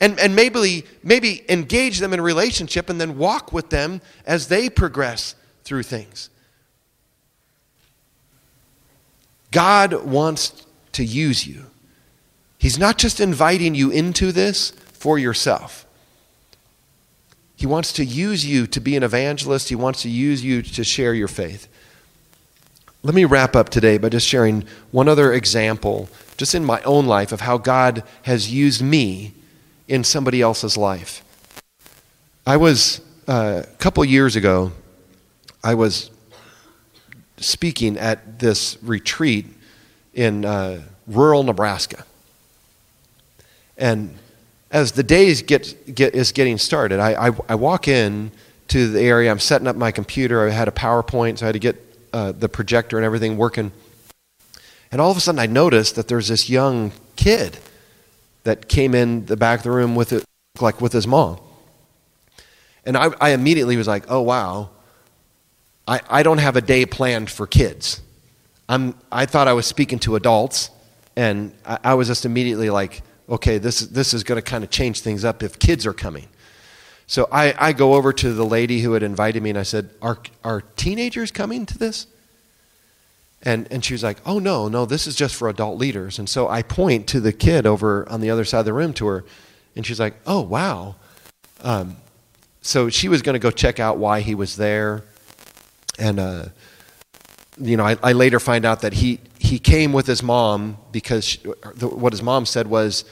And, 0.00 0.18
and 0.18 0.34
maybe, 0.34 0.86
maybe 1.02 1.44
engage 1.50 1.98
them 1.98 2.14
in 2.14 2.20
a 2.20 2.22
relationship 2.22 2.88
and 2.88 2.98
then 2.98 3.18
walk 3.18 3.52
with 3.52 3.68
them 3.68 4.00
as 4.24 4.48
they 4.48 4.70
progress 4.70 5.34
through 5.62 5.82
things. 5.82 6.30
God 9.54 10.04
wants 10.04 10.66
to 10.92 11.04
use 11.04 11.46
you. 11.46 11.66
He's 12.58 12.76
not 12.76 12.98
just 12.98 13.20
inviting 13.20 13.76
you 13.76 13.90
into 13.90 14.32
this 14.32 14.72
for 14.92 15.16
yourself. 15.16 15.86
He 17.54 17.64
wants 17.64 17.92
to 17.92 18.04
use 18.04 18.44
you 18.44 18.66
to 18.66 18.80
be 18.80 18.96
an 18.96 19.04
evangelist. 19.04 19.68
He 19.68 19.76
wants 19.76 20.02
to 20.02 20.08
use 20.08 20.42
you 20.42 20.60
to 20.60 20.82
share 20.82 21.14
your 21.14 21.28
faith. 21.28 21.68
Let 23.04 23.14
me 23.14 23.24
wrap 23.24 23.54
up 23.54 23.68
today 23.68 23.96
by 23.96 24.08
just 24.08 24.26
sharing 24.26 24.64
one 24.90 25.08
other 25.08 25.32
example, 25.32 26.08
just 26.36 26.52
in 26.54 26.64
my 26.64 26.82
own 26.82 27.06
life, 27.06 27.30
of 27.30 27.42
how 27.42 27.56
God 27.56 28.02
has 28.22 28.52
used 28.52 28.82
me 28.82 29.34
in 29.86 30.02
somebody 30.02 30.42
else's 30.42 30.76
life. 30.76 31.22
I 32.44 32.56
was, 32.56 33.00
uh, 33.28 33.62
a 33.62 33.76
couple 33.76 34.04
years 34.04 34.34
ago, 34.34 34.72
I 35.62 35.74
was 35.74 36.10
speaking 37.36 37.98
at 37.98 38.38
this 38.38 38.78
retreat 38.82 39.46
in 40.14 40.44
uh, 40.44 40.82
rural 41.06 41.42
Nebraska. 41.42 42.04
And 43.76 44.16
as 44.70 44.92
the 44.92 45.02
days 45.02 45.42
get, 45.42 45.94
get 45.94 46.14
is 46.14 46.32
getting 46.32 46.58
started, 46.58 47.00
I, 47.00 47.28
I, 47.28 47.30
I, 47.48 47.54
walk 47.54 47.88
in 47.88 48.30
to 48.68 48.88
the 48.88 49.00
area. 49.00 49.30
I'm 49.30 49.38
setting 49.38 49.66
up 49.66 49.76
my 49.76 49.90
computer. 49.90 50.46
I 50.46 50.50
had 50.50 50.68
a 50.68 50.72
PowerPoint, 50.72 51.38
so 51.38 51.46
I 51.46 51.48
had 51.48 51.52
to 51.54 51.58
get 51.58 51.76
uh, 52.12 52.32
the 52.32 52.48
projector 52.48 52.96
and 52.96 53.04
everything 53.04 53.36
working. 53.36 53.72
And 54.92 55.00
all 55.00 55.10
of 55.10 55.16
a 55.16 55.20
sudden, 55.20 55.38
I 55.40 55.46
noticed 55.46 55.96
that 55.96 56.08
there's 56.08 56.28
this 56.28 56.48
young 56.48 56.92
kid 57.16 57.58
that 58.44 58.68
came 58.68 58.94
in 58.94 59.26
the 59.26 59.36
back 59.36 59.60
of 59.60 59.64
the 59.64 59.70
room 59.70 59.94
with 59.94 60.12
it, 60.12 60.24
like 60.60 60.80
with 60.80 60.92
his 60.92 61.06
mom. 61.06 61.40
And 62.84 62.96
I, 62.96 63.10
I 63.20 63.30
immediately 63.30 63.76
was 63.76 63.88
like, 63.88 64.04
"Oh 64.08 64.20
wow, 64.20 64.70
I, 65.86 66.00
I 66.08 66.22
don't 66.22 66.38
have 66.38 66.56
a 66.56 66.60
day 66.60 66.86
planned 66.86 67.30
for 67.30 67.46
kids. 67.46 68.00
I'm, 68.68 68.94
I 69.12 69.26
thought 69.26 69.48
I 69.48 69.52
was 69.52 69.66
speaking 69.66 69.98
to 70.00 70.16
adults, 70.16 70.70
and 71.16 71.52
I, 71.66 71.78
I 71.84 71.94
was 71.94 72.08
just 72.08 72.24
immediately 72.24 72.70
like, 72.70 73.02
okay, 73.28 73.58
this, 73.58 73.80
this 73.80 74.14
is 74.14 74.24
going 74.24 74.40
to 74.40 74.42
kind 74.42 74.64
of 74.64 74.70
change 74.70 75.00
things 75.00 75.24
up 75.24 75.42
if 75.42 75.58
kids 75.58 75.86
are 75.86 75.92
coming. 75.92 76.28
So 77.06 77.28
I, 77.30 77.54
I 77.58 77.72
go 77.74 77.94
over 77.94 78.12
to 78.14 78.32
the 78.32 78.46
lady 78.46 78.80
who 78.80 78.92
had 78.92 79.02
invited 79.02 79.42
me, 79.42 79.50
and 79.50 79.58
I 79.58 79.62
said, 79.62 79.90
are, 80.00 80.18
are 80.42 80.62
teenagers 80.76 81.30
coming 81.30 81.66
to 81.66 81.76
this? 81.76 82.06
And, 83.42 83.70
and 83.70 83.84
she 83.84 83.92
was 83.92 84.02
like, 84.02 84.16
oh, 84.24 84.38
no, 84.38 84.68
no, 84.68 84.86
this 84.86 85.06
is 85.06 85.14
just 85.14 85.34
for 85.34 85.50
adult 85.50 85.76
leaders. 85.76 86.18
And 86.18 86.30
so 86.30 86.48
I 86.48 86.62
point 86.62 87.06
to 87.08 87.20
the 87.20 87.32
kid 87.32 87.66
over 87.66 88.08
on 88.08 88.22
the 88.22 88.30
other 88.30 88.46
side 88.46 88.60
of 88.60 88.64
the 88.64 88.72
room 88.72 88.94
to 88.94 89.06
her, 89.08 89.24
and 89.76 89.84
she's 89.84 90.00
like, 90.00 90.14
oh, 90.26 90.40
wow. 90.40 90.94
Um, 91.60 91.98
so 92.62 92.88
she 92.88 93.10
was 93.10 93.20
going 93.20 93.34
to 93.34 93.38
go 93.38 93.50
check 93.50 93.78
out 93.78 93.98
why 93.98 94.20
he 94.20 94.34
was 94.34 94.56
there 94.56 95.04
and 95.98 96.18
uh, 96.18 96.46
you 97.58 97.76
know, 97.76 97.84
I, 97.84 97.96
I, 98.02 98.12
later 98.12 98.40
find 98.40 98.64
out 98.64 98.80
that 98.80 98.94
he 98.94 99.20
he 99.38 99.58
came 99.58 99.92
with 99.92 100.06
his 100.06 100.22
mom 100.22 100.78
because 100.90 101.24
she, 101.24 101.38
the, 101.74 101.88
what 101.88 102.12
his 102.12 102.22
mom 102.22 102.46
said 102.46 102.66
was, 102.66 103.04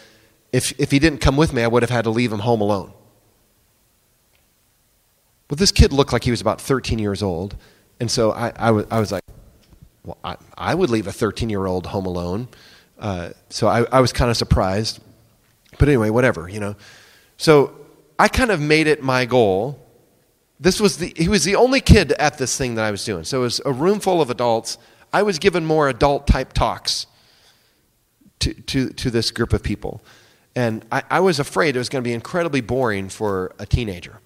if 0.53 0.79
if 0.81 0.91
he 0.91 0.99
didn't 0.99 1.21
come 1.21 1.37
with 1.37 1.53
me, 1.53 1.63
I 1.63 1.69
would 1.69 1.83
have 1.83 1.91
had 1.91 2.05
to 2.05 2.11
leave 2.11 2.33
him 2.33 2.41
home 2.41 2.61
alone. 2.61 2.93
Well, 5.49 5.57
this 5.57 5.71
kid 5.71 5.93
looked 5.93 6.13
like 6.13 6.25
he 6.25 6.31
was 6.31 6.41
about 6.41 6.61
13 6.61 6.99
years 6.99 7.23
old, 7.23 7.57
and 8.01 8.11
so 8.11 8.33
I, 8.33 8.53
I, 8.57 8.71
was, 8.71 8.87
was 8.89 9.13
like, 9.13 9.25
well, 10.03 10.17
I, 10.25 10.37
I 10.57 10.75
would 10.75 10.89
leave 10.89 11.07
a 11.07 11.13
13 11.13 11.51
year 11.51 11.67
old 11.67 11.87
home 11.87 12.07
alone. 12.07 12.49
Uh, 12.99 13.31
so 13.51 13.69
I, 13.69 13.85
I 13.93 14.01
was 14.01 14.13
kind 14.13 14.31
of 14.31 14.37
surprised. 14.37 15.01
But 15.79 15.89
anyway, 15.89 16.11
whatever, 16.11 16.49
you 16.49 16.61
know. 16.61 16.77
So 17.37 17.75
I 18.19 18.29
kind 18.29 18.51
of 18.51 18.61
made 18.61 18.87
it 18.87 19.03
my 19.03 19.25
goal 19.25 19.82
this 20.63 20.81
was 20.81 20.99
the, 20.99 21.13
he 21.17 21.29
was 21.29 21.43
the 21.43 21.57
only 21.57 21.81
kid 21.81 22.13
at 22.13 22.39
this 22.39 22.57
thing 22.57 22.77
that 22.77 22.85
I 22.85 22.93
was 22.93 23.05
doing. 23.05 23.25
So 23.25 23.41
it 23.41 23.43
was 23.43 23.61
a 23.65 23.73
room 23.73 23.99
full 23.99 24.23
of 24.23 24.31
adults. 24.31 24.79
I 25.13 25.25
was 25.25 25.41
given 25.41 25.67
more 25.67 25.89
adult 25.89 26.29
type 26.29 26.53
talks 26.53 27.09
to, 28.39 28.55
to, 28.55 28.91
to 28.91 29.11
this 29.11 29.33
group 29.33 29.53
of 29.53 29.65
people. 29.65 30.03
And 30.55 30.85
I, 30.93 31.03
I 31.11 31.21
was 31.21 31.41
afraid 31.41 31.75
it 31.75 31.81
was 31.81 31.89
going 31.89 32.05
to 32.05 32.09
be 32.09 32.15
incredibly 32.15 32.61
boring 32.61 33.09
for 33.09 33.53
a 33.59 33.67
teenager. 33.67 34.21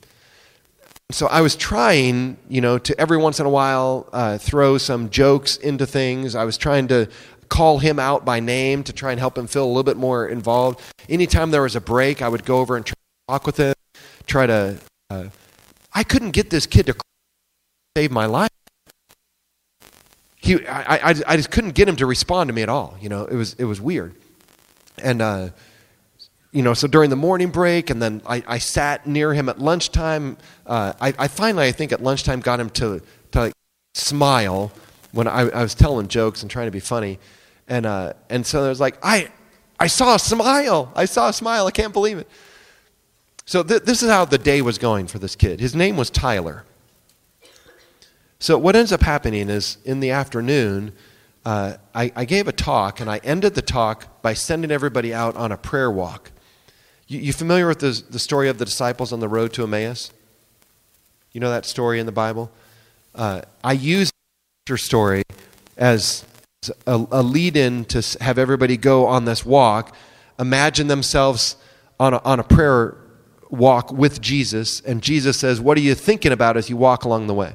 So 1.11 1.26
I 1.26 1.41
was 1.41 1.57
trying, 1.57 2.37
you 2.51 2.61
know, 2.61 2.76
to 2.78 3.01
every 3.01 3.16
once 3.16 3.41
in 3.41 3.47
a 3.47 3.51
while 3.51 4.07
uh, 4.12 4.37
throw 4.37 4.76
some 4.76 5.09
jokes 5.09 5.57
into 5.57 5.87
things. 5.87 6.34
I 6.34 6.45
was 6.45 6.59
trying 6.59 6.89
to 6.89 7.09
call 7.49 7.78
him 7.78 7.99
out 7.99 8.26
by 8.26 8.41
name 8.41 8.82
to 8.84 8.93
try 8.93 9.12
and 9.12 9.20
help 9.20 9.39
him 9.39 9.47
feel 9.47 9.64
a 9.64 9.68
little 9.68 9.84
bit 9.84 9.97
more 9.97 10.28
involved. 10.28 10.80
Anytime 11.09 11.51
there 11.51 11.62
was 11.62 11.76
a 11.76 11.80
break, 11.80 12.20
I 12.20 12.28
would 12.28 12.45
go 12.45 12.59
over 12.59 12.76
and 12.76 12.84
try 12.84 12.95
to 12.95 13.32
talk 13.32 13.47
with 13.47 13.57
him, 13.57 13.74
try 14.26 14.47
to 14.47 14.78
uh, 15.09 15.24
I 15.97 16.05
couldn't 16.05 16.32
get 16.32 16.51
this 16.51 16.66
kid 16.66 16.84
to 16.86 16.94
save 17.97 18.11
my 18.11 18.26
life. 18.26 18.51
He, 20.36 20.66
I, 20.66 20.97
I, 20.97 21.14
I 21.26 21.36
just 21.36 21.51
couldn't 21.51 21.74
get 21.74 21.88
him 21.88 21.97
to 21.97 22.05
respond 22.05 22.49
to 22.49 22.55
me 22.55 22.61
at 22.61 22.68
all. 22.68 22.99
You 23.01 23.09
know, 23.09 23.24
it 23.24 23.34
was, 23.34 23.55
it 23.55 23.64
was 23.64 23.80
weird. 23.80 24.14
And, 25.03 25.22
uh, 25.22 25.49
you 26.53 26.62
know, 26.62 26.74
so 26.74 26.86
during 26.86 27.09
the 27.09 27.16
morning 27.16 27.49
break, 27.49 27.88
and 27.88 28.01
then 28.01 28.20
I, 28.26 28.44
I 28.47 28.59
sat 28.59 29.07
near 29.07 29.32
him 29.32 29.49
at 29.49 29.59
lunchtime. 29.59 30.36
Uh, 30.66 30.92
I, 31.01 31.14
I 31.18 31.28
finally, 31.28 31.66
I 31.66 31.72
think 31.72 31.92
at 31.92 32.03
lunchtime, 32.03 32.40
got 32.40 32.61
him 32.61 32.68
to, 32.70 33.01
to 33.32 33.40
like, 33.40 33.55
smile 33.94 34.72
when 35.12 35.26
I, 35.26 35.49
I 35.49 35.62
was 35.62 35.74
telling 35.74 36.09
jokes 36.09 36.42
and 36.42 36.51
trying 36.51 36.66
to 36.66 36.72
be 36.72 36.80
funny. 36.80 37.18
And, 37.68 37.86
uh, 37.86 38.12
and 38.28 38.47
so 38.47 38.61
there 38.61 38.68
was 38.68 38.80
like, 38.80 38.99
I, 39.03 39.30
I 39.80 39.86
saw 39.86 40.16
a 40.16 40.18
smile. 40.18 40.92
I 40.94 41.07
saw 41.07 41.30
a 41.30 41.32
smile. 41.32 41.66
I 41.66 41.70
can't 41.70 41.94
believe 41.94 42.18
it. 42.18 42.28
So 43.47 43.62
th- 43.62 43.84
this 43.84 44.03
is 44.03 44.11
how 44.11 44.24
the 44.24 44.38
day 44.38 44.61
was 44.61 44.76
going 44.76 45.07
for 45.07 45.20
this 45.20 45.36
kid. 45.36 45.61
His 45.61 45.74
name 45.74 45.97
was 45.97 46.11
Tyler. 46.11 46.64
So 48.40 48.59
what 48.59 48.76
ends 48.76 48.92
up 48.92 49.03
happening 49.03 49.49
is 49.49 49.78
in 49.84 50.01
the 50.01 50.11
afternoon, 50.11 50.92
uh, 51.44 51.76
I, 51.94 52.12
I, 52.16 52.24
gave 52.24 52.49
a 52.49 52.53
talk, 52.53 53.01
and 53.01 53.09
I 53.09 53.18
ended 53.18 53.55
the 53.55 53.62
talk 53.62 54.20
by 54.20 54.34
sending 54.34 54.72
everybody 54.72 55.14
out 55.14 55.36
on 55.36 55.53
a 55.53 55.57
prayer 55.57 55.90
walk. 55.90 56.32
You, 57.07 57.20
you 57.20 57.32
familiar 57.32 57.68
with 57.68 57.78
the, 57.78 58.03
the 58.11 58.18
story 58.18 58.49
of 58.49 58.59
the 58.59 58.64
disciples 58.64 59.12
on 59.12 59.20
the 59.20 59.28
road 59.28 59.53
to 59.55 59.62
Emmaus? 59.62 60.11
You 61.30 61.40
know 61.40 61.51
that 61.51 61.64
story 61.64 62.01
in 62.01 62.07
the 62.07 62.12
Bible? 62.12 62.51
Uh, 63.14 63.42
I 63.62 63.72
use 63.74 64.11
the 64.66 64.76
story 64.76 65.22
as 65.76 66.24
a, 66.84 67.07
a 67.12 67.22
lead 67.22 67.57
in 67.57 67.84
to 67.86 68.03
have 68.20 68.38
everybody 68.38 68.76
go 68.76 69.07
on 69.07 69.24
this 69.24 69.47
walk, 69.47 69.94
imagine 70.40 70.88
themselves 70.88 71.55
on 72.01 72.12
a, 72.12 72.18
on 72.18 72.40
a 72.40 72.44
prayer 72.44 72.97
walk 73.51 73.92
with 73.92 74.20
Jesus, 74.20 74.80
and 74.80 75.03
Jesus 75.03 75.36
says, 75.36 75.61
What 75.61 75.76
are 75.78 75.82
you 75.82 75.94
thinking 75.94 76.32
about 76.32 76.57
as 76.57 76.70
you 76.70 76.76
walk 76.76 77.05
along 77.05 77.26
the 77.26 77.34
way? 77.34 77.55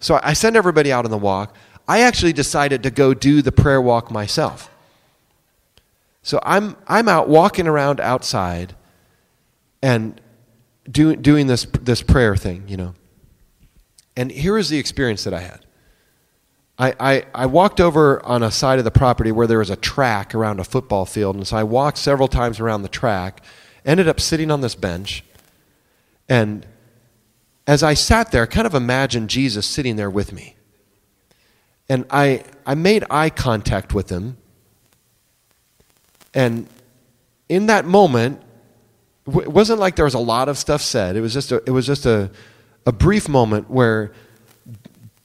So 0.00 0.20
I 0.22 0.32
send 0.32 0.56
everybody 0.56 0.92
out 0.92 1.04
on 1.04 1.10
the 1.10 1.18
walk. 1.18 1.54
I 1.86 2.00
actually 2.00 2.32
decided 2.32 2.82
to 2.82 2.90
go 2.90 3.14
do 3.14 3.42
the 3.42 3.52
prayer 3.52 3.80
walk 3.80 4.10
myself. 4.10 4.70
So 6.22 6.38
I'm, 6.42 6.76
I'm 6.86 7.08
out 7.08 7.28
walking 7.28 7.66
around 7.66 8.00
outside 8.00 8.74
and 9.82 10.20
do, 10.90 11.16
doing 11.16 11.46
this, 11.46 11.66
this 11.80 12.02
prayer 12.02 12.36
thing, 12.36 12.64
you 12.68 12.76
know. 12.76 12.94
And 14.16 14.30
here 14.30 14.58
is 14.58 14.68
the 14.68 14.78
experience 14.78 15.24
that 15.24 15.32
I 15.32 15.40
had. 15.40 15.64
I, 16.78 16.94
I, 17.00 17.24
I, 17.34 17.46
walked 17.46 17.80
over 17.80 18.24
on 18.24 18.42
a 18.42 18.50
side 18.52 18.78
of 18.78 18.84
the 18.84 18.90
property 18.90 19.32
where 19.32 19.46
there 19.48 19.58
was 19.58 19.70
a 19.70 19.76
track 19.76 20.34
around 20.34 20.60
a 20.60 20.64
football 20.64 21.06
field. 21.06 21.34
And 21.34 21.46
so 21.46 21.56
I 21.56 21.64
walked 21.64 21.98
several 21.98 22.28
times 22.28 22.60
around 22.60 22.82
the 22.82 22.88
track, 22.88 23.42
ended 23.84 24.08
up 24.08 24.20
sitting 24.20 24.50
on 24.50 24.60
this 24.60 24.74
bench. 24.74 25.24
And 26.28 26.66
as 27.66 27.82
I 27.82 27.94
sat 27.94 28.30
there, 28.30 28.42
I 28.42 28.46
kind 28.46 28.66
of 28.66 28.74
imagined 28.74 29.30
Jesus 29.30 29.66
sitting 29.66 29.96
there 29.96 30.10
with 30.10 30.32
me. 30.32 30.56
And 31.88 32.04
I, 32.10 32.44
I 32.66 32.74
made 32.74 33.04
eye 33.10 33.30
contact 33.30 33.94
with 33.94 34.10
him. 34.10 34.36
And 36.34 36.66
in 37.48 37.66
that 37.66 37.84
moment, 37.84 38.42
it 39.26 39.52
wasn't 39.52 39.80
like 39.80 39.96
there 39.96 40.04
was 40.04 40.14
a 40.14 40.18
lot 40.18 40.48
of 40.48 40.58
stuff 40.58 40.82
said. 40.82 41.16
It 41.16 41.20
was 41.20 41.32
just 41.32 41.52
a, 41.52 41.62
it 41.66 41.70
was 41.70 41.86
just 41.86 42.06
a, 42.06 42.30
a 42.86 42.92
brief 42.92 43.28
moment 43.28 43.70
where 43.70 44.12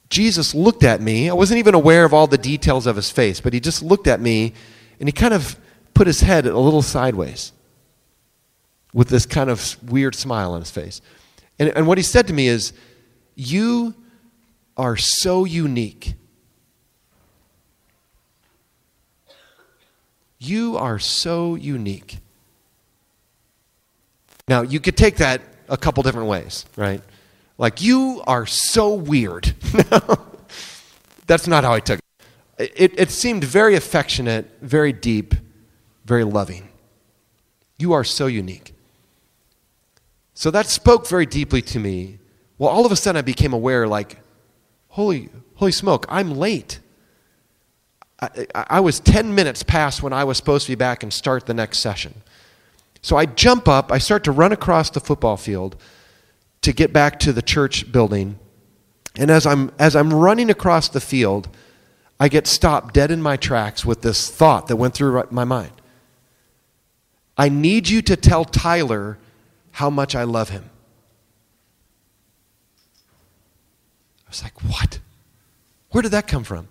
Jesus 0.08 0.54
looked 0.54 0.84
at 0.84 1.00
me. 1.00 1.28
I 1.28 1.34
wasn't 1.34 1.58
even 1.58 1.74
aware 1.74 2.04
of 2.04 2.14
all 2.14 2.26
the 2.26 2.38
details 2.38 2.86
of 2.86 2.96
his 2.96 3.10
face, 3.10 3.40
but 3.40 3.52
he 3.52 3.60
just 3.60 3.82
looked 3.82 4.06
at 4.06 4.20
me 4.20 4.54
and 5.00 5.08
he 5.08 5.12
kind 5.12 5.34
of 5.34 5.58
put 5.92 6.06
his 6.06 6.20
head 6.20 6.46
a 6.46 6.58
little 6.58 6.82
sideways 6.82 7.52
with 8.94 9.08
this 9.08 9.26
kind 9.26 9.50
of 9.50 9.76
weird 9.90 10.14
smile 10.14 10.52
on 10.52 10.60
his 10.60 10.70
face. 10.70 11.02
And, 11.58 11.68
and 11.76 11.86
what 11.86 11.98
he 11.98 12.04
said 12.04 12.26
to 12.28 12.32
me 12.32 12.48
is, 12.48 12.72
You 13.34 13.94
are 14.78 14.96
so 14.96 15.44
unique. 15.44 16.14
You 20.38 20.76
are 20.76 20.98
so 20.98 21.54
unique. 21.54 22.18
Now, 24.46 24.62
you 24.62 24.78
could 24.78 24.96
take 24.96 25.16
that 25.16 25.42
a 25.68 25.76
couple 25.76 26.02
different 26.02 26.28
ways, 26.28 26.66
right? 26.76 27.02
Like, 27.56 27.82
you 27.82 28.22
are 28.26 28.46
so 28.46 28.94
weird. 28.94 29.54
That's 31.26 31.46
not 31.46 31.64
how 31.64 31.72
I 31.72 31.80
took 31.80 31.98
it. 32.58 32.72
it. 32.76 32.98
It 32.98 33.10
seemed 33.10 33.42
very 33.42 33.74
affectionate, 33.74 34.50
very 34.60 34.92
deep, 34.92 35.34
very 36.04 36.24
loving. 36.24 36.68
You 37.78 37.94
are 37.94 38.04
so 38.04 38.26
unique. 38.26 38.73
So 40.34 40.50
that 40.50 40.66
spoke 40.66 41.08
very 41.08 41.26
deeply 41.26 41.62
to 41.62 41.78
me. 41.78 42.18
Well, 42.58 42.70
all 42.70 42.84
of 42.84 42.92
a 42.92 42.96
sudden 42.96 43.18
I 43.18 43.22
became 43.22 43.52
aware, 43.52 43.86
like, 43.86 44.20
holy, 44.88 45.30
holy 45.54 45.72
smoke, 45.72 46.06
I'm 46.08 46.32
late. 46.32 46.80
I, 48.20 48.46
I 48.54 48.80
was 48.80 49.00
10 49.00 49.34
minutes 49.34 49.62
past 49.62 50.02
when 50.02 50.12
I 50.12 50.24
was 50.24 50.36
supposed 50.36 50.66
to 50.66 50.72
be 50.72 50.76
back 50.76 51.02
and 51.02 51.12
start 51.12 51.46
the 51.46 51.54
next 51.54 51.78
session. 51.78 52.22
So 53.00 53.16
I 53.16 53.26
jump 53.26 53.68
up, 53.68 53.92
I 53.92 53.98
start 53.98 54.24
to 54.24 54.32
run 54.32 54.52
across 54.52 54.90
the 54.90 55.00
football 55.00 55.36
field 55.36 55.76
to 56.62 56.72
get 56.72 56.92
back 56.92 57.18
to 57.20 57.32
the 57.32 57.42
church 57.42 57.92
building. 57.92 58.38
And 59.16 59.30
as 59.30 59.46
I'm, 59.46 59.72
as 59.78 59.94
I'm 59.94 60.12
running 60.12 60.50
across 60.50 60.88
the 60.88 61.00
field, 61.00 61.48
I 62.18 62.28
get 62.28 62.46
stopped 62.46 62.94
dead 62.94 63.10
in 63.10 63.20
my 63.20 63.36
tracks 63.36 63.84
with 63.84 64.02
this 64.02 64.30
thought 64.30 64.68
that 64.68 64.76
went 64.76 64.94
through 64.94 65.22
my 65.30 65.44
mind. 65.44 65.72
I 67.36 67.48
need 67.48 67.88
you 67.88 68.00
to 68.02 68.16
tell 68.16 68.44
Tyler 68.44 69.18
how 69.74 69.90
much 69.90 70.14
I 70.14 70.22
love 70.22 70.50
him. 70.50 70.70
I 74.24 74.30
was 74.30 74.40
like, 74.44 74.62
what? 74.62 75.00
Where 75.90 76.00
did 76.00 76.12
that 76.12 76.28
come 76.28 76.44
from? 76.44 76.68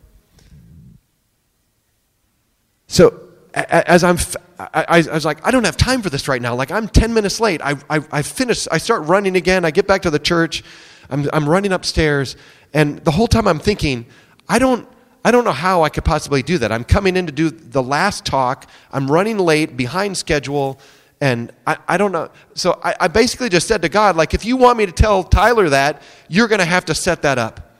So 2.87 3.19
as 3.53 4.05
I'm, 4.05 4.17
I, 4.57 5.03
was 5.11 5.25
like, 5.25 5.45
I 5.45 5.51
don't 5.51 5.65
have 5.65 5.75
time 5.75 6.01
for 6.01 6.09
this 6.09 6.29
right 6.29 6.41
now. 6.41 6.55
Like, 6.55 6.71
I'm 6.71 6.87
10 6.87 7.13
minutes 7.13 7.41
late. 7.41 7.59
I, 7.61 7.75
I, 7.89 7.99
I 8.09 8.21
finish, 8.21 8.69
I 8.71 8.77
start 8.77 9.03
running 9.03 9.35
again. 9.35 9.65
I 9.65 9.71
get 9.71 9.85
back 9.85 10.03
to 10.03 10.09
the 10.09 10.17
church. 10.19 10.63
I'm, 11.09 11.29
I'm 11.33 11.47
running 11.47 11.73
upstairs. 11.73 12.37
And 12.73 12.99
the 12.99 13.11
whole 13.11 13.27
time 13.27 13.49
I'm 13.49 13.59
thinking, 13.59 14.05
I 14.47 14.59
don't, 14.59 14.87
I 15.25 15.31
don't 15.31 15.43
know 15.43 15.51
how 15.51 15.83
I 15.83 15.89
could 15.89 16.05
possibly 16.05 16.41
do 16.41 16.57
that. 16.59 16.71
I'm 16.71 16.85
coming 16.85 17.17
in 17.17 17.25
to 17.25 17.33
do 17.33 17.49
the 17.49 17.83
last 17.83 18.25
talk. 18.25 18.69
I'm 18.93 19.11
running 19.11 19.39
late, 19.39 19.75
behind 19.75 20.15
schedule. 20.15 20.79
And 21.23 21.53
I, 21.65 21.77
I 21.87 21.95
don't 21.95 22.11
know. 22.11 22.29
So 22.53 22.81
I, 22.83 22.95
I 22.99 23.07
basically 23.07 23.47
just 23.47 23.65
said 23.65 23.81
to 23.83 23.87
God, 23.87 24.17
like, 24.17 24.33
if 24.33 24.43
you 24.43 24.57
want 24.57 24.77
me 24.77 24.85
to 24.85 24.91
tell 24.91 25.23
Tyler 25.23 25.69
that, 25.69 26.01
you're 26.27 26.49
going 26.49 26.59
to 26.59 26.65
have 26.65 26.83
to 26.83 26.93
set 26.93 27.21
that 27.21 27.37
up. 27.37 27.77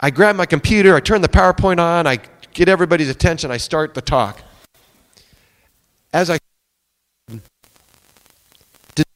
I 0.00 0.10
grab 0.10 0.34
my 0.34 0.46
computer, 0.46 0.96
I 0.96 1.00
turn 1.00 1.20
the 1.22 1.28
PowerPoint 1.28 1.78
on, 1.78 2.08
I 2.08 2.18
get 2.52 2.68
everybody's 2.68 3.08
attention, 3.08 3.52
I 3.52 3.56
start 3.56 3.94
the 3.94 4.02
talk. 4.02 4.42
As 6.12 6.28
I 6.28 6.38
did 7.28 7.40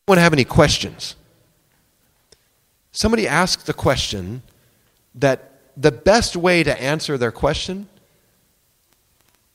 anyone 0.06 0.22
have 0.22 0.32
any 0.32 0.44
questions? 0.44 1.16
Somebody 2.92 3.26
asked 3.26 3.66
the 3.66 3.74
question 3.74 4.42
that 5.16 5.54
the 5.76 5.90
best 5.90 6.36
way 6.36 6.62
to 6.62 6.80
answer 6.80 7.18
their 7.18 7.32
question 7.32 7.88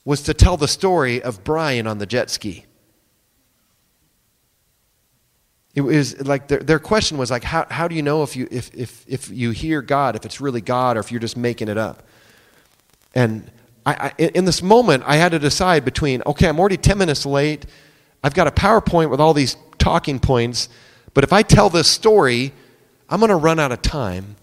was 0.06 0.22
to 0.22 0.34
tell 0.34 0.56
the 0.56 0.68
story 0.68 1.22
of 1.22 1.44
Brian 1.44 1.88
on 1.88 1.98
the 1.98 2.06
jet 2.06 2.30
ski. 2.30 2.66
It 5.74 5.82
was 5.82 6.26
like 6.26 6.48
their, 6.48 6.60
their 6.60 6.80
question 6.80 7.18
was 7.18 7.30
like, 7.30 7.44
how, 7.44 7.66
how 7.70 7.90
do 7.90 7.96
you 7.96 8.02
know 8.02 8.24
if 8.24 8.38
you, 8.38 8.48
if, 8.50 8.74
if, 8.74 9.04
if 9.08 9.30
you 9.30 9.52
hear 9.52 9.82
God, 9.82 10.16
if 10.16 10.24
it's 10.24 10.40
really 10.40 10.62
God, 10.62 10.96
or 10.96 11.02
if 11.02 11.12
you're 11.12 11.20
just 11.20 11.36
making 11.36 11.68
it 11.68 11.78
up? 11.78 12.08
And 13.14 13.52
I, 13.86 14.12
I, 14.18 14.22
in 14.22 14.46
this 14.46 14.62
moment, 14.62 15.04
I 15.06 15.18
had 15.18 15.34
to 15.34 15.40
decide 15.40 15.84
between, 15.84 16.22
okay, 16.26 16.48
I'm 16.48 16.60
already 16.60 16.78
10 16.78 16.98
minutes 16.98 17.26
late. 17.26 17.66
I've 18.24 18.34
got 18.34 18.48
a 18.48 18.52
PowerPoint 18.52 19.10
with 19.10 19.20
all 19.20 19.34
these 19.34 19.58
talking 19.78 20.20
points, 20.20 20.70
but 21.14 21.26
if 21.26 21.34
I 21.34 21.44
tell 21.44 21.70
this 21.70 21.90
story, 21.90 22.54
I'm 23.10 23.20
going 23.20 23.30
to 23.30 23.36
run 23.36 23.60
out 23.60 23.74
of 23.74 23.82
time. 23.82 24.38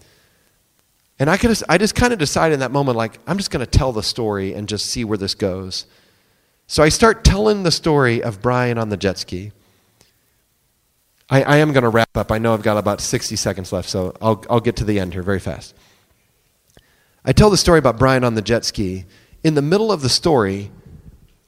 And 1.18 1.30
I, 1.30 1.36
could, 1.36 1.56
I 1.68 1.78
just 1.78 1.94
kind 1.94 2.12
of 2.12 2.18
decided 2.18 2.54
in 2.54 2.60
that 2.60 2.72
moment, 2.72 2.96
like, 2.96 3.18
I'm 3.26 3.36
just 3.36 3.50
going 3.50 3.64
to 3.64 3.70
tell 3.70 3.92
the 3.92 4.02
story 4.02 4.54
and 4.54 4.68
just 4.68 4.86
see 4.86 5.04
where 5.04 5.18
this 5.18 5.34
goes. 5.34 5.86
So 6.66 6.82
I 6.82 6.88
start 6.88 7.22
telling 7.22 7.62
the 7.62 7.70
story 7.70 8.22
of 8.22 8.40
Brian 8.40 8.78
on 8.78 8.88
the 8.88 8.96
jet 8.96 9.18
ski. 9.18 9.52
I, 11.30 11.42
I 11.42 11.56
am 11.58 11.72
going 11.72 11.84
to 11.84 11.90
wrap 11.90 12.16
up. 12.16 12.32
I 12.32 12.38
know 12.38 12.54
I've 12.54 12.62
got 12.62 12.76
about 12.76 13.00
60 13.00 13.36
seconds 13.36 13.72
left, 13.72 13.88
so 13.88 14.14
I'll, 14.20 14.44
I'll 14.50 14.60
get 14.60 14.76
to 14.76 14.84
the 14.84 14.98
end 14.98 15.12
here 15.12 15.22
very 15.22 15.38
fast. 15.38 15.74
I 17.24 17.32
tell 17.32 17.50
the 17.50 17.56
story 17.56 17.78
about 17.78 17.98
Brian 17.98 18.24
on 18.24 18.34
the 18.34 18.42
jet 18.42 18.64
ski 18.64 19.04
in 19.42 19.54
the 19.54 19.62
middle 19.62 19.90
of 19.90 20.02
the 20.02 20.08
story, 20.08 20.70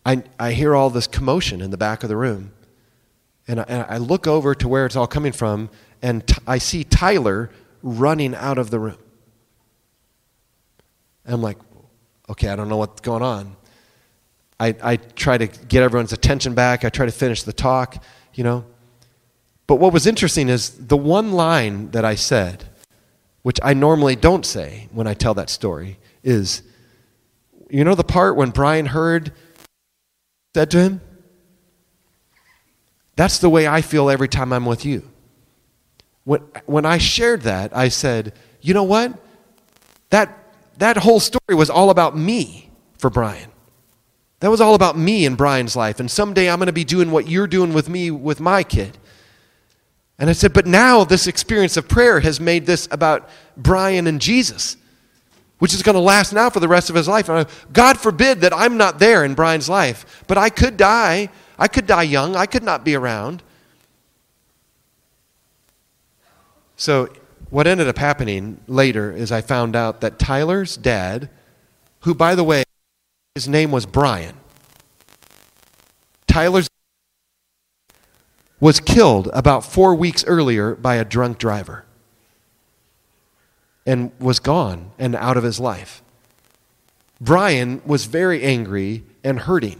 I, 0.04 0.22
I 0.38 0.52
hear 0.52 0.74
all 0.74 0.90
this 0.90 1.06
commotion 1.06 1.60
in 1.60 1.70
the 1.70 1.76
back 1.76 2.02
of 2.02 2.08
the 2.08 2.16
room. 2.16 2.52
And 3.46 3.60
I, 3.60 3.64
and 3.68 3.86
I 3.88 3.98
look 3.98 4.26
over 4.26 4.54
to 4.54 4.68
where 4.68 4.86
it's 4.86 4.96
all 4.96 5.06
coming 5.06 5.32
from, 5.32 5.70
and 6.02 6.26
t- 6.26 6.36
I 6.46 6.58
see 6.58 6.84
Tyler 6.84 7.50
running 7.82 8.34
out 8.34 8.58
of 8.58 8.70
the 8.70 8.78
room. 8.78 8.98
And 11.24 11.34
I'm 11.34 11.42
like, 11.42 11.58
okay, 12.28 12.48
I 12.48 12.56
don't 12.56 12.68
know 12.68 12.76
what's 12.76 13.00
going 13.00 13.22
on. 13.22 13.56
I, 14.60 14.74
I 14.82 14.96
try 14.96 15.38
to 15.38 15.46
get 15.46 15.82
everyone's 15.82 16.12
attention 16.12 16.54
back. 16.54 16.84
I 16.84 16.88
try 16.88 17.06
to 17.06 17.12
finish 17.12 17.42
the 17.42 17.52
talk, 17.52 18.02
you 18.34 18.44
know. 18.44 18.64
But 19.66 19.76
what 19.76 19.92
was 19.92 20.06
interesting 20.06 20.48
is 20.48 20.70
the 20.86 20.96
one 20.96 21.32
line 21.32 21.90
that 21.90 22.04
I 22.04 22.14
said, 22.14 22.64
which 23.42 23.58
I 23.62 23.74
normally 23.74 24.16
don't 24.16 24.44
say 24.44 24.88
when 24.92 25.06
I 25.06 25.14
tell 25.14 25.34
that 25.34 25.50
story, 25.50 25.98
is 26.22 26.62
you 27.70 27.82
know 27.84 27.94
the 27.94 28.04
part 28.04 28.36
when 28.36 28.50
Brian 28.50 28.86
Heard 28.86 29.32
said 30.54 30.70
to 30.72 30.78
him? 30.78 31.00
That's 33.16 33.38
the 33.38 33.48
way 33.48 33.66
I 33.66 33.80
feel 33.80 34.10
every 34.10 34.28
time 34.28 34.52
I'm 34.52 34.66
with 34.66 34.84
you. 34.84 35.08
When, 36.24 36.40
when 36.66 36.84
I 36.84 36.98
shared 36.98 37.42
that, 37.42 37.76
I 37.76 37.88
said, 37.88 38.32
you 38.60 38.74
know 38.74 38.82
what? 38.82 39.12
That, 40.10 40.43
that 40.78 40.96
whole 40.98 41.20
story 41.20 41.54
was 41.54 41.70
all 41.70 41.90
about 41.90 42.16
me 42.16 42.70
for 42.98 43.10
Brian. 43.10 43.50
That 44.40 44.50
was 44.50 44.60
all 44.60 44.74
about 44.74 44.98
me 44.98 45.24
in 45.24 45.36
Brian's 45.36 45.76
life. 45.76 46.00
And 46.00 46.10
someday 46.10 46.50
I'm 46.50 46.58
going 46.58 46.66
to 46.66 46.72
be 46.72 46.84
doing 46.84 47.10
what 47.10 47.28
you're 47.28 47.46
doing 47.46 47.72
with 47.72 47.88
me 47.88 48.10
with 48.10 48.40
my 48.40 48.62
kid. 48.62 48.98
And 50.18 50.30
I 50.30 50.32
said, 50.32 50.52
but 50.52 50.66
now 50.66 51.04
this 51.04 51.26
experience 51.26 51.76
of 51.76 51.88
prayer 51.88 52.20
has 52.20 52.40
made 52.40 52.66
this 52.66 52.86
about 52.90 53.28
Brian 53.56 54.06
and 54.06 54.20
Jesus, 54.20 54.76
which 55.58 55.74
is 55.74 55.82
going 55.82 55.94
to 55.94 56.00
last 56.00 56.32
now 56.32 56.50
for 56.50 56.60
the 56.60 56.68
rest 56.68 56.90
of 56.90 56.96
his 56.96 57.08
life. 57.08 57.28
And 57.28 57.38
I, 57.38 57.46
God 57.72 57.98
forbid 57.98 58.42
that 58.42 58.52
I'm 58.52 58.76
not 58.76 58.98
there 58.98 59.24
in 59.24 59.34
Brian's 59.34 59.68
life, 59.68 60.24
but 60.26 60.38
I 60.38 60.50
could 60.50 60.76
die. 60.76 61.30
I 61.58 61.68
could 61.68 61.86
die 61.86 62.02
young. 62.02 62.36
I 62.36 62.46
could 62.46 62.62
not 62.62 62.84
be 62.84 62.94
around. 62.94 63.42
So, 66.76 67.08
what 67.54 67.68
ended 67.68 67.86
up 67.86 67.98
happening 67.98 68.58
later 68.66 69.12
is 69.12 69.30
I 69.30 69.40
found 69.40 69.76
out 69.76 70.00
that 70.00 70.18
Tyler's 70.18 70.76
dad, 70.76 71.30
who, 72.00 72.12
by 72.12 72.34
the 72.34 72.42
way, 72.42 72.64
his 73.36 73.46
name 73.46 73.70
was 73.70 73.86
Brian, 73.86 74.34
Tyler's 76.26 76.66
was 78.58 78.80
killed 78.80 79.30
about 79.32 79.64
four 79.64 79.94
weeks 79.94 80.24
earlier 80.24 80.74
by 80.74 80.96
a 80.96 81.04
drunk 81.04 81.38
driver 81.38 81.84
and 83.86 84.10
was 84.18 84.40
gone 84.40 84.90
and 84.98 85.14
out 85.14 85.36
of 85.36 85.44
his 85.44 85.60
life. 85.60 86.02
Brian 87.20 87.80
was 87.86 88.06
very 88.06 88.42
angry 88.42 89.04
and 89.22 89.38
hurting. 89.38 89.78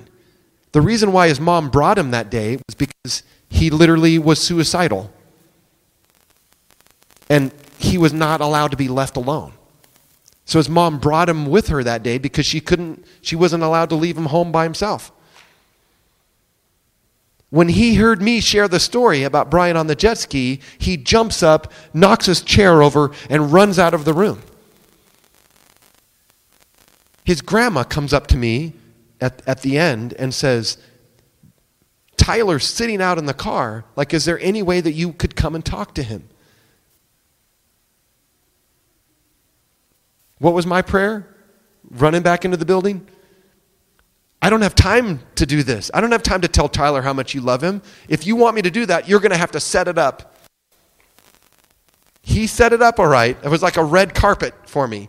The 0.70 0.81
reason 0.81 1.11
why 1.11 1.27
his 1.27 1.41
mom 1.41 1.70
brought 1.70 1.99
him 1.99 2.12
that 2.12 2.31
day 2.31 2.55
was 2.68 2.77
because 2.77 3.25
he 3.49 3.68
literally 3.68 4.16
was 4.16 4.41
suicidal. 4.41 5.12
And 7.29 7.51
he 7.85 7.99
was 7.99 8.12
not 8.12 8.41
allowed 8.41 8.70
to 8.70 8.76
be 8.76 8.89
left 8.89 9.16
alone. 9.16 9.53
So 10.45 10.59
his 10.59 10.68
mom 10.68 10.99
brought 10.99 11.28
him 11.28 11.47
with 11.47 11.68
her 11.68 11.82
that 11.82 12.03
day 12.03 12.18
because 12.18 12.47
she 12.47 12.61
couldn't 12.61 13.05
she 13.22 13.37
wasn't 13.37 13.62
allowed 13.62 13.89
to 13.91 13.95
leave 13.95 14.16
him 14.16 14.26
home 14.26 14.53
by 14.53 14.64
himself. 14.64 15.11
When 17.51 17.68
he 17.68 17.95
heard 17.95 18.20
me 18.20 18.41
share 18.41 18.66
the 18.66 18.80
story 18.80 19.22
about 19.22 19.51
Brian 19.51 19.76
on 19.76 19.87
the 19.87 19.95
jet 19.95 20.18
ski, 20.18 20.61
he 20.76 20.97
jumps 20.97 21.43
up, 21.43 21.72
knocks 21.93 22.26
his 22.26 22.43
chair 22.43 22.82
over, 22.82 23.12
and 23.30 23.53
runs 23.53 23.78
out 23.78 23.95
of 23.95 24.05
the 24.05 24.12
room. 24.12 24.43
His 27.24 27.41
grandma 27.41 27.85
comes 27.85 28.12
up 28.12 28.26
to 28.28 28.37
me 28.37 28.72
at, 29.20 29.41
at 29.47 29.62
the 29.62 29.78
end 29.78 30.14
and 30.14 30.35
says, 30.35 30.78
Tyler's 32.16 32.66
sitting 32.66 33.01
out 33.01 33.18
in 33.18 33.26
the 33.26 33.35
car. 33.35 33.85
Like, 33.95 34.12
is 34.12 34.24
there 34.24 34.41
any 34.41 34.62
way 34.62 34.80
that 34.80 34.93
you 34.93 35.12
could 35.12 35.37
come 35.37 35.55
and 35.55 35.64
talk 35.64 35.95
to 35.95 36.03
him? 36.03 36.28
What 40.39 40.55
was 40.55 40.66
my 40.66 40.82
prayer? 40.82 41.35
Running 41.91 42.22
back 42.22 42.45
into 42.45 42.57
the 42.57 42.64
building? 42.64 43.07
I 44.43 44.51
don't 44.51 44.62
have 44.62 44.74
time 44.74 45.20
to 45.37 45.47
do 45.47 45.62
this. 45.62 45.91
I 45.95 46.01
don't 46.01 46.12
have 46.12 46.22
time 46.22 46.43
to 46.43 46.49
tell 46.49 46.68
Tyler 46.68 47.03
how 47.03 47.12
much 47.12 47.35
you 47.35 47.41
love 47.41 47.62
him. 47.62 47.80
If 48.09 48.26
you 48.26 48.37
want 48.37 48.57
me 48.57 48.62
to 48.62 48.70
do 48.70 48.85
that, 48.87 49.09
you're 49.09 49.20
going 49.20 49.32
to 49.32 49.39
have 49.39 49.53
to 49.53 49.61
set 49.61 49.89
it 49.89 49.97
up. 49.97 50.35
He 52.22 52.47
set 52.47 52.72
it 52.72 52.82
up 52.82 52.99
all 52.99 53.07
right. 53.07 53.39
It 53.43 53.49
was 53.49 53.62
like 53.62 53.76
a 53.76 53.85
red 53.85 54.14
carpet 54.14 54.55
for 54.66 54.87
me. 54.87 55.09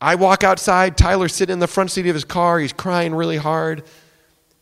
I 0.00 0.16
walk 0.16 0.44
outside, 0.44 0.98
Tyler's 0.98 1.34
sitting 1.34 1.54
in 1.54 1.58
the 1.60 1.66
front 1.66 1.90
seat 1.90 2.06
of 2.06 2.14
his 2.14 2.24
car, 2.24 2.58
he's 2.58 2.74
crying 2.74 3.14
really 3.14 3.38
hard. 3.38 3.84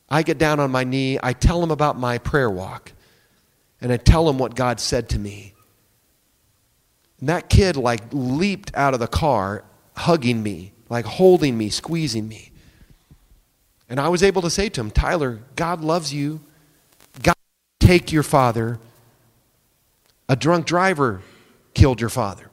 I 0.08 0.22
get 0.22 0.38
down 0.38 0.60
on 0.60 0.70
my 0.70 0.84
knee, 0.84 1.18
I 1.20 1.32
tell 1.32 1.62
him 1.62 1.72
about 1.72 1.98
my 1.98 2.18
prayer 2.18 2.50
walk, 2.50 2.92
and 3.80 3.90
I 3.92 3.96
tell 3.96 4.28
him 4.28 4.38
what 4.38 4.54
God 4.54 4.78
said 4.78 5.08
to 5.10 5.18
me. 5.18 5.51
And 7.22 7.28
that 7.28 7.48
kid 7.48 7.76
like 7.76 8.00
leaped 8.10 8.72
out 8.74 8.94
of 8.94 9.00
the 9.00 9.06
car, 9.06 9.62
hugging 9.96 10.42
me, 10.42 10.72
like 10.88 11.04
holding 11.04 11.56
me, 11.56 11.70
squeezing 11.70 12.26
me. 12.26 12.50
And 13.88 14.00
I 14.00 14.08
was 14.08 14.24
able 14.24 14.42
to 14.42 14.50
say 14.50 14.68
to 14.70 14.80
him, 14.80 14.90
Tyler, 14.90 15.38
God 15.54 15.82
loves 15.82 16.12
you. 16.12 16.40
God 17.22 17.36
take 17.78 18.10
your 18.10 18.24
father. 18.24 18.80
A 20.28 20.34
drunk 20.34 20.66
driver 20.66 21.22
killed 21.74 22.00
your 22.00 22.10
father. 22.10 22.50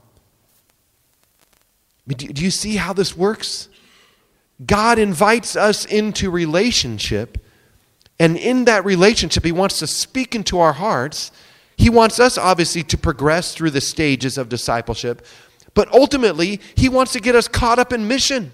Do 2.07 2.43
you 2.43 2.51
see 2.51 2.76
how 2.76 2.93
this 2.93 3.17
works? 3.17 3.70
God 4.63 4.99
invites 4.99 5.55
us 5.55 5.84
into 5.84 6.30
relationship, 6.30 7.43
and 8.20 8.38
in 8.38 8.65
that 8.65 8.86
relationship, 8.86 9.43
He 9.43 9.51
wants 9.51 9.80
to 9.80 9.88
speak 9.88 10.36
into 10.36 10.59
our 10.59 10.74
hearts. 10.74 11.32
He 11.80 11.89
wants 11.89 12.19
us, 12.19 12.38
obviously, 12.38 12.84
to 12.84 12.97
progress 12.97 13.55
through 13.55 13.71
the 13.71 13.80
stages 13.80 14.38
of 14.38 14.49
discipleship, 14.49 15.25
but 15.73 15.89
ultimately, 15.93 16.59
He 16.75 16.89
wants 16.89 17.13
to 17.13 17.21
get 17.21 17.36
us 17.36 17.47
caught 17.47 17.80
up 17.80 17.93
in 17.93 18.05
mission. 18.05 18.51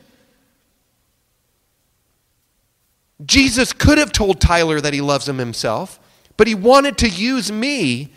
Jesus 3.25 3.73
could 3.73 3.97
have 3.97 4.11
told 4.11 4.39
Tyler 4.39 4.79
that 4.79 4.93
he 4.93 5.01
loves 5.01 5.27
him 5.27 5.37
himself, 5.37 5.99
but 6.37 6.47
he 6.47 6.53
wanted 6.53 6.97
to 6.99 7.09
use 7.09 7.51
me 7.51 8.11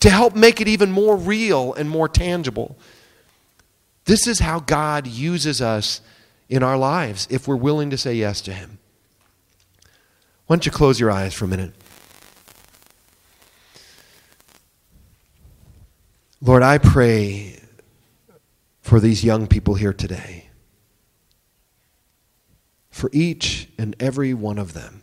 to 0.00 0.10
help 0.10 0.34
make 0.34 0.60
it 0.60 0.68
even 0.68 0.90
more 0.90 1.16
real 1.16 1.72
and 1.72 1.88
more 1.88 2.08
tangible. 2.08 2.76
This 4.06 4.26
is 4.26 4.40
how 4.40 4.58
God 4.60 5.06
uses 5.06 5.62
us 5.62 6.00
in 6.48 6.62
our 6.62 6.76
lives 6.76 7.28
if 7.30 7.48
we're 7.48 7.56
willing 7.56 7.90
to 7.90 7.96
say 7.96 8.14
yes 8.14 8.40
to 8.42 8.52
him. 8.52 8.78
Why 10.46 10.56
don't 10.56 10.66
you 10.66 10.72
close 10.72 10.98
your 11.00 11.12
eyes 11.12 11.32
for 11.32 11.44
a 11.44 11.48
minute? 11.48 11.72
Lord, 16.44 16.62
I 16.62 16.76
pray 16.76 17.58
for 18.82 19.00
these 19.00 19.24
young 19.24 19.46
people 19.46 19.76
here 19.76 19.94
today 19.94 20.50
for 22.90 23.08
each 23.14 23.70
and 23.78 23.96
every 23.98 24.34
one 24.34 24.58
of 24.58 24.74
them. 24.74 25.02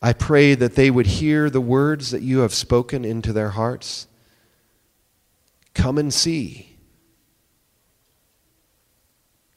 I 0.00 0.12
pray 0.12 0.54
that 0.54 0.76
they 0.76 0.88
would 0.88 1.08
hear 1.08 1.50
the 1.50 1.60
words 1.60 2.12
that 2.12 2.22
you 2.22 2.38
have 2.40 2.54
spoken 2.54 3.04
into 3.04 3.32
their 3.32 3.50
hearts. 3.50 4.06
Come 5.74 5.98
and 5.98 6.14
see. 6.14 6.78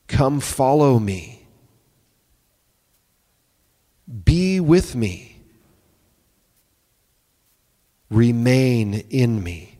Come 0.07 0.39
follow 0.39 0.97
me. 0.97 1.47
Be 4.23 4.59
with 4.59 4.95
me. 4.95 5.34
Remain 8.09 8.93
in 9.09 9.43
me. 9.43 9.79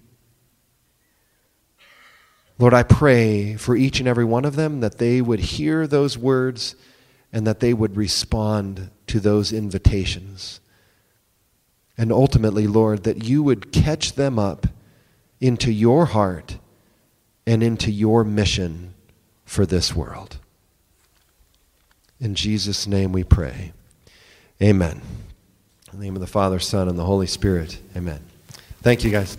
Lord, 2.57 2.73
I 2.73 2.83
pray 2.83 3.55
for 3.55 3.75
each 3.75 3.99
and 3.99 4.07
every 4.07 4.25
one 4.25 4.45
of 4.45 4.55
them 4.55 4.79
that 4.79 4.97
they 4.97 5.21
would 5.21 5.39
hear 5.39 5.87
those 5.87 6.17
words 6.17 6.75
and 7.33 7.45
that 7.45 7.59
they 7.59 7.73
would 7.73 7.97
respond 7.97 8.89
to 9.07 9.19
those 9.19 9.51
invitations. 9.51 10.61
And 11.97 12.11
ultimately, 12.11 12.65
Lord, 12.65 13.03
that 13.03 13.25
you 13.25 13.43
would 13.43 13.71
catch 13.71 14.13
them 14.13 14.39
up 14.39 14.67
into 15.41 15.71
your 15.71 16.05
heart 16.05 16.57
and 17.45 17.61
into 17.61 17.91
your 17.91 18.23
mission 18.23 18.93
for 19.43 19.65
this 19.65 19.95
world. 19.95 20.37
In 22.19 22.35
Jesus' 22.35 22.87
name 22.87 23.11
we 23.11 23.23
pray. 23.23 23.73
Amen. 24.61 25.01
In 25.95 26.01
the 26.01 26.07
name 26.07 26.15
of 26.15 26.19
the 26.19 26.27
Father, 26.27 26.59
Son, 26.59 26.89
and 26.89 26.99
the 26.99 27.05
Holy 27.05 27.25
Spirit. 27.25 27.79
Amen. 27.95 28.19
Thank 28.81 29.05
you, 29.05 29.11
guys. 29.11 29.37